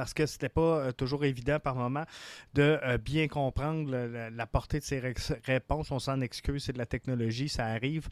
parce 0.00 0.14
que 0.14 0.24
c'était 0.24 0.48
pas 0.48 0.78
euh, 0.78 0.92
toujours 0.92 1.26
évident 1.26 1.58
par 1.60 1.74
moment 1.74 2.06
de 2.54 2.78
euh, 2.82 2.96
bien 2.96 3.28
comprendre 3.28 3.94
la 4.34 4.46
portée 4.46 4.78
de 4.78 4.84
ces 4.84 4.98
réponses. 5.44 5.90
On 5.90 5.98
s'en 5.98 6.22
excuse, 6.22 6.64
c'est 6.64 6.72
de 6.72 6.78
la 6.78 6.86
technologie, 6.86 7.50
ça 7.50 7.66
arrive. 7.66 8.08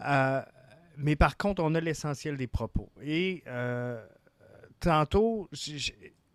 Euh, 0.00 0.40
mais 0.96 1.14
par 1.14 1.36
contre, 1.36 1.62
on 1.62 1.74
a 1.74 1.80
l'essentiel 1.80 2.38
des 2.38 2.46
propos. 2.46 2.90
Et 3.02 3.44
tantôt, 4.80 5.50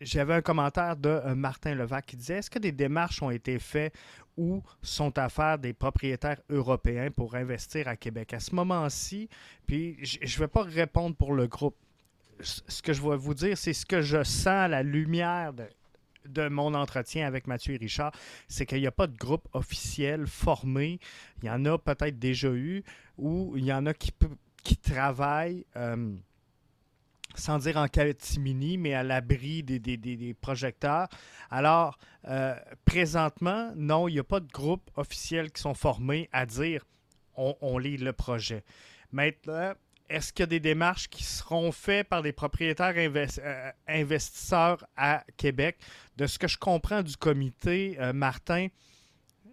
j'avais 0.02 0.36
un 0.36 0.42
commentaire 0.44 0.96
de 0.96 1.34
Martin 1.34 1.74
Levac 1.74 2.06
qui 2.06 2.18
disait 2.18 2.36
Est-ce 2.36 2.52
que 2.52 2.60
des 2.60 2.72
démarches 2.72 3.24
ont 3.24 3.32
été 3.32 3.58
faites 3.58 3.96
ou 4.38 4.62
sont 4.84 5.18
à 5.18 5.30
faire 5.30 5.58
des 5.58 5.74
propriétaires 5.74 6.42
européens 6.52 7.10
pour 7.10 7.34
investir 7.34 7.88
à 7.88 7.96
Québec? 7.96 8.36
À 8.36 8.40
ce 8.40 8.54
moment-ci, 8.54 9.30
puis 9.66 9.98
je 10.04 10.20
ne 10.20 10.40
vais 10.42 10.48
pas 10.48 10.62
répondre 10.62 11.16
pour 11.16 11.34
le 11.34 11.48
groupe 11.48 11.76
ce 12.42 12.82
que 12.82 12.94
je 12.94 13.02
vais 13.02 13.18
vous 13.18 13.34
dire, 13.34 13.58
c'est 13.58 13.74
ce 13.74 13.86
que 13.86 14.02
je 14.02 14.24
sens 14.24 14.48
à 14.48 14.68
la 14.68 14.84
lumière 14.84 15.54
de, 15.54 16.48
mon 16.50 16.74
entretien 16.74 17.26
avec 17.26 17.48
Mathieu 17.48 17.74
et 17.74 17.78
Richard, 17.78 18.12
c'est 18.48 18.66
qu'il 18.66 18.80
n'y 18.80 18.88
a 18.88 18.92
pas 18.92 19.08
de 19.08 19.18
groupe 19.18 19.48
officiel 19.54 20.28
formé. 20.28 21.00
Il 21.42 21.48
y 21.48 21.50
en 21.50 21.66
a 21.66 21.78
peut-être 21.78 22.20
déjà 22.20 22.50
eu, 22.50 22.84
ou 23.18 23.54
il 23.58 23.66
y 23.66 23.74
en 23.74 23.86
a 23.86 23.94
qui, 23.94 24.12
travaillent, 24.78 25.66
euh, 25.76 26.16
sans 27.36 27.60
dire 27.60 27.78
en 27.78 27.88
catimini, 27.88 28.78
mais 28.78 28.94
à 28.94 29.04
l'abri 29.04 29.64
des, 29.64 30.36
projecteurs. 30.40 31.08
Alors, 31.50 31.98
euh, 32.28 32.56
présentement, 32.86 33.72
non, 33.76 34.08
il 34.08 34.14
n'y 34.14 34.20
a 34.20 34.24
pas 34.24 34.40
de 34.40 34.52
groupe 34.52 34.90
officiel 34.96 35.52
qui 35.52 35.62
sont 35.62 35.74
formés 35.74 36.30
à 36.32 36.46
dire 36.46 36.86
on 37.36 37.78
lit 37.80 37.98
le 37.98 38.14
projet. 38.14 38.64
Maintenant, 39.12 39.74
est-ce 40.12 40.34
qu'il 40.34 40.44
y 40.44 40.44
a 40.44 40.48
des 40.48 40.60
démarches 40.60 41.10
qui 41.10 41.24
seront 41.24 41.72
faites 41.72 42.08
par 42.08 42.22
des 42.22 42.34
propriétaires 42.34 42.94
euh, 42.98 43.72
investisseurs 43.88 44.86
à 44.98 45.24
Québec? 45.38 45.78
De 46.18 46.28
ce 46.28 46.38
que 46.38 46.48
je 46.48 46.58
comprends 46.58 47.02
du 47.02 47.16
comité, 47.16 47.98
euh, 48.00 48.14
Martin, 48.14 48.68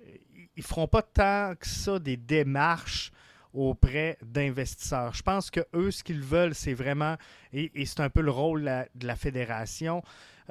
ils 0.05 0.63
ne 0.63 0.63
feront 0.63 0.89
pas 0.89 1.03
tant 1.03 1.55
que 1.59 1.67
ça 1.67 1.99
des 1.99 2.17
démarches 2.17 3.13
auprès 3.55 4.19
d'investisseurs. 4.23 5.15
Je 5.15 5.23
pense 5.23 5.51
que 5.51 5.61
eux, 5.75 5.91
ce 5.91 6.03
qu'ils 6.03 6.21
veulent, 6.21 6.55
c'est 6.55 6.75
vraiment, 6.75 7.17
et, 7.53 7.71
c'est 7.87 8.01
un 8.01 8.11
peu 8.11 8.21
le 8.21 8.31
rôle 8.31 8.65
de 8.95 9.07
la, 9.07 9.17
Fédération 9.17 10.03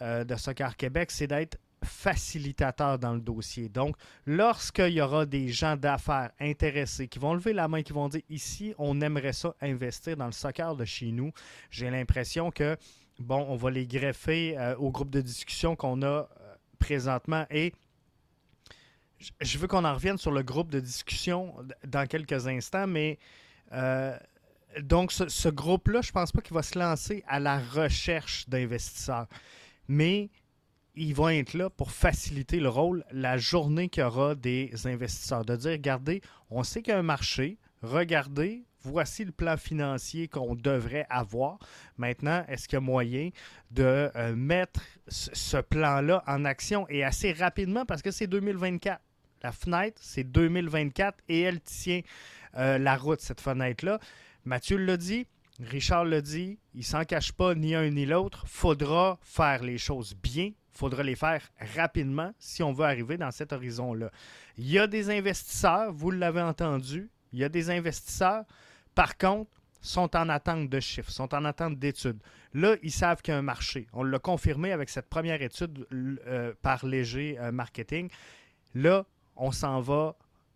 euh, 0.02 0.24
de 0.24 0.36
Soccer 0.36 0.76
Québec, 0.78 1.12
c'est 1.12 1.28
d'être 1.28 1.58
facilitateur 1.84 2.98
dans 2.98 3.14
le 3.14 3.20
dossier. 3.20 3.70
Donc, 3.70 3.96
lorsqu'il 4.26 4.94
y 4.94 5.02
aura 5.02 5.26
des 5.26 5.50
gens 5.50 5.76
d'affaires 5.76 6.32
intéressés 6.40 7.08
qui 7.08 7.20
vont 7.20 7.34
lever 7.34 7.54
la 7.54 7.68
main, 7.68 7.84
qui 7.84 7.94
vont 7.94 8.10
dire 8.10 8.22
ici, 8.30 8.74
on 8.78 9.00
aimerait 9.02 9.34
ça 9.34 9.56
investir 9.62 10.18
dans 10.18 10.26
le 10.26 10.32
soccer 10.32 10.76
de 10.76 10.86
chez 10.86 11.12
nous, 11.12 11.32
j'ai 11.70 11.90
l'impression 11.90 12.52
que, 12.52 12.78
bon, 13.20 13.46
on 13.50 13.56
va 13.56 13.72
les 13.72 13.86
greffer 13.86 14.58
euh, 14.58 14.76
au 14.78 14.92
groupe 14.92 15.10
de 15.10 15.22
discussion 15.22 15.76
qu'on 15.76 16.02
a 16.02 16.06
euh, 16.06 16.28
présentement 16.80 17.46
et 17.50 17.74
je 19.42 19.58
veux 19.58 19.68
qu'on 19.68 19.84
en 19.84 19.96
revienne 19.96 20.18
sur 20.18 20.32
le 20.32 20.44
groupe 20.44 20.70
de 20.70 20.80
discussion 20.80 21.56
dans 21.86 22.06
quelques 22.06 22.48
instants, 22.48 22.86
mais 22.86 23.18
euh, 23.74 24.16
donc 24.82 25.12
ce, 25.12 25.28
ce 25.28 25.50
groupe-là, 25.50 26.02
je 26.02 26.10
ne 26.10 26.14
pense 26.14 26.32
pas 26.32 26.42
qu'il 26.42 26.54
va 26.54 26.62
se 26.62 26.78
lancer 26.78 27.24
à 27.28 27.40
la 27.40 27.60
recherche 27.60 28.48
d'investisseurs. 28.48 29.28
Mais 29.88 30.30
ils 30.98 31.14
vont 31.14 31.30
être 31.30 31.54
là 31.54 31.70
pour 31.70 31.92
faciliter 31.92 32.60
le 32.60 32.70
rôle 32.70 33.06
la 33.12 33.38
journée 33.38 33.88
qu'il 33.90 34.02
y 34.02 34.06
aura 34.06 34.36
des 34.36 34.72
investisseurs. 34.86 35.46
De 35.46 35.56
dire, 35.56 35.72
regardez, 35.72 36.22
on 36.50 36.64
sait 36.64 36.82
qu'il 36.82 36.92
y 36.92 36.96
a 36.96 37.00
un 37.00 37.04
marché, 37.04 37.58
regardez, 37.82 38.64
voici 38.82 39.26
le 39.26 39.32
plan 39.32 39.58
financier 39.58 40.28
qu'on 40.28 40.56
devrait 40.56 41.06
avoir. 41.10 41.60
Maintenant, 41.98 42.44
est-ce 42.48 42.68
qu'il 42.68 42.78
y 42.78 42.78
a 42.78 42.82
moyen 42.82 43.30
de 43.72 44.10
euh, 44.16 44.36
mettre 44.36 44.82
ce 45.08 45.58
plan-là 45.58 46.24
en 46.28 46.46
action 46.46 46.88
et 46.90 47.04
assez 47.04 47.32
rapidement? 47.32 47.86
Parce 47.86 48.02
que 48.02 48.12
c'est 48.12 48.28
2024. 48.28 49.02
La 49.44 49.52
fenêtre, 49.52 50.00
c'est 50.02 50.24
2024 50.24 51.20
et 51.30 51.42
elle 51.42 51.62
tient 51.62 52.02
euh, 52.56 52.80
la 52.80 52.98
route, 52.98 53.22
cette 53.22 53.42
fenêtre-là. 53.42 54.00
Mathieu 54.46 54.78
l'a 54.78 54.98
dit, 54.98 55.28
Richard 55.60 56.06
l'a 56.06 56.22
dit, 56.22 56.60
il 56.74 56.84
s'en 56.84 57.04
cache 57.04 57.32
pas 57.32 57.54
ni 57.54 57.76
un 57.76 57.90
ni 57.90 58.06
l'autre. 58.06 58.46
Faudra 58.48 59.20
faire 59.22 59.64
les 59.64 59.78
choses 59.78 60.16
bien, 60.16 60.52
faudra 60.78 61.04
les 61.04 61.16
faire 61.16 61.42
rapidement 61.76 62.34
si 62.40 62.64
on 62.64 62.72
veut 62.72 62.86
arriver 62.86 63.18
dans 63.18 63.32
cet 63.32 63.54
horizon-là. 63.54 64.12
Il 64.58 64.70
y 64.70 64.80
a 64.80 64.88
des 64.88 65.10
investisseurs, 65.10 65.92
vous 65.92 66.12
l'avez 66.12 66.42
entendu, 66.42 67.10
il 67.34 67.40
y 67.40 67.44
a 67.44 67.50
des 67.50 67.70
investisseurs, 67.70 68.44
par 68.96 69.18
contre, 69.18 69.52
sont 69.82 70.16
en 70.16 70.30
attente 70.30 70.70
de 70.70 70.80
chiffres, 70.80 71.12
sont 71.12 71.34
en 71.34 71.46
attente 71.46 71.78
d'études. 71.78 72.20
Là, 72.54 72.76
ils 72.84 72.92
savent 72.92 73.22
qu'il 73.22 73.34
y 73.34 73.36
a 73.36 73.40
un 73.40 73.44
marché. 73.44 73.88
On 73.94 74.04
l'a 74.04 74.20
confirmé 74.20 74.72
avec 74.72 74.90
cette 74.90 75.08
première 75.08 75.42
étude 75.42 75.86
euh, 75.92 76.54
par 76.62 76.86
Léger 76.86 77.38
euh, 77.40 77.52
Marketing. 77.52 78.10
Là, 78.74 79.06
on 79.36 79.52
s'en 79.52 79.80
va 79.80 80.16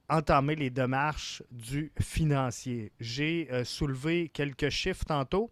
entamer 0.09 0.55
les 0.55 0.69
démarches 0.69 1.43
du 1.51 1.91
financier. 1.99 2.91
J'ai 2.99 3.47
euh, 3.51 3.63
soulevé 3.63 4.30
quelques 4.30 4.69
chiffres 4.69 5.05
tantôt. 5.05 5.51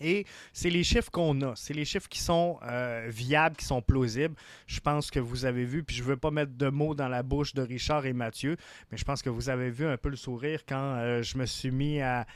Et 0.00 0.26
c'est 0.52 0.70
les 0.70 0.84
chiffres 0.84 1.10
qu'on 1.10 1.40
a, 1.42 1.54
c'est 1.56 1.74
les 1.74 1.84
chiffres 1.84 2.08
qui 2.08 2.20
sont 2.20 2.58
euh, 2.62 3.06
viables, 3.08 3.56
qui 3.56 3.64
sont 3.64 3.82
plausibles. 3.82 4.34
Je 4.66 4.80
pense 4.80 5.10
que 5.10 5.20
vous 5.20 5.44
avez 5.44 5.64
vu, 5.64 5.82
puis 5.82 5.96
je 5.96 6.02
ne 6.02 6.08
veux 6.08 6.16
pas 6.16 6.30
mettre 6.30 6.52
de 6.52 6.68
mots 6.68 6.94
dans 6.94 7.08
la 7.08 7.22
bouche 7.22 7.54
de 7.54 7.62
Richard 7.62 8.06
et 8.06 8.12
Mathieu, 8.12 8.56
mais 8.90 8.98
je 8.98 9.04
pense 9.04 9.22
que 9.22 9.30
vous 9.30 9.48
avez 9.48 9.70
vu 9.70 9.86
un 9.86 9.96
peu 9.96 10.08
le 10.08 10.16
sourire 10.16 10.60
quand 10.66 10.96
euh, 10.96 11.22
je 11.22 11.38
me 11.38 11.46
suis 11.46 11.70
mis 11.70 12.00
à, 12.00 12.26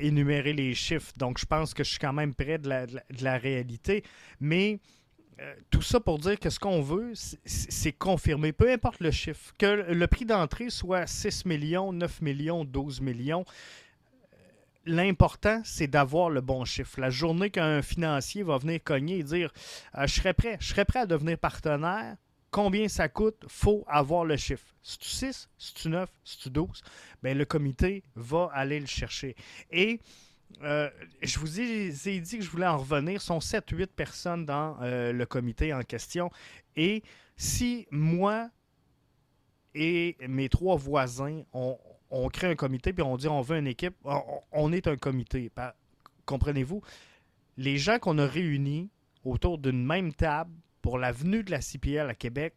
énumérer 0.00 0.52
les 0.52 0.74
chiffres. 0.74 1.12
Donc 1.16 1.38
je 1.38 1.46
pense 1.46 1.74
que 1.74 1.84
je 1.84 1.90
suis 1.90 1.98
quand 1.98 2.12
même 2.12 2.34
près 2.34 2.58
de 2.58 2.68
la, 2.68 3.38
réalité. 3.38 4.04
Mais 4.40 4.78
euh, 5.40 5.54
tout 5.70 5.82
ça 5.82 5.98
pour 6.00 6.18
dire 6.18 6.38
que 6.38 6.48
ce 6.48 6.58
qu'on 6.60 6.80
veut, 6.80 7.12
c'est 7.44 7.92
confirmer, 7.92 8.52
peu 8.52 8.70
importe 8.70 9.00
le 9.00 9.10
chiffre, 9.10 9.52
que 9.58 9.66
le 9.92 10.06
prix 10.06 10.24
d'entrée 10.24 10.70
soit 10.70 11.06
6 11.06 11.44
millions, 11.46 11.92
9 11.92 12.22
millions, 12.22 12.64
12 12.64 13.00
millions 13.00 13.44
l'important, 14.86 15.60
c'est 15.64 15.86
d'avoir 15.86 16.30
le 16.30 16.40
bon 16.40 16.64
chiffre. 16.64 17.00
La 17.00 17.10
journée 17.10 17.50
qu'un 17.50 17.82
financier 17.82 18.42
va 18.42 18.58
venir 18.58 18.82
cogner 18.82 19.18
et 19.18 19.22
dire 19.22 19.52
euh, 19.96 20.06
Je 20.06 20.14
serais 20.14 20.34
prêt, 20.34 20.56
je 20.60 20.68
serais 20.68 20.84
prêt 20.84 21.00
à 21.00 21.06
devenir 21.06 21.38
partenaire, 21.38 22.16
combien 22.50 22.88
ça 22.88 23.08
coûte, 23.08 23.44
faut 23.48 23.84
avoir 23.88 24.24
le 24.24 24.36
chiffre. 24.36 24.66
Si 24.82 24.98
tu 24.98 25.08
6, 25.08 25.48
si 25.58 25.74
tu 25.74 25.88
9, 25.88 26.08
si 26.24 26.38
tu 26.38 26.50
12, 26.50 26.82
ben, 27.22 27.36
le 27.36 27.44
comité 27.44 28.02
va 28.14 28.50
aller 28.52 28.78
le 28.78 28.86
chercher. 28.86 29.34
Et 29.70 30.00
euh, 30.62 30.88
je 31.22 31.38
vous 31.38 31.60
ai, 31.60 31.90
dit 32.20 32.38
que 32.38 32.44
je 32.44 32.50
voulais 32.50 32.66
en 32.66 32.78
revenir. 32.78 33.20
Ce 33.20 33.28
sont 33.28 33.38
7-8 33.38 33.86
personnes 33.88 34.44
dans 34.44 34.76
euh, 34.82 35.12
le 35.12 35.26
comité 35.26 35.72
en 35.72 35.82
question. 35.82 36.30
Et 36.76 37.02
si 37.36 37.86
moi 37.90 38.50
et 39.74 40.16
mes 40.28 40.48
trois 40.48 40.76
voisins, 40.76 41.42
on, 41.52 41.76
crée 42.28 42.48
un 42.48 42.54
comité, 42.54 42.92
puis 42.92 43.02
on 43.02 43.16
dit 43.16 43.28
on 43.28 43.40
veut 43.40 43.58
une 43.58 43.66
équipe, 43.66 43.96
on, 44.52 44.72
est 44.72 44.86
un 44.86 44.96
comité. 44.96 45.50
Comprenez-vous? 46.26 46.82
Les 47.56 47.76
gens 47.76 47.98
qu'on 47.98 48.18
a 48.18 48.26
réunis 48.26 48.90
autour 49.24 49.58
d'une 49.58 49.84
même 49.84 50.12
table 50.12 50.50
pour 50.82 50.98
la 50.98 51.12
venue 51.12 51.42
de 51.42 51.50
la 51.50 51.60
CPL 51.60 52.08
à 52.08 52.14
Québec, 52.14 52.54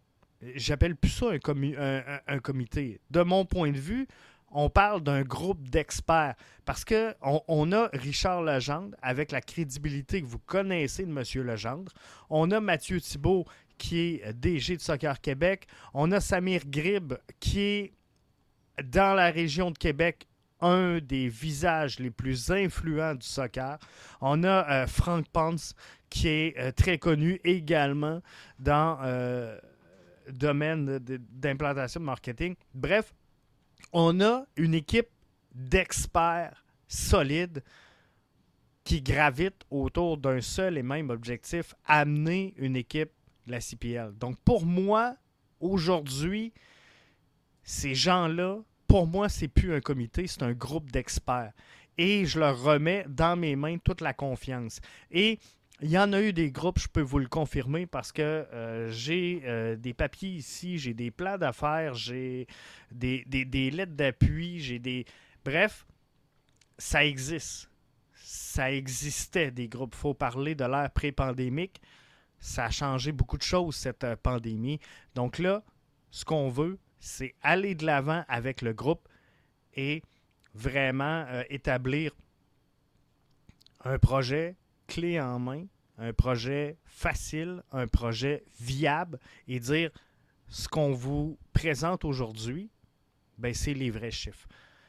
j'appelle 0.55 0.95
plus 0.95 1.09
ça 1.09 1.27
un, 1.31 2.39
comité. 2.39 2.99
De 3.09 3.21
mon 3.21 3.45
point 3.45 3.71
de 3.71 3.79
vue, 3.79 4.07
on 4.51 4.69
parle 4.69 5.01
d'un 5.01 5.23
groupe 5.23 5.67
d'experts 5.69 6.35
parce 6.65 6.85
qu'on 6.85 7.41
on 7.47 7.71
a 7.71 7.89
Richard 7.93 8.41
Legendre 8.43 8.95
avec 9.01 9.31
la 9.31 9.41
crédibilité 9.41 10.21
que 10.21 10.27
vous 10.27 10.39
connaissez 10.39 11.05
de 11.05 11.09
M. 11.09 11.45
Legendre. 11.45 11.91
On 12.29 12.51
a 12.51 12.59
Mathieu 12.59 13.01
Thibault 13.01 13.45
qui 13.77 13.99
est 13.99 14.33
DG 14.33 14.77
de 14.77 14.81
Soccer 14.81 15.19
Québec. 15.21 15.67
On 15.93 16.11
a 16.11 16.19
Samir 16.19 16.61
Grib 16.65 17.13
qui 17.39 17.59
est 17.59 17.93
dans 18.83 19.15
la 19.15 19.31
région 19.31 19.71
de 19.71 19.77
Québec 19.77 20.27
un 20.59 20.99
des 20.99 21.29
visages 21.29 21.99
les 21.99 22.09
plus 22.09 22.51
influents 22.51 23.15
du 23.15 23.25
soccer. 23.25 23.77
On 24.21 24.43
a 24.43 24.83
euh, 24.83 24.87
Frank 24.87 25.27
Ponce 25.31 25.75
qui 26.09 26.27
est 26.27 26.57
euh, 26.57 26.71
très 26.71 26.97
connu 26.97 27.39
également 27.43 28.21
dans 28.59 28.97
euh, 29.03 29.57
le 30.25 30.33
domaine 30.33 30.99
d'implantation 30.99 31.99
de 31.99 32.05
marketing. 32.05 32.55
Bref, 32.73 33.13
on 33.93 34.19
a 34.21 34.45
une 34.55 34.73
équipe 34.73 35.09
d'experts 35.53 36.65
solides 36.87 37.63
qui 38.83 39.01
gravitent 39.01 39.63
autour 39.69 40.17
d'un 40.17 40.39
seul 40.39 40.77
et 40.77 40.83
même 40.83 41.09
objectif, 41.09 41.75
amener 41.85 42.53
une 42.57 42.77
équipe 42.77 43.11
de 43.45 43.51
la 43.51 43.59
CPL. 43.59 44.13
Donc 44.17 44.37
pour 44.45 44.65
moi, 44.65 45.15
aujourd'hui, 45.59 46.53
ces 47.67 47.95
gens-là, 47.95 48.59
pour 48.87 49.07
moi, 49.07 49.27
c'est 49.27 49.49
plus 49.49 49.73
un 49.73 49.81
comité, 49.81 50.25
c'est 50.25 50.41
un 50.41 50.53
groupe 50.53 50.89
d'experts. 50.89 51.51
Et 51.97 52.25
je 52.25 52.39
leur 52.39 52.61
remets 52.61 53.05
dans 53.09 53.35
mes 53.35 53.57
mains 53.57 53.77
toute 53.77 53.99
la 53.99 54.13
confiance. 54.13 54.79
Et 55.11 55.37
il 55.81 55.89
y 55.89 55.97
en 55.97 56.13
a 56.13 56.21
eu 56.21 56.31
des 56.31 56.49
groupes, 56.49 56.79
je 56.79 56.87
peux 56.87 57.01
vous 57.01 57.19
le 57.19 57.27
confirmer, 57.27 57.85
parce 57.85 58.13
que 58.13 58.21
euh, 58.21 58.89
j'ai 58.89 59.41
euh, 59.43 59.75
des 59.75 59.93
papiers 59.93 60.29
ici, 60.29 60.77
j'ai 60.77 60.93
des 60.93 61.11
plans 61.11 61.37
d'affaires, 61.37 61.93
j'ai 61.93 62.47
des, 62.89 63.25
lettres 63.69 63.91
d'appui, 63.91 64.61
j'ai 64.61 64.79
des... 64.79 65.05
Bref, 65.43 65.85
ça 66.77 67.03
existe. 67.03 67.69
Ça 68.13 68.71
existait 68.71 69.51
des 69.51 69.67
groupes. 69.67 69.93
Il 69.93 69.99
faut 69.99 70.13
parler 70.13 70.55
de 70.55 70.63
l'ère 70.63 70.89
pré-pandémique. 70.91 71.81
Ça 72.39 72.65
a 72.65 72.69
changé 72.69 73.11
beaucoup 73.11 73.37
de 73.37 73.43
choses, 73.43 73.75
cette 73.75 74.05
euh, 74.05 74.15
pandémie. 74.15 74.79
Donc 75.15 75.37
là, 75.37 75.63
ce 76.11 76.23
qu'on 76.23 76.47
veut, 76.47 76.79
c'est 76.99 77.35
aller 77.41 77.75
de 77.75 77.85
l'avant 77.85 78.23
avec 78.27 78.61
le 78.61 78.73
groupe 78.73 79.07
et 79.75 80.03
vraiment 80.53 81.25
établir 81.49 82.11
un 83.83 83.99
projet 83.99 84.55
clé 84.87 85.19
en 85.19 85.39
main, 85.39 85.65
un 85.97 86.13
projet 86.13 86.77
facile, 86.85 87.63
un 87.71 87.87
projet 87.87 88.43
viable 88.59 89.19
et 89.47 89.59
dire 89.59 89.91
ce 90.47 90.67
qu'on 90.67 90.91
vous 90.91 91.37
présente 91.53 92.05
aujourd'hui, 92.05 92.69
ben, 93.37 93.53
c'est 93.53 93.73
les 93.73 93.91
vrais 93.91 94.11
chiffres. 94.11 94.47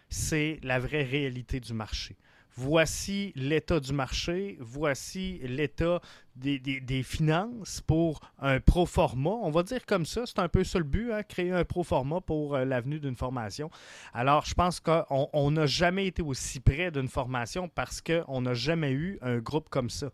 C'est 0.08 0.58
la 0.62 0.78
vraie 0.78 1.02
réalité 1.02 1.60
du 1.60 1.74
marché. 1.74 2.16
Voici 2.56 3.32
l'état 3.36 3.78
du 3.78 3.92
marché, 3.92 4.56
voici 4.60 5.38
l'état 5.44 6.00
des, 6.34 7.02
finances 7.02 7.80
pour 7.80 8.20
un 8.38 8.58
pro 8.60 8.86
forma. 8.86 9.30
On 9.30 9.50
va 9.50 9.62
dire 9.62 9.86
comme 9.86 10.04
ça, 10.04 10.24
c'est 10.26 10.38
un 10.38 10.48
peu 10.48 10.64
ça 10.64 10.78
le 10.78 10.84
but, 10.84 11.12
hein, 11.12 11.22
créer 11.22 11.52
un 11.52 11.64
pro 11.64 11.84
forma 11.84 12.20
pour 12.20 12.56
euh, 12.56 12.64
l'avenue 12.64 12.98
d'une 12.98 13.16
formation. 13.16 13.70
Alors, 14.12 14.44
je 14.44 14.54
pense 14.54 14.80
qu'on 14.80 15.50
n'a 15.50 15.66
jamais 15.66 16.06
été 16.06 16.22
aussi 16.22 16.60
près 16.60 16.90
d'une 16.90 17.08
formation 17.08 17.68
parce 17.68 18.00
qu'on 18.00 18.40
n'a 18.40 18.54
jamais 18.54 18.92
eu 18.92 19.18
un 19.22 19.38
groupe 19.38 19.68
comme 19.68 19.90
ça. 19.90 20.10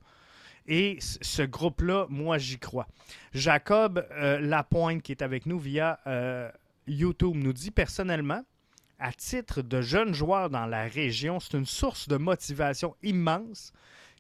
Et 0.67 0.99
ce 1.01 1.43
groupe-là, 1.43 2.07
moi, 2.09 2.39
j'y 2.39 2.59
crois. 2.59 2.87
Jacob 3.33 4.07
euh, 4.13 4.41
Lapointe, 4.41 5.03
qui 5.03 5.13
est 5.13 5.23
avec 5.23 5.47
nous 5.47 5.59
via 5.59 5.99
euh, 6.07 6.51
YouTube, 6.87 7.37
nous 7.37 7.53
dit 7.53 7.71
personnellement, 7.71 8.43
à 8.99 9.13
titre 9.13 9.63
de 9.63 9.81
jeune 9.81 10.15
joueur 10.15 10.51
dans 10.51 10.67
la 10.67 10.85
région, 10.85 11.41
c'est 11.41 11.57
une 11.57 11.67
source 11.67 12.09
de 12.09 12.17
motivation 12.17 12.97
immense 13.03 13.73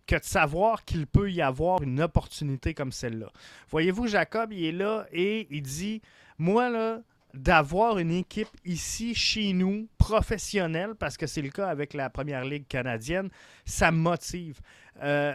que 0.06 0.16
de 0.16 0.24
savoir 0.24 0.84
qu'il 0.84 1.06
peut 1.06 1.30
y 1.30 1.40
avoir 1.40 1.82
une 1.82 2.00
opportunité 2.00 2.74
comme 2.74 2.92
celle-là. 2.92 3.30
Voyez-vous, 3.70 4.06
Jacob, 4.06 4.52
il 4.52 4.64
est 4.64 4.72
là 4.72 5.06
et 5.12 5.46
il 5.50 5.62
dit, 5.62 6.02
moi, 6.38 6.68
là, 6.68 7.00
d'avoir 7.32 7.98
une 7.98 8.12
équipe 8.12 8.48
ici, 8.64 9.14
chez 9.14 9.52
nous, 9.52 9.88
professionnelle, 9.98 10.94
parce 10.94 11.16
que 11.16 11.26
c'est 11.26 11.42
le 11.42 11.50
cas 11.50 11.68
avec 11.68 11.94
la 11.94 12.10
Première 12.10 12.44
Ligue 12.44 12.66
canadienne, 12.68 13.28
ça 13.64 13.90
me 13.90 13.98
motive. 13.98 14.60
Euh, 15.02 15.34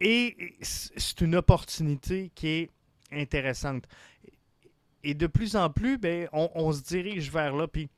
et 0.00 0.56
c'est 0.60 1.20
une 1.20 1.36
opportunité 1.36 2.30
qui 2.34 2.48
est 2.48 2.70
intéressante. 3.12 3.84
Et 5.04 5.14
de 5.14 5.26
plus 5.26 5.54
en 5.56 5.70
plus, 5.70 5.98
ben, 5.98 6.28
on, 6.32 6.72
se 6.72 6.82
dirige 6.82 7.30
vers 7.30 7.54
là. 7.54 7.68
Puis 7.68 7.88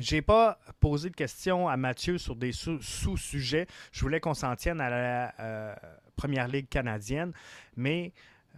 j'ai 0.00 0.22
pas 0.22 0.58
posé 0.80 1.10
de 1.10 1.14
questions 1.14 1.68
à 1.68 1.76
Mathieu 1.76 2.18
sur 2.18 2.34
des 2.36 2.52
sous-sujets. 2.52 3.66
Je 3.92 4.00
voulais 4.00 4.20
qu'on 4.20 4.34
s'en 4.34 4.56
tienne 4.56 4.80
à 4.80 4.90
la 4.90 5.34
euh, 5.40 5.74
Première 6.16 6.48
Ligue 6.48 6.68
canadienne, 6.68 7.32
mais 7.76 8.12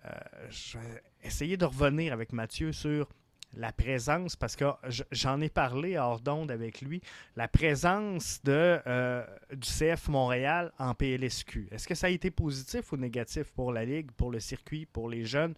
euh, 0.05 0.11
je 0.51 0.79
vais 0.79 1.03
essayer 1.23 1.57
de 1.57 1.65
revenir 1.65 2.13
avec 2.13 2.33
Mathieu 2.33 2.73
sur 2.73 3.09
la 3.57 3.73
présence, 3.73 4.35
parce 4.35 4.57
que 4.57 4.65
j'en 5.13 5.41
ai 5.41 5.49
parlé 5.49 5.97
hors 5.97 6.21
d'onde 6.21 6.51
avec 6.51 6.81
lui, 6.81 7.01
la 7.37 7.47
présence 7.47 8.41
de, 8.43 8.81
euh, 8.87 9.25
du 9.53 9.69
CF 9.69 10.09
Montréal 10.09 10.73
en 10.79 10.93
PLSQ. 10.95 11.69
Est-ce 11.71 11.87
que 11.87 11.95
ça 11.95 12.09
a 12.09 12.11
été 12.11 12.33
positif 12.33 12.91
ou 12.91 12.97
négatif 12.97 13.53
pour 13.53 13.73
la 13.73 13.85
Ligue, 13.85 14.11
pour 14.13 14.33
le 14.33 14.41
circuit, 14.41 14.87
pour 14.87 15.09
les 15.09 15.25
jeunes? 15.25 15.55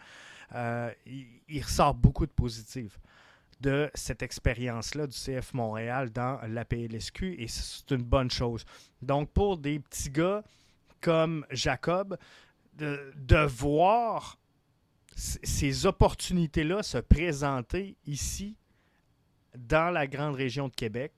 il, 1.06 1.60
ressort 1.60 1.92
beaucoup 1.92 2.24
de 2.24 2.30
positifs 2.30 3.00
de 3.60 3.90
cette 3.94 4.22
expérience-là 4.22 5.06
du 5.06 5.16
CF 5.16 5.54
Montréal 5.54 6.10
dans 6.10 6.40
la 6.46 6.64
PLSQ 6.64 7.36
et 7.38 7.48
c'est 7.48 7.90
une 7.90 8.02
bonne 8.02 8.30
chose. 8.30 8.64
Donc 9.02 9.30
pour 9.32 9.56
des 9.56 9.78
petits 9.78 10.10
gars 10.10 10.42
comme 11.00 11.46
Jacob, 11.50 12.18
de, 12.74 13.46
voir 13.46 14.38
ces 15.14 15.86
opportunités-là 15.86 16.82
se 16.82 16.98
présenter 16.98 17.96
ici 18.04 18.56
dans 19.56 19.90
la 19.90 20.06
grande 20.06 20.34
région 20.34 20.68
de 20.68 20.74
Québec, 20.74 21.12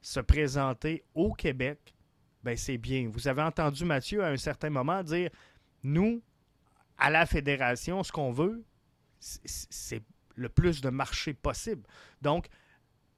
se 0.00 0.20
présenter 0.20 1.02
au 1.14 1.32
Québec, 1.32 1.94
ben 2.44 2.56
c'est 2.56 2.78
bien. 2.78 3.10
Vous 3.12 3.26
avez 3.26 3.42
entendu 3.42 3.84
Mathieu 3.84 4.22
à 4.22 4.28
un 4.28 4.36
certain 4.36 4.70
moment 4.70 5.02
dire 5.02 5.30
nous, 5.82 6.22
à 6.96 7.10
la 7.10 7.26
fédération, 7.26 8.02
ce 8.02 8.12
qu'on 8.12 8.30
veut, 8.30 8.62
c'est 9.18 10.02
le 10.34 10.48
plus 10.48 10.80
de 10.80 10.90
marché 10.90 11.34
possible. 11.34 11.82
Donc, 12.22 12.46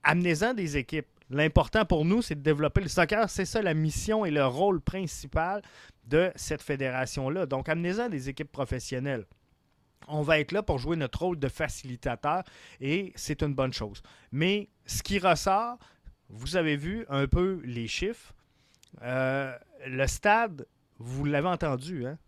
amenez-en 0.03 0.55
des 0.55 0.77
équipes. 0.77 1.07
L'important 1.31 1.85
pour 1.85 2.05
nous, 2.05 2.21
c'est 2.21 2.35
de 2.35 2.43
développer 2.43 2.83
le 2.83 2.89
soccer. 2.89 3.31
C'est 3.31 3.45
ça 3.45 3.63
la 3.63 3.75
mission 3.75 4.25
et 4.25 4.31
le 4.31 4.47
rôle 4.47 4.81
principal 4.81 5.63
de 6.05 6.31
cette 6.37 6.63
fédération-là. 6.63 7.47
Donc, 7.47 7.69
amenez-en 7.69 8.09
des 8.09 8.29
équipes 8.29 8.53
professionnelles. 8.53 9.25
On 10.09 10.23
va 10.23 10.41
être 10.41 10.53
là 10.53 10.63
pour 10.63 10.79
jouer 10.79 10.97
notre 10.97 11.21
rôle 11.21 11.39
de 11.39 11.49
facilitateur 11.49 12.43
et 12.81 13.13
c'est 13.15 13.43
une 13.43 13.55
bonne 13.55 13.73
chose. 13.73 14.03
Mais 14.33 14.69
ce 14.85 15.03
qui 15.03 15.19
ressort, 15.19 15.79
vous 16.29 16.57
avez 16.57 16.77
vu 16.77 17.07
un 17.09 17.27
peu 17.27 17.61
les 17.65 17.87
chiffres. 17.87 18.35
Euh, 19.03 19.57
le 19.87 20.07
stade, 20.07 20.67
vous 20.99 21.25
l'avez 21.25 21.49
entendu, 21.49 22.07
hein? 22.07 22.19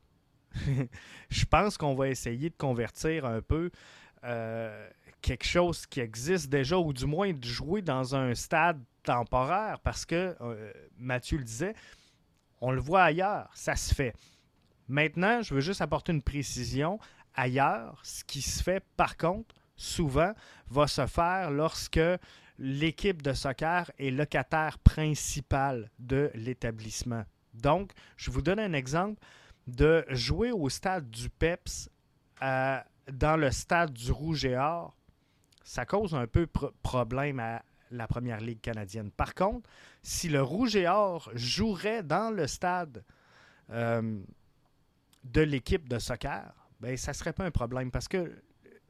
Je 1.31 1.45
pense 1.47 1.77
qu'on 1.77 1.95
va 1.95 2.09
essayer 2.09 2.51
de 2.51 2.57
convertir 2.57 3.25
un 3.25 3.43
peu 3.43 3.71
euh, 4.25 4.89
quelque 5.21 5.45
chose 5.45 5.87
qui 5.87 6.01
existe 6.01 6.49
déjà, 6.49 6.79
ou 6.79 6.93
du 6.93 7.07
moins 7.07 7.33
de 7.33 7.45
jouer 7.45 7.83
dans 7.83 8.15
un 8.15 8.35
stade 8.35 8.81
temporaire, 9.03 9.79
parce 9.81 10.05
que, 10.05 10.37
euh, 10.41 10.73
Mathieu 10.99 11.39
le 11.39 11.45
disait, 11.45 11.75
on 12.61 12.73
le 12.73 12.81
voit 12.81 13.05
ailleurs, 13.05 13.51
ça 13.55 13.77
se 13.77 13.95
fait. 13.95 14.15
Maintenant, 14.89 15.43
je 15.43 15.55
veux 15.55 15.61
juste 15.61 15.81
apporter 15.81 16.13
une 16.13 16.23
précision. 16.23 16.99
Ailleurs, 17.35 18.01
ce 18.03 18.23
qui 18.25 18.43
se 18.43 18.63
fait, 18.63 18.83
par 18.97 19.17
contre, 19.17 19.55
souvent, 19.77 20.33
va 20.69 20.87
se 20.87 21.07
faire 21.07 21.51
lorsque 21.51 22.01
l'équipe 22.59 23.23
de 23.23 23.33
soccer 23.33 23.91
est 23.99 24.11
locataire 24.11 24.79
principal 24.79 25.91
de 25.99 26.31
l'établissement. 26.35 27.25
Donc, 27.55 27.93
je 28.17 28.31
vous 28.31 28.43
donne 28.43 28.59
un 28.59 28.73
exemple 28.73 29.21
de 29.67 30.05
jouer 30.11 30.53
au 30.53 30.69
stade 30.69 31.09
du 31.11 31.31
PEPS 31.31 31.89
à 32.41 32.85
dans 33.13 33.37
le 33.37 33.51
stade 33.51 33.93
du 33.93 34.11
Rouge 34.13 34.45
et 34.45 34.57
Or, 34.57 34.97
ça 35.63 35.87
cause 35.87 36.15
un 36.15 36.27
peu 36.27 36.47
problème 36.83 37.41
à 37.41 37.63
la 37.91 38.07
Première 38.07 38.41
Ligue 38.41 38.61
canadienne. 38.61 39.11
Par 39.11 39.35
contre, 39.35 39.69
si 40.03 40.29
le 40.29 40.43
Rouge 40.43 40.77
et 40.77 40.89
Or 40.89 41.31
jouerait 41.35 42.03
dans 42.03 42.35
le 42.35 42.47
stade 42.47 43.05
euh, 43.71 44.19
de 45.25 45.41
l'équipe 45.41 45.89
de 45.89 45.99
soccer, 45.99 46.53
ben, 46.81 46.97
ça 46.97 47.13
ne 47.13 47.15
serait 47.15 47.33
pas 47.33 47.45
un 47.45 47.51
problème 47.51 47.91
parce 47.91 48.09
que 48.09 48.31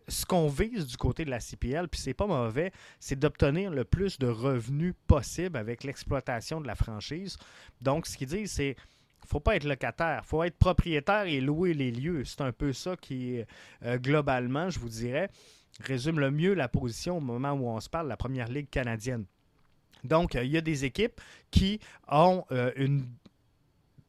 ce 0.09 0.27
qu'on 0.27 0.49
vise 0.49 0.87
du 0.87 0.97
côté 0.97 1.25
de 1.25 1.31
la 1.31 1.41
CPL, 1.41 1.89
puis 1.89 2.01
c'est 2.01 2.15
pas 2.15 2.27
mauvais, 2.27 2.73
c'est 3.01 3.19
d'obtenir 3.19 3.71
le 3.71 3.85
plus 3.85 4.19
de 4.19 4.27
revenus 4.27 4.95
possible 5.07 5.57
avec 5.57 5.85
l'exploitation 5.85 6.61
de 6.61 6.67
la 6.67 6.75
franchise. 6.75 7.39
Donc, 7.81 8.07
ce 8.07 8.17
qu'ils 8.17 8.29
disent, 8.29 8.53
c'est 8.53 8.77
faut 9.25 9.41
pas 9.41 9.57
être 9.57 9.64
locataire, 9.64 10.25
faut 10.25 10.43
être 10.43 10.57
propriétaire 10.57 11.25
et 11.27 11.41
louer 11.41 11.75
les 11.75 11.91
lieux. 11.91 12.25
C'est 12.25 12.41
un 12.41 12.53
peu 12.53 12.72
ça 12.72 12.97
qui, 12.97 13.43
euh, 13.85 13.99
globalement, 13.99 14.70
je 14.70 14.79
vous 14.79 14.89
dirais, 14.89 15.29
résume 15.81 16.20
le 16.20 16.31
mieux 16.31 16.55
la 16.55 16.68
position 16.68 17.18
au 17.18 17.20
moment 17.20 17.53
où 17.53 17.68
on 17.68 17.81
se 17.81 17.89
parle 17.89 18.07
de 18.07 18.11
la 18.11 18.16
Première 18.16 18.49
Ligue 18.49 18.70
canadienne. 18.70 19.25
Donc, 20.05 20.35
euh, 20.35 20.45
il 20.45 20.51
y 20.51 20.57
a 20.57 20.61
des 20.61 20.85
équipes 20.85 21.20
qui 21.51 21.81
ont 22.09 22.45
euh, 22.53 22.72
une 22.77 23.07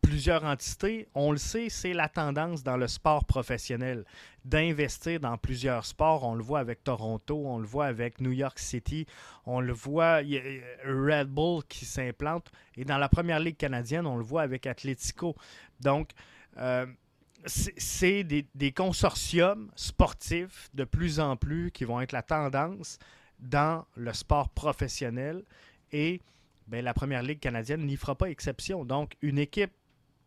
plusieurs 0.05 0.43
entités, 0.43 1.07
on 1.15 1.31
le 1.31 1.37
sait, 1.37 1.69
c'est 1.69 1.93
la 1.93 2.07
tendance 2.07 2.63
dans 2.63 2.77
le 2.77 2.87
sport 2.87 3.25
professionnel 3.25 4.05
d'investir 4.43 5.19
dans 5.19 5.37
plusieurs 5.37 5.85
sports. 5.85 6.23
On 6.23 6.35
le 6.35 6.43
voit 6.43 6.59
avec 6.59 6.83
Toronto, 6.83 7.41
on 7.45 7.57
le 7.57 7.65
voit 7.65 7.87
avec 7.87 8.21
New 8.21 8.31
York 8.31 8.59
City, 8.59 9.07
on 9.45 9.59
le 9.59 9.73
voit, 9.73 10.21
y 10.21 10.37
a 10.37 10.41
Red 10.85 11.27
Bull 11.29 11.63
qui 11.67 11.85
s'implante. 11.85 12.51
Et 12.77 12.85
dans 12.85 12.97
la 12.99 13.09
première 13.09 13.39
ligue 13.39 13.57
canadienne, 13.57 14.05
on 14.05 14.17
le 14.17 14.23
voit 14.23 14.43
avec 14.43 14.67
Atletico. 14.67 15.35
Donc, 15.81 16.11
euh, 16.57 16.85
c'est 17.45 18.23
des, 18.23 18.47
des, 18.53 18.71
consortiums 18.71 19.71
sportifs 19.75 20.69
de 20.73 20.83
plus 20.83 21.19
en 21.19 21.35
plus 21.35 21.71
qui 21.71 21.83
vont 21.83 22.01
être 22.01 22.11
la 22.11 22.23
tendance 22.23 22.99
dans 23.39 23.85
le 23.95 24.13
sport 24.13 24.49
professionnel. 24.49 25.43
Et 25.91 26.21
ben, 26.67 26.83
la 26.83 26.93
première 26.93 27.23
ligue 27.23 27.39
canadienne 27.39 27.85
n'y 27.85 27.95
fera 27.95 28.15
pas 28.15 28.29
exception. 28.29 28.85
Donc, 28.85 29.15
une 29.21 29.37
équipe 29.37 29.71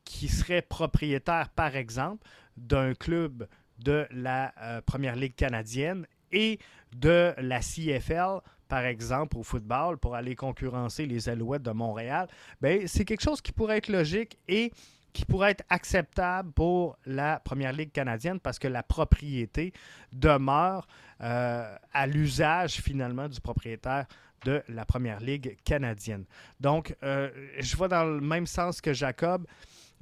qui 0.09 0.29
serait 0.29 0.63
propriétaire, 0.63 1.51
par 1.51 1.77
exemple, 1.77 2.27
d'un 2.57 2.95
club 2.95 3.47
de 3.79 4.07
la 4.11 4.55
euh, 4.63 4.81
Première 4.81 5.17
Ligue 5.17 5.35
canadienne 5.35 6.07
et 6.33 6.59
de 6.97 7.35
la 7.37 7.61
CFL, 7.61 8.41
par 8.69 8.87
exemple, 8.87 9.37
au 9.37 9.43
football, 9.43 9.99
pour 9.99 10.15
aller 10.15 10.35
concurrencer 10.35 11.05
les 11.05 11.29
Alouettes 11.29 11.63
de 11.63 11.73
Montréal, 11.73 12.27
ben, 12.63 12.89
c'est 12.89 13.05
quelque 13.05 13.21
chose 13.21 13.43
qui 13.43 13.53
pourrait 13.53 13.77
être 13.77 13.91
logique 13.91 14.39
et 14.49 14.73
qui 15.13 15.27
pourrait 15.27 15.51
être 15.51 15.65
acceptable 15.69 16.53
pour 16.53 16.97
la 17.05 17.39
Première 17.41 17.75
Ligue 17.75 17.93
canadienne 17.93 18.41
parce 18.41 18.59
que 18.59 18.69
la 18.69 18.83
propriété 18.83 19.75
demeure 20.13 20.89
euh, 21.21 21.77
à 21.93 22.07
l'usage 22.07 22.81
finalement 22.81 23.29
du 23.29 23.43
propriétaire 23.43 24.07
de 24.47 24.63
la 24.69 24.87
Première 24.87 25.21
Ligue 25.21 25.59
canadienne. 25.65 26.25
Donc, 26.61 26.97
euh, 27.03 27.31
je 27.59 27.77
vois 27.77 27.89
dans 27.89 28.05
le 28.05 28.23
même 28.23 28.47
sens 28.47 28.81
que 28.81 28.95
Jacob. 28.95 29.47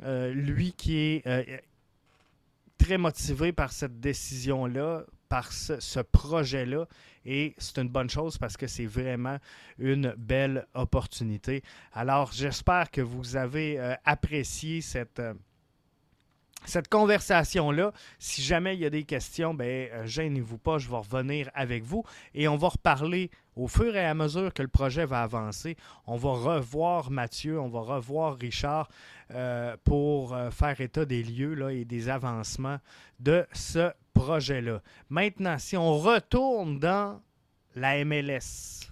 Euh, 0.03 0.33
lui 0.33 0.73
qui 0.73 0.99
est 0.99 1.27
euh, 1.27 1.43
très 2.79 2.99
motivé 2.99 3.53
par 3.53 3.73
cette 3.73 3.99
décision-là, 4.01 5.05
par 5.29 5.53
ce, 5.53 6.01
projet-là. 6.01 6.87
Et 7.25 7.55
c'est 7.59 7.79
une 7.79 7.89
bonne 7.89 8.11
chose 8.11 8.39
parce 8.39 8.57
que 8.57 8.67
c'est 8.67 8.87
vraiment 8.87 9.39
une 9.79 10.15
belle 10.17 10.67
opportunité. 10.75 11.63
Alors, 11.93 12.33
j'espère 12.33 12.91
que 12.91 13.01
vous 13.01 13.37
avez 13.37 13.81
euh, 13.81 13.95
apprécié 14.05 14.81
cette 14.81 15.21
conversation-là. 16.89 17.93
Si 18.19 18.43
jamais 18.43 18.75
il 18.75 18.81
y 18.81 18.87
a 18.87 18.91
des 18.91 19.05
questions, 19.05 19.55
ben, 19.55 20.07
gênez-vous 20.07 20.59
pas, 20.59 20.79
je 20.79 20.89
vais 20.89 20.97
revenir 20.97 21.51
avec 21.55 21.83
vous 21.83 22.05
et 22.35 22.47
on 22.49 22.57
va 22.57 22.69
reparler 22.69 23.31
au 23.57 23.69
fur 23.69 23.97
et 23.97 24.05
à 24.05 24.15
mesure 24.15 24.53
que 24.53 24.63
le 24.63 24.69
projet 24.69 25.07
va 25.07 25.23
avancer. 25.23 25.77
On 26.07 26.17
va 26.17 26.31
revoir 26.31 27.11
Mathieu, 27.11 27.59
on 27.59 27.69
va 27.69 27.81
revoir 27.81 28.37
Richard 28.37 28.89
euh, 29.33 29.77
pour 29.85 30.35
euh, 30.35 30.51
faire 30.51 30.81
état 30.81 31.05
des 31.05 31.23
lieux 31.23 31.55
là, 31.55 31.71
et 31.71 31.85
des 31.85 32.09
avancements 32.09 32.79
de 33.19 33.47
ce 33.53 33.91
projet-là. 34.13 34.83
Maintenant, 35.09 35.59
si 35.59 35.77
on 35.77 35.99
retourne 35.99 36.79
dans 36.79 37.21
la 37.75 38.05
MLS, 38.05 38.87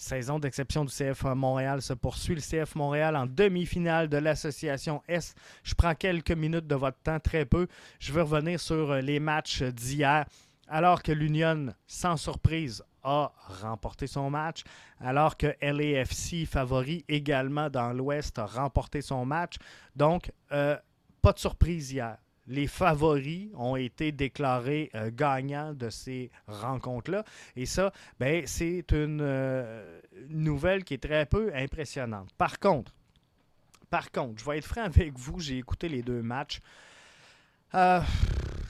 Saison 0.00 0.38
d'exception 0.38 0.84
du 0.84 0.92
CF 0.92 1.24
Montréal 1.24 1.82
se 1.82 1.92
poursuit. 1.92 2.36
Le 2.36 2.40
CF 2.40 2.76
Montréal 2.76 3.16
en 3.16 3.26
demi-finale 3.26 4.08
de 4.08 4.16
l'association 4.16 5.02
S. 5.08 5.34
Je 5.64 5.74
prends 5.74 5.96
quelques 5.96 6.30
minutes 6.30 6.68
de 6.68 6.76
votre 6.76 6.98
temps, 6.98 7.18
très 7.18 7.44
peu. 7.44 7.66
Je 7.98 8.12
veux 8.12 8.22
revenir 8.22 8.60
sur 8.60 8.92
euh, 8.92 9.00
les 9.00 9.18
matchs 9.18 9.64
d'hier. 9.64 10.24
Alors 10.68 11.02
que 11.02 11.10
l'Union, 11.10 11.74
sans 11.88 12.16
surprise, 12.16 12.84
a 13.08 13.32
remporté 13.62 14.06
son 14.06 14.30
match, 14.30 14.64
alors 15.00 15.36
que 15.36 15.46
LAFC, 15.62 16.46
favori 16.46 17.04
également 17.08 17.70
dans 17.70 17.92
l'Ouest, 17.92 18.38
a 18.38 18.46
remporté 18.46 19.00
son 19.02 19.24
match. 19.24 19.56
Donc, 19.96 20.30
euh, 20.52 20.76
pas 21.22 21.32
de 21.32 21.38
surprise 21.38 21.92
hier 21.92 22.18
les 22.48 22.66
favoris 22.66 23.50
ont 23.54 23.76
été 23.76 24.10
déclarés 24.10 24.90
euh, 24.94 25.10
gagnants 25.14 25.74
de 25.74 25.90
ces 25.90 26.30
rencontres-là. 26.46 27.24
Et 27.56 27.66
ça, 27.66 27.92
ben, 28.18 28.46
c'est 28.46 28.90
une 28.90 29.20
euh, 29.20 30.00
nouvelle 30.30 30.82
qui 30.84 30.94
est 30.94 31.02
très 31.02 31.26
peu 31.26 31.52
impressionnante. 31.54 32.30
Par 32.36 32.58
contre, 32.58 32.94
par 33.90 34.10
contre, 34.10 34.40
je 34.40 34.50
vais 34.50 34.58
être 34.58 34.66
franc 34.66 34.82
avec 34.82 35.16
vous, 35.16 35.40
j'ai 35.40 35.58
écouté 35.58 35.88
les 35.88 36.02
deux 36.02 36.22
matchs. 36.22 36.60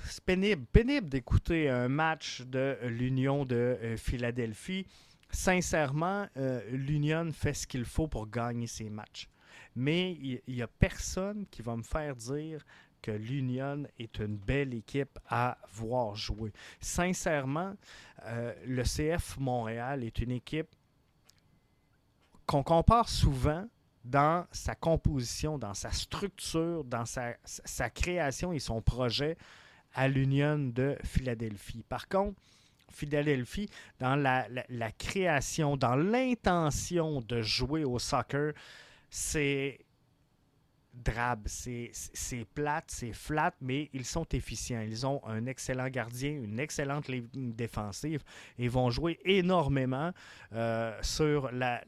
C'est 0.09 0.25
pénible, 0.25 0.65
pénible 0.67 1.09
d'écouter 1.09 1.69
un 1.69 1.89
match 1.89 2.43
de 2.43 2.77
l'Union 2.85 3.45
de 3.45 3.95
Philadelphie. 3.97 4.87
Sincèrement, 5.31 6.27
l'Union 6.71 7.31
fait 7.33 7.55
ce 7.55 7.67
qu'il 7.67 7.85
faut 7.85 8.09
pour 8.09 8.29
gagner 8.29 8.67
ses 8.67 8.89
matchs. 8.89 9.29
Mais 9.77 10.13
il 10.13 10.41
n'y 10.49 10.63
a 10.63 10.67
personne 10.67 11.47
qui 11.51 11.63
va 11.63 11.77
me 11.77 11.83
faire 11.83 12.17
dire 12.17 12.65
que 13.03 13.11
l'Union 13.11 13.85
est 13.99 14.19
une 14.19 14.37
belle 14.37 14.75
équipe 14.75 15.19
à 15.29 15.59
voir 15.73 16.15
jouer. 16.15 16.53
Sincèrement, 16.81 17.75
euh, 18.25 18.55
le 18.67 18.83
CF 18.83 19.39
Montréal 19.39 20.05
est 20.05 20.19
une 20.19 20.33
équipe 20.33 20.75
qu'on 22.47 22.63
compare 22.63 23.09
souvent 23.09 23.67
dans 24.05 24.47
sa 24.53 24.75
composition, 24.75 25.59
dans 25.59 25.75
sa 25.75 25.93
structure, 25.93 26.83
dans 26.85 27.05
sa, 27.05 27.91
création 27.91 28.53
et 28.53 28.59
son 28.59 28.81
projet 28.81 29.37
à 29.95 30.09
l'Union 30.09 30.59
de 30.59 30.97
Philadelphie. 31.05 31.85
Par 31.89 32.09
contre, 32.09 32.41
Philadelphie, 32.91 33.69
dans 33.99 34.17
la, 34.17 34.93
création, 34.93 35.77
dans 35.77 35.97
l'intention 35.97 37.21
de 37.21 37.43
jouer 37.43 37.85
au 37.85 37.99
soccer, 37.99 38.53
c'est 39.11 39.79
drabe, 40.93 41.47
c'est 41.47 41.93
plate, 42.55 42.87
c'est 42.89 43.13
flat, 43.13 43.55
mais 43.61 43.89
ils 43.93 44.05
sont 44.05 44.27
efficients. 44.33 44.81
Ils 44.81 45.07
ont 45.07 45.21
un 45.27 45.47
excellent 45.47 45.89
gardien, 45.89 46.31
une 46.31 46.59
excellente 46.59 47.09
ligne 47.09 47.53
défensive 47.53 48.23
et 48.59 48.69
vont 48.69 48.91
jouer 48.91 49.19
énormément 49.25 50.13
euh, 50.53 50.99
sur 51.03 51.51
la, 51.53 51.81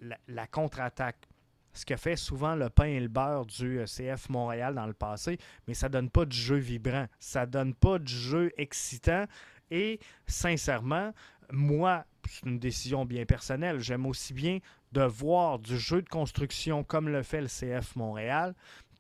contre-attaque. 0.51 1.29
Ce 1.73 1.85
que 1.87 1.97
fait 1.97 2.17
souvent 2.17 2.55
le 2.55 2.69
pain 2.69 2.85
et 2.85 3.01
le 3.01 3.09
beurre 3.09 3.47
du 3.47 3.79
euh, 3.79 3.85
CF 3.85 4.29
Montréal 4.29 4.75
dans 4.75 4.87
le 4.87 4.93
passé, 4.93 5.39
mais 5.67 5.75
ça 5.75 5.89
donne 5.89 6.11
pas 6.11 6.25
de 6.25 6.33
jeu 6.33 6.57
vibrant, 6.57 7.07
ça 7.19 7.47
donne 7.47 7.75
pas 7.75 7.99
de 7.99 8.09
jeu 8.09 8.53
excitant. 8.57 9.27
Et 9.71 10.01
sincèrement, 10.27 11.13
moi, 11.53 12.05
c'est 12.29 12.47
une 12.47 12.59
décision 12.59 13.05
bien 13.05 13.25
personnelle. 13.25 13.79
J'aime 13.81 14.07
aussi 14.07 14.33
bien 14.33 14.59
de 14.93 15.03
voir 15.03 15.59
du 15.59 15.79
jeu 15.79 16.03
de 16.03 16.09
construction 16.09 16.83
comme 16.83 17.09
le 17.09 17.23
fait 17.23 17.41
le 17.41 17.47
CF 17.47 17.97
Montréal 17.97 18.55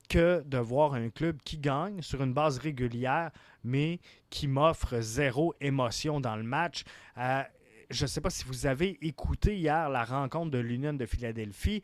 que 0.09 0.43
de 0.45 0.59
voir 0.59 0.95
un 0.95 1.09
club 1.09 1.41
qui 1.45 1.57
gagne 1.57 2.03
sur 2.03 2.23
une 2.23 2.35
base 2.35 2.59
régulière, 2.59 3.31
mais 3.62 4.01
qui 4.29 4.49
m'offre 4.49 5.01
zéro 5.01 5.55
émotion 5.61 6.21
dans 6.21 6.35
le 6.35 6.43
match. 6.43 6.83
Euh, 7.16 7.43
je 7.91 8.05
ne 8.05 8.09
sais 8.09 8.21
pas 8.21 8.31
si 8.31 8.45
vous 8.45 8.66
avez 8.66 8.99
écouté 9.07 9.57
hier 9.57 9.89
la 9.89 10.05
rencontre 10.05 10.51
de 10.51 10.59
l'Union 10.59 10.93
de 10.93 11.07
Philadelphie, 11.07 11.83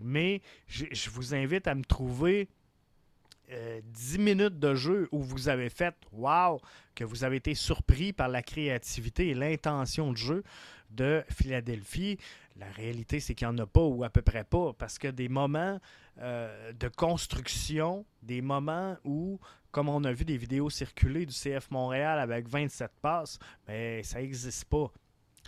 mais 0.00 0.42
je, 0.66 1.10
vous 1.10 1.34
invite 1.34 1.66
à 1.66 1.74
me 1.74 1.84
trouver 1.84 2.48
10 3.48 3.52
euh, 3.52 4.18
minutes 4.18 4.58
de 4.58 4.74
jeu 4.74 5.08
où 5.12 5.22
vous 5.22 5.48
avez 5.48 5.70
fait 5.70 5.94
wow, 6.12 6.60
que 6.94 7.04
vous 7.04 7.24
avez 7.24 7.36
été 7.36 7.54
surpris 7.54 8.12
par 8.12 8.28
la 8.28 8.42
créativité 8.42 9.28
et 9.28 9.34
l'intention 9.34 10.12
de 10.12 10.16
jeu 10.16 10.42
de 10.90 11.22
Philadelphie. 11.30 12.18
La 12.56 12.70
réalité, 12.70 13.20
c'est 13.20 13.34
qu'il 13.34 13.48
n'y 13.48 13.54
en 13.54 13.58
a 13.58 13.66
pas 13.66 13.82
ou 13.82 14.02
à 14.04 14.10
peu 14.10 14.22
près 14.22 14.44
pas, 14.44 14.72
parce 14.72 14.98
que 14.98 15.08
des 15.08 15.28
moments 15.28 15.78
euh, 16.18 16.72
de 16.72 16.88
construction, 16.88 18.06
des 18.22 18.40
moments 18.40 18.96
où, 19.04 19.38
comme 19.70 19.88
on 19.88 20.02
a 20.04 20.12
vu 20.12 20.24
des 20.24 20.38
vidéos 20.38 20.70
circuler 20.70 21.26
du 21.26 21.34
CF 21.34 21.70
Montréal 21.70 22.18
avec 22.18 22.48
27 22.48 22.90
passes, 23.02 23.38
mais 23.68 23.98
ben, 23.98 24.04
ça 24.04 24.20
n'existe 24.20 24.64
pas. 24.64 24.90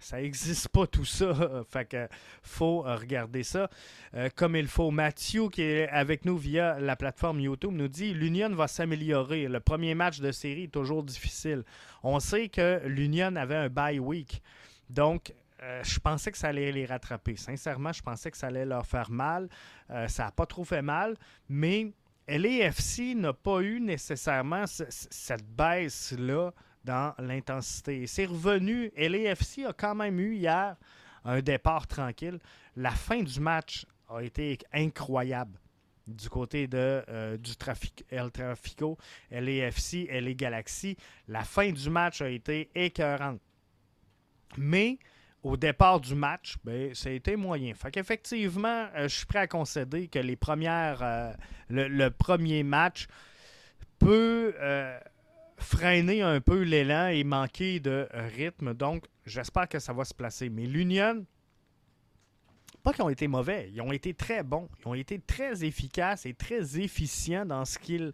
Ça 0.00 0.20
n'existe 0.20 0.68
pas 0.68 0.86
tout 0.86 1.04
ça. 1.04 1.34
fait 1.70 1.96
faut 2.42 2.82
regarder 2.82 3.42
ça 3.42 3.70
euh, 4.14 4.28
comme 4.34 4.56
il 4.56 4.66
faut. 4.66 4.90
Mathieu, 4.90 5.48
qui 5.48 5.62
est 5.62 5.88
avec 5.88 6.24
nous 6.24 6.36
via 6.36 6.78
la 6.80 6.96
plateforme 6.96 7.40
YouTube, 7.40 7.72
nous 7.72 7.88
dit 7.88 8.14
l'Union 8.14 8.50
va 8.50 8.68
s'améliorer. 8.68 9.48
Le 9.48 9.60
premier 9.60 9.94
match 9.94 10.20
de 10.20 10.32
série 10.32 10.64
est 10.64 10.72
toujours 10.72 11.02
difficile. 11.02 11.64
On 12.02 12.20
sait 12.20 12.48
que 12.48 12.80
l'Union 12.86 13.36
avait 13.36 13.56
un 13.56 13.68
bye 13.68 13.98
week. 13.98 14.42
Donc, 14.90 15.32
euh, 15.62 15.82
je 15.82 15.98
pensais 15.98 16.30
que 16.30 16.38
ça 16.38 16.48
allait 16.48 16.72
les 16.72 16.86
rattraper. 16.86 17.36
Sincèrement, 17.36 17.92
je 17.92 18.02
pensais 18.02 18.30
que 18.30 18.36
ça 18.36 18.46
allait 18.46 18.64
leur 18.64 18.86
faire 18.86 19.10
mal. 19.10 19.48
Euh, 19.90 20.08
ça 20.08 20.24
n'a 20.24 20.30
pas 20.30 20.46
trop 20.46 20.64
fait 20.64 20.82
mal, 20.82 21.16
mais 21.48 21.92
LAFC 22.28 23.14
n'a 23.14 23.32
pas 23.32 23.60
eu 23.60 23.80
nécessairement 23.80 24.64
cette 24.66 25.46
baisse-là 25.56 26.52
dans 26.84 27.14
l'intensité. 27.18 28.06
C'est 28.06 28.26
revenu. 28.26 28.90
LAFC 28.96 29.64
a 29.66 29.72
quand 29.72 29.94
même 29.94 30.18
eu 30.20 30.34
hier 30.34 30.76
un 31.24 31.40
départ 31.40 31.86
tranquille. 31.86 32.38
La 32.76 32.90
fin 32.90 33.22
du 33.22 33.40
match 33.40 33.86
a 34.08 34.22
été 34.22 34.58
incroyable 34.72 35.58
du 36.08 36.28
côté 36.30 36.66
de, 36.66 37.04
euh, 37.08 37.36
du 37.36 37.54
trafic, 37.56 38.04
El 38.10 38.30
Trafico, 38.30 38.96
LAFC, 39.30 40.08
LA 40.10 40.32
Galaxy. 40.34 40.96
La 41.28 41.44
fin 41.44 41.70
du 41.70 41.90
match 41.90 42.22
a 42.22 42.30
été 42.30 42.70
écœurante. 42.74 43.40
Mais 44.56 44.98
au 45.42 45.56
départ 45.56 46.00
du 46.00 46.14
match, 46.14 46.56
ben, 46.64 46.94
ça 46.94 47.10
a 47.10 47.12
été 47.12 47.36
moyen. 47.36 47.74
Fait 47.74 47.90
qu'effectivement, 47.90 48.88
euh, 48.96 49.08
je 49.08 49.16
suis 49.16 49.26
prêt 49.26 49.40
à 49.40 49.46
concéder 49.46 50.08
que 50.08 50.18
les 50.18 50.36
premières, 50.36 51.02
euh, 51.02 51.32
le, 51.68 52.08
premier 52.08 52.62
match 52.62 53.06
peut 53.98 54.54
freiner 55.58 56.22
un 56.22 56.40
peu 56.40 56.62
l'élan 56.62 57.08
et 57.08 57.24
manquer 57.24 57.80
de 57.80 58.08
rythme. 58.12 58.74
Donc, 58.74 59.06
j'espère 59.26 59.68
que 59.68 59.78
ça 59.78 59.92
va 59.92 60.04
se 60.04 60.14
placer. 60.14 60.48
Mais 60.48 60.66
l'Union, 60.66 61.24
pas 62.82 62.92
qu'ils 62.92 63.02
ont 63.02 63.08
été 63.08 63.28
mauvais, 63.28 63.70
ils 63.72 63.80
ont 63.80 63.92
été 63.92 64.14
très 64.14 64.42
bons. 64.42 64.68
Ils 64.80 64.88
ont 64.88 64.94
été 64.94 65.18
très 65.18 65.64
efficaces 65.64 66.26
et 66.26 66.34
très 66.34 66.80
efficients 66.80 67.44
dans 67.44 67.64
ce 67.64 67.78
qu'ils 67.78 68.12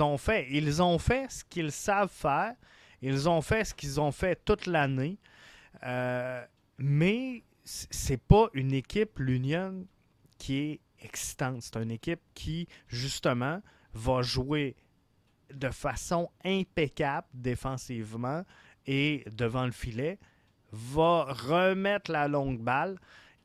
ont 0.00 0.18
fait. 0.18 0.46
Ils 0.50 0.82
ont 0.82 0.98
fait 0.98 1.30
ce 1.30 1.44
qu'ils 1.44 1.72
savent 1.72 2.12
faire. 2.12 2.54
Ils 3.02 3.28
ont 3.28 3.40
fait 3.40 3.64
ce 3.64 3.74
qu'ils 3.74 4.00
ont 4.00 4.12
fait 4.12 4.42
toute 4.44 4.66
l'année. 4.66 5.18
Euh, 5.82 6.44
mais 6.78 7.42
c'est 7.64 8.22
pas 8.22 8.48
une 8.54 8.72
équipe, 8.72 9.18
l'Union, 9.18 9.86
qui 10.38 10.58
est 10.58 10.80
excitante. 11.00 11.62
C'est 11.62 11.76
une 11.76 11.90
équipe 11.90 12.20
qui, 12.34 12.68
justement, 12.88 13.60
va 13.92 14.22
jouer 14.22 14.76
de 15.52 15.70
façon 15.70 16.30
impeccable 16.44 17.26
défensivement 17.34 18.44
et 18.86 19.24
devant 19.30 19.64
le 19.64 19.72
filet, 19.72 20.18
va 20.72 21.24
remettre 21.24 22.10
la 22.10 22.28
longue 22.28 22.60
balle 22.60 22.98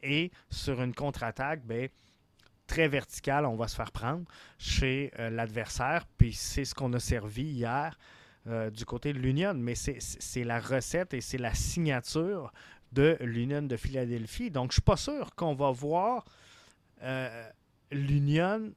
et 0.03 0.31
sur 0.49 0.81
une 0.81 0.93
contre-attaque, 0.93 1.65
ben, 1.65 1.89
très 2.67 2.87
verticale, 2.87 3.45
on 3.45 3.55
va 3.55 3.67
se 3.67 3.75
faire 3.75 3.91
prendre 3.91 4.23
chez 4.57 5.11
euh, 5.19 5.29
l'adversaire. 5.29 6.05
Puis 6.17 6.33
c'est 6.33 6.65
ce 6.65 6.73
qu'on 6.73 6.93
a 6.93 6.99
servi 6.99 7.43
hier 7.43 7.97
euh, 8.47 8.69
du 8.69 8.85
côté 8.85 9.13
de 9.13 9.19
l'Union. 9.19 9.53
Mais 9.53 9.75
c'est 9.75 10.43
la 10.43 10.59
recette 10.59 11.13
et 11.13 11.21
c'est 11.21 11.37
la 11.37 11.53
signature 11.53 12.51
de 12.91 13.17
l'Union 13.21 13.61
de 13.61 13.77
Philadelphie. 13.77 14.51
Donc 14.51 14.65
je 14.65 14.67
ne 14.67 14.73
suis 14.73 14.81
pas 14.81 14.97
sûr 14.97 15.35
qu'on 15.35 15.53
va 15.53 15.71
voir 15.71 16.25
euh, 17.03 17.49
l'Union 17.91 18.71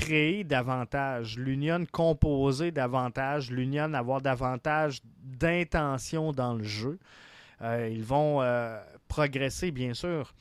créer 0.00 0.44
davantage, 0.44 1.38
l'Union 1.38 1.84
composer 1.90 2.70
davantage, 2.70 3.50
l'Union 3.50 3.92
avoir 3.94 4.20
davantage 4.20 5.00
d'intention 5.22 6.32
dans 6.32 6.54
le 6.54 6.64
jeu. 6.64 6.98
ils 7.62 8.04
vont 8.04 8.42
progresser, 9.08 9.70
bien 9.70 9.94
sûr. 9.94 10.34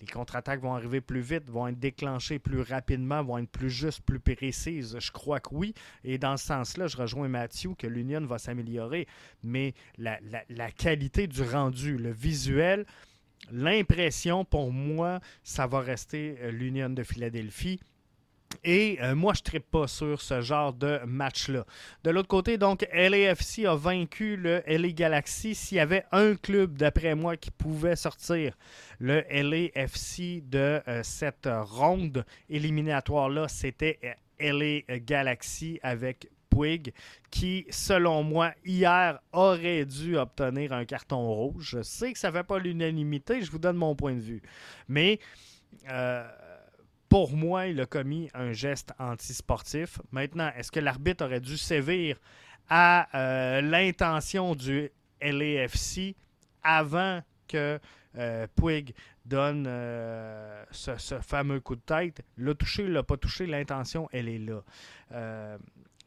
Les 0.00 0.06
contre-attaques 0.06 0.60
vont 0.60 0.74
arriver 0.74 1.00
plus 1.00 1.20
vite, 1.20 1.48
vont 1.48 1.68
être 1.68 1.78
déclenchées 1.78 2.38
plus 2.38 2.60
rapidement, 2.60 3.22
vont 3.22 3.38
être 3.38 3.50
plus 3.50 3.70
justes, 3.70 4.02
plus 4.02 4.20
précises. 4.20 4.96
Je 4.98 5.10
crois 5.10 5.40
que 5.40 5.54
oui. 5.54 5.74
Et 6.04 6.18
dans 6.18 6.36
ce 6.36 6.46
sens-là, 6.46 6.86
je 6.86 6.96
rejoins 6.96 7.28
Mathieu 7.28 7.74
que 7.78 7.86
l'Union 7.86 8.20
va 8.26 8.38
s'améliorer. 8.38 9.06
Mais 9.42 9.74
la, 9.96 10.18
la, 10.48 10.70
qualité 10.70 11.26
du 11.26 11.42
rendu, 11.42 11.96
le 11.96 12.12
visuel, 12.12 12.84
l'impression, 13.50 14.44
pour 14.44 14.72
moi, 14.72 15.20
ça 15.42 15.66
va 15.66 15.80
rester 15.80 16.36
euh, 16.40 16.50
l'Union 16.50 16.90
de 16.90 17.02
Philadelphie. 17.02 17.80
Et 18.64 18.98
euh, 19.00 19.14
moi, 19.14 19.32
je 19.34 19.40
ne 19.40 19.44
tripe 19.44 19.70
pas 19.70 19.86
sur 19.86 20.20
ce 20.20 20.40
genre 20.40 20.72
de 20.72 21.00
match-là. 21.06 21.64
De 22.04 22.10
l'autre 22.10 22.28
côté, 22.28 22.58
donc, 22.58 22.86
LAFC 22.92 23.64
a 23.64 23.74
vaincu 23.74 24.36
le 24.36 24.62
LA 24.66 24.88
Galaxy. 24.88 25.54
S'il 25.54 25.78
y 25.78 25.80
avait 25.80 26.04
un 26.12 26.34
club, 26.34 26.76
d'après 26.76 27.14
moi, 27.14 27.36
qui 27.36 27.50
pouvait 27.50 27.96
sortir 27.96 28.56
le 28.98 29.22
LAFC 29.30 30.42
de 30.42 30.82
euh, 30.88 31.02
cette 31.02 31.48
ronde 31.50 32.24
éliminatoire-là, 32.50 33.48
c'était 33.48 33.98
euh, 34.04 34.52
LA 34.52 34.98
Galaxy 34.98 35.78
avec 35.82 36.28
Puig, 36.50 36.92
qui, 37.30 37.66
selon 37.70 38.22
moi, 38.24 38.52
hier 38.64 39.20
aurait 39.32 39.86
dû 39.86 40.18
obtenir 40.18 40.72
un 40.72 40.84
carton 40.84 41.32
rouge. 41.32 41.76
Je 41.76 41.82
sais 41.82 42.12
que 42.12 42.18
ça 42.18 42.28
ne 42.28 42.36
fait 42.36 42.44
pas 42.44 42.58
l'unanimité, 42.58 43.40
je 43.40 43.50
vous 43.50 43.58
donne 43.58 43.76
mon 43.76 43.94
point 43.94 44.14
de 44.14 44.20
vue. 44.20 44.42
Mais 44.88 45.20
pour 47.10 47.36
moi, 47.36 47.66
il 47.66 47.80
a 47.80 47.86
commis 47.86 48.30
un 48.34 48.52
geste 48.52 48.92
antisportif. 48.98 49.98
Maintenant, 50.12 50.50
est-ce 50.56 50.70
que 50.70 50.78
l'arbitre 50.78 51.24
aurait 51.24 51.40
dû 51.40 51.58
sévir 51.58 52.16
à 52.70 53.08
euh, 53.18 53.60
l'intention 53.60 54.54
du 54.54 54.90
LAFC 55.20 56.14
avant 56.62 57.20
que 57.48 57.80
euh, 58.16 58.46
Puig 58.54 58.94
donne 59.24 59.66
euh, 59.66 60.64
ce, 60.70 61.18
fameux 61.20 61.58
coup 61.58 61.74
de 61.74 61.80
tête? 61.80 62.22
L'a 62.38 62.54
touché, 62.54 62.86
l'a 62.86 63.02
pas 63.02 63.16
touché, 63.16 63.44
l'intention, 63.44 64.08
elle 64.12 64.28
est 64.28 64.38
là 64.38 64.62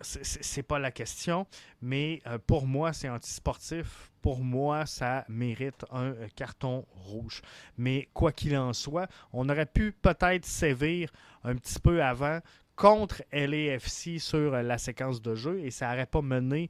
c'est 0.04 0.64
pas 0.64 0.80
la 0.80 0.91
question, 0.91 1.47
mais 1.82 2.22
euh, 2.28 2.38
pour 2.38 2.68
moi, 2.68 2.93
c'est 2.93 3.10
antisportif. 3.10 4.12
Pour 4.22 4.43
moi, 4.43 4.86
ça 4.86 5.26
mérite 5.28 5.86
un 5.91 6.12
euh, 6.14 6.28
carton 6.36 6.86
rouge. 6.93 7.41
Mais 7.78 8.10
quoi 8.14 8.32
qu'il 8.32 8.56
en 8.58 8.74
soit, 8.74 9.08
on 9.32 9.49
aurait 9.49 9.66
pu 9.66 9.91
peut-être 9.91 10.45
sévir 10.45 11.12
un 11.43 11.56
petit 11.56 11.80
peu 11.80 12.04
avant 12.04 12.39
contre 12.76 13.24
LAFC 13.32 14.20
sur 14.20 14.51
la 14.51 14.78
séquence 14.78 15.22
de 15.22 15.36
jeu 15.36 15.60
et 15.60 15.72
ça 15.72 15.89
n'aurait 15.89 16.08
pas 16.08 16.22
mené 16.22 16.70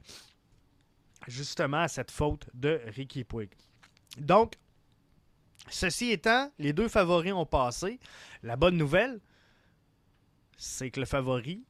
justement 1.26 1.78
à 1.78 1.88
cette 1.88 2.10
faute 2.10 2.48
de 2.52 2.80
Ricky 2.86 3.24
Puig. 3.24 3.50
Donc, 4.18 4.54
ceci 5.68 6.10
étant, 6.10 6.50
les 6.58 6.72
deux 6.72 6.88
favoris 6.88 7.32
ont 7.32 7.46
passé. 7.46 7.98
La 8.42 8.56
bonne 8.56 8.76
nouvelle, 8.76 9.20
c'est 10.56 10.90
que 10.90 11.00
le 11.00 11.06
favori 11.06 11.64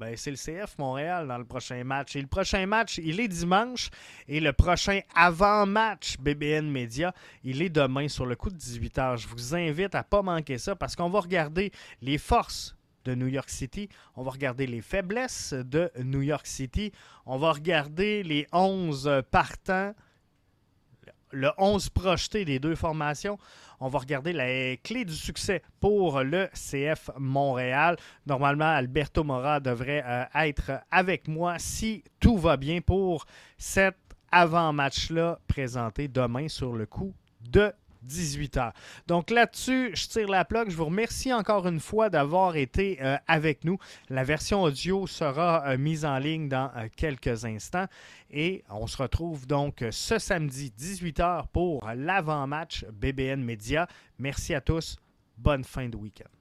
ben, 0.00 0.16
c'est 0.16 0.30
le 0.30 0.38
CF 0.38 0.78
Montréal 0.78 1.28
dans 1.28 1.36
le 1.36 1.44
prochain 1.44 1.84
match. 1.84 2.16
Et 2.16 2.22
le 2.22 2.26
prochain 2.26 2.64
match, 2.64 2.98
il 3.04 3.20
est 3.20 3.28
dimanche. 3.28 3.90
Et 4.26 4.40
le 4.40 4.54
prochain 4.54 5.00
avant-match 5.14 6.16
BBN 6.18 6.70
Media, 6.70 7.12
il 7.44 7.60
est 7.60 7.68
demain 7.68 8.08
sur 8.08 8.24
le 8.24 8.34
coup 8.34 8.48
de 8.48 8.56
18h. 8.56 9.18
Je 9.18 9.28
vous 9.28 9.54
invite 9.54 9.94
à 9.94 10.02
pas 10.02 10.22
manquer 10.22 10.56
ça 10.56 10.74
parce 10.74 10.96
qu'on 10.96 11.10
va 11.10 11.20
regarder 11.20 11.70
les 12.00 12.16
forces 12.16 12.74
de 13.04 13.14
New 13.14 13.26
York 13.26 13.50
City. 13.50 13.90
On 14.16 14.22
va 14.22 14.30
regarder 14.30 14.66
les 14.66 14.80
faiblesses 14.80 15.52
de 15.52 15.90
New 16.02 16.22
York 16.22 16.46
City. 16.46 16.92
On 17.26 17.36
va 17.36 17.52
regarder 17.52 18.22
les 18.22 18.46
11 18.52 19.22
partants 19.30 19.92
le 21.32 21.50
11 21.58 21.90
projeté 21.90 22.44
des 22.44 22.58
deux 22.58 22.74
formations. 22.74 23.38
On 23.82 23.88
va 23.88 23.98
regarder 23.98 24.34
la 24.34 24.76
clé 24.76 25.06
du 25.06 25.14
succès 25.14 25.62
pour 25.80 26.20
le 26.20 26.48
CF 26.52 27.10
Montréal. 27.18 27.96
Normalement, 28.26 28.66
Alberto 28.66 29.24
Mora 29.24 29.58
devrait 29.58 30.04
euh, 30.06 30.24
être 30.34 30.72
avec 30.90 31.28
moi 31.28 31.58
si 31.58 32.04
tout 32.20 32.36
va 32.36 32.58
bien 32.58 32.82
pour 32.82 33.24
cet 33.56 33.96
avant-match-là 34.30 35.40
présenté 35.48 36.08
demain 36.08 36.48
sur 36.48 36.74
le 36.74 36.84
coup 36.84 37.14
de 37.40 37.72
18h. 38.06 38.72
Donc 39.06 39.30
là-dessus, 39.30 39.90
je 39.94 40.06
tire 40.06 40.28
la 40.28 40.44
plaque. 40.44 40.70
Je 40.70 40.76
vous 40.76 40.86
remercie 40.86 41.32
encore 41.32 41.66
une 41.66 41.80
fois 41.80 42.10
d'avoir 42.10 42.56
été 42.56 42.98
euh, 43.02 43.16
avec 43.26 43.64
nous. 43.64 43.78
La 44.08 44.24
version 44.24 44.62
audio 44.62 45.06
sera 45.06 45.64
euh, 45.66 45.78
mise 45.78 46.04
en 46.04 46.18
ligne 46.18 46.48
dans 46.48 46.70
euh, 46.76 46.88
quelques 46.94 47.44
instants. 47.44 47.86
Et 48.30 48.64
on 48.70 48.86
se 48.86 48.96
retrouve 48.96 49.46
donc 49.46 49.84
ce 49.90 50.18
samedi 50.18 50.72
18h 50.78 51.46
pour 51.52 51.88
l'avant-match 51.94 52.84
BBN 52.92 53.42
Media. 53.42 53.86
Merci 54.18 54.54
à 54.54 54.60
tous. 54.60 54.96
Bonne 55.36 55.64
fin 55.64 55.88
de 55.88 55.96
week-end. 55.96 56.39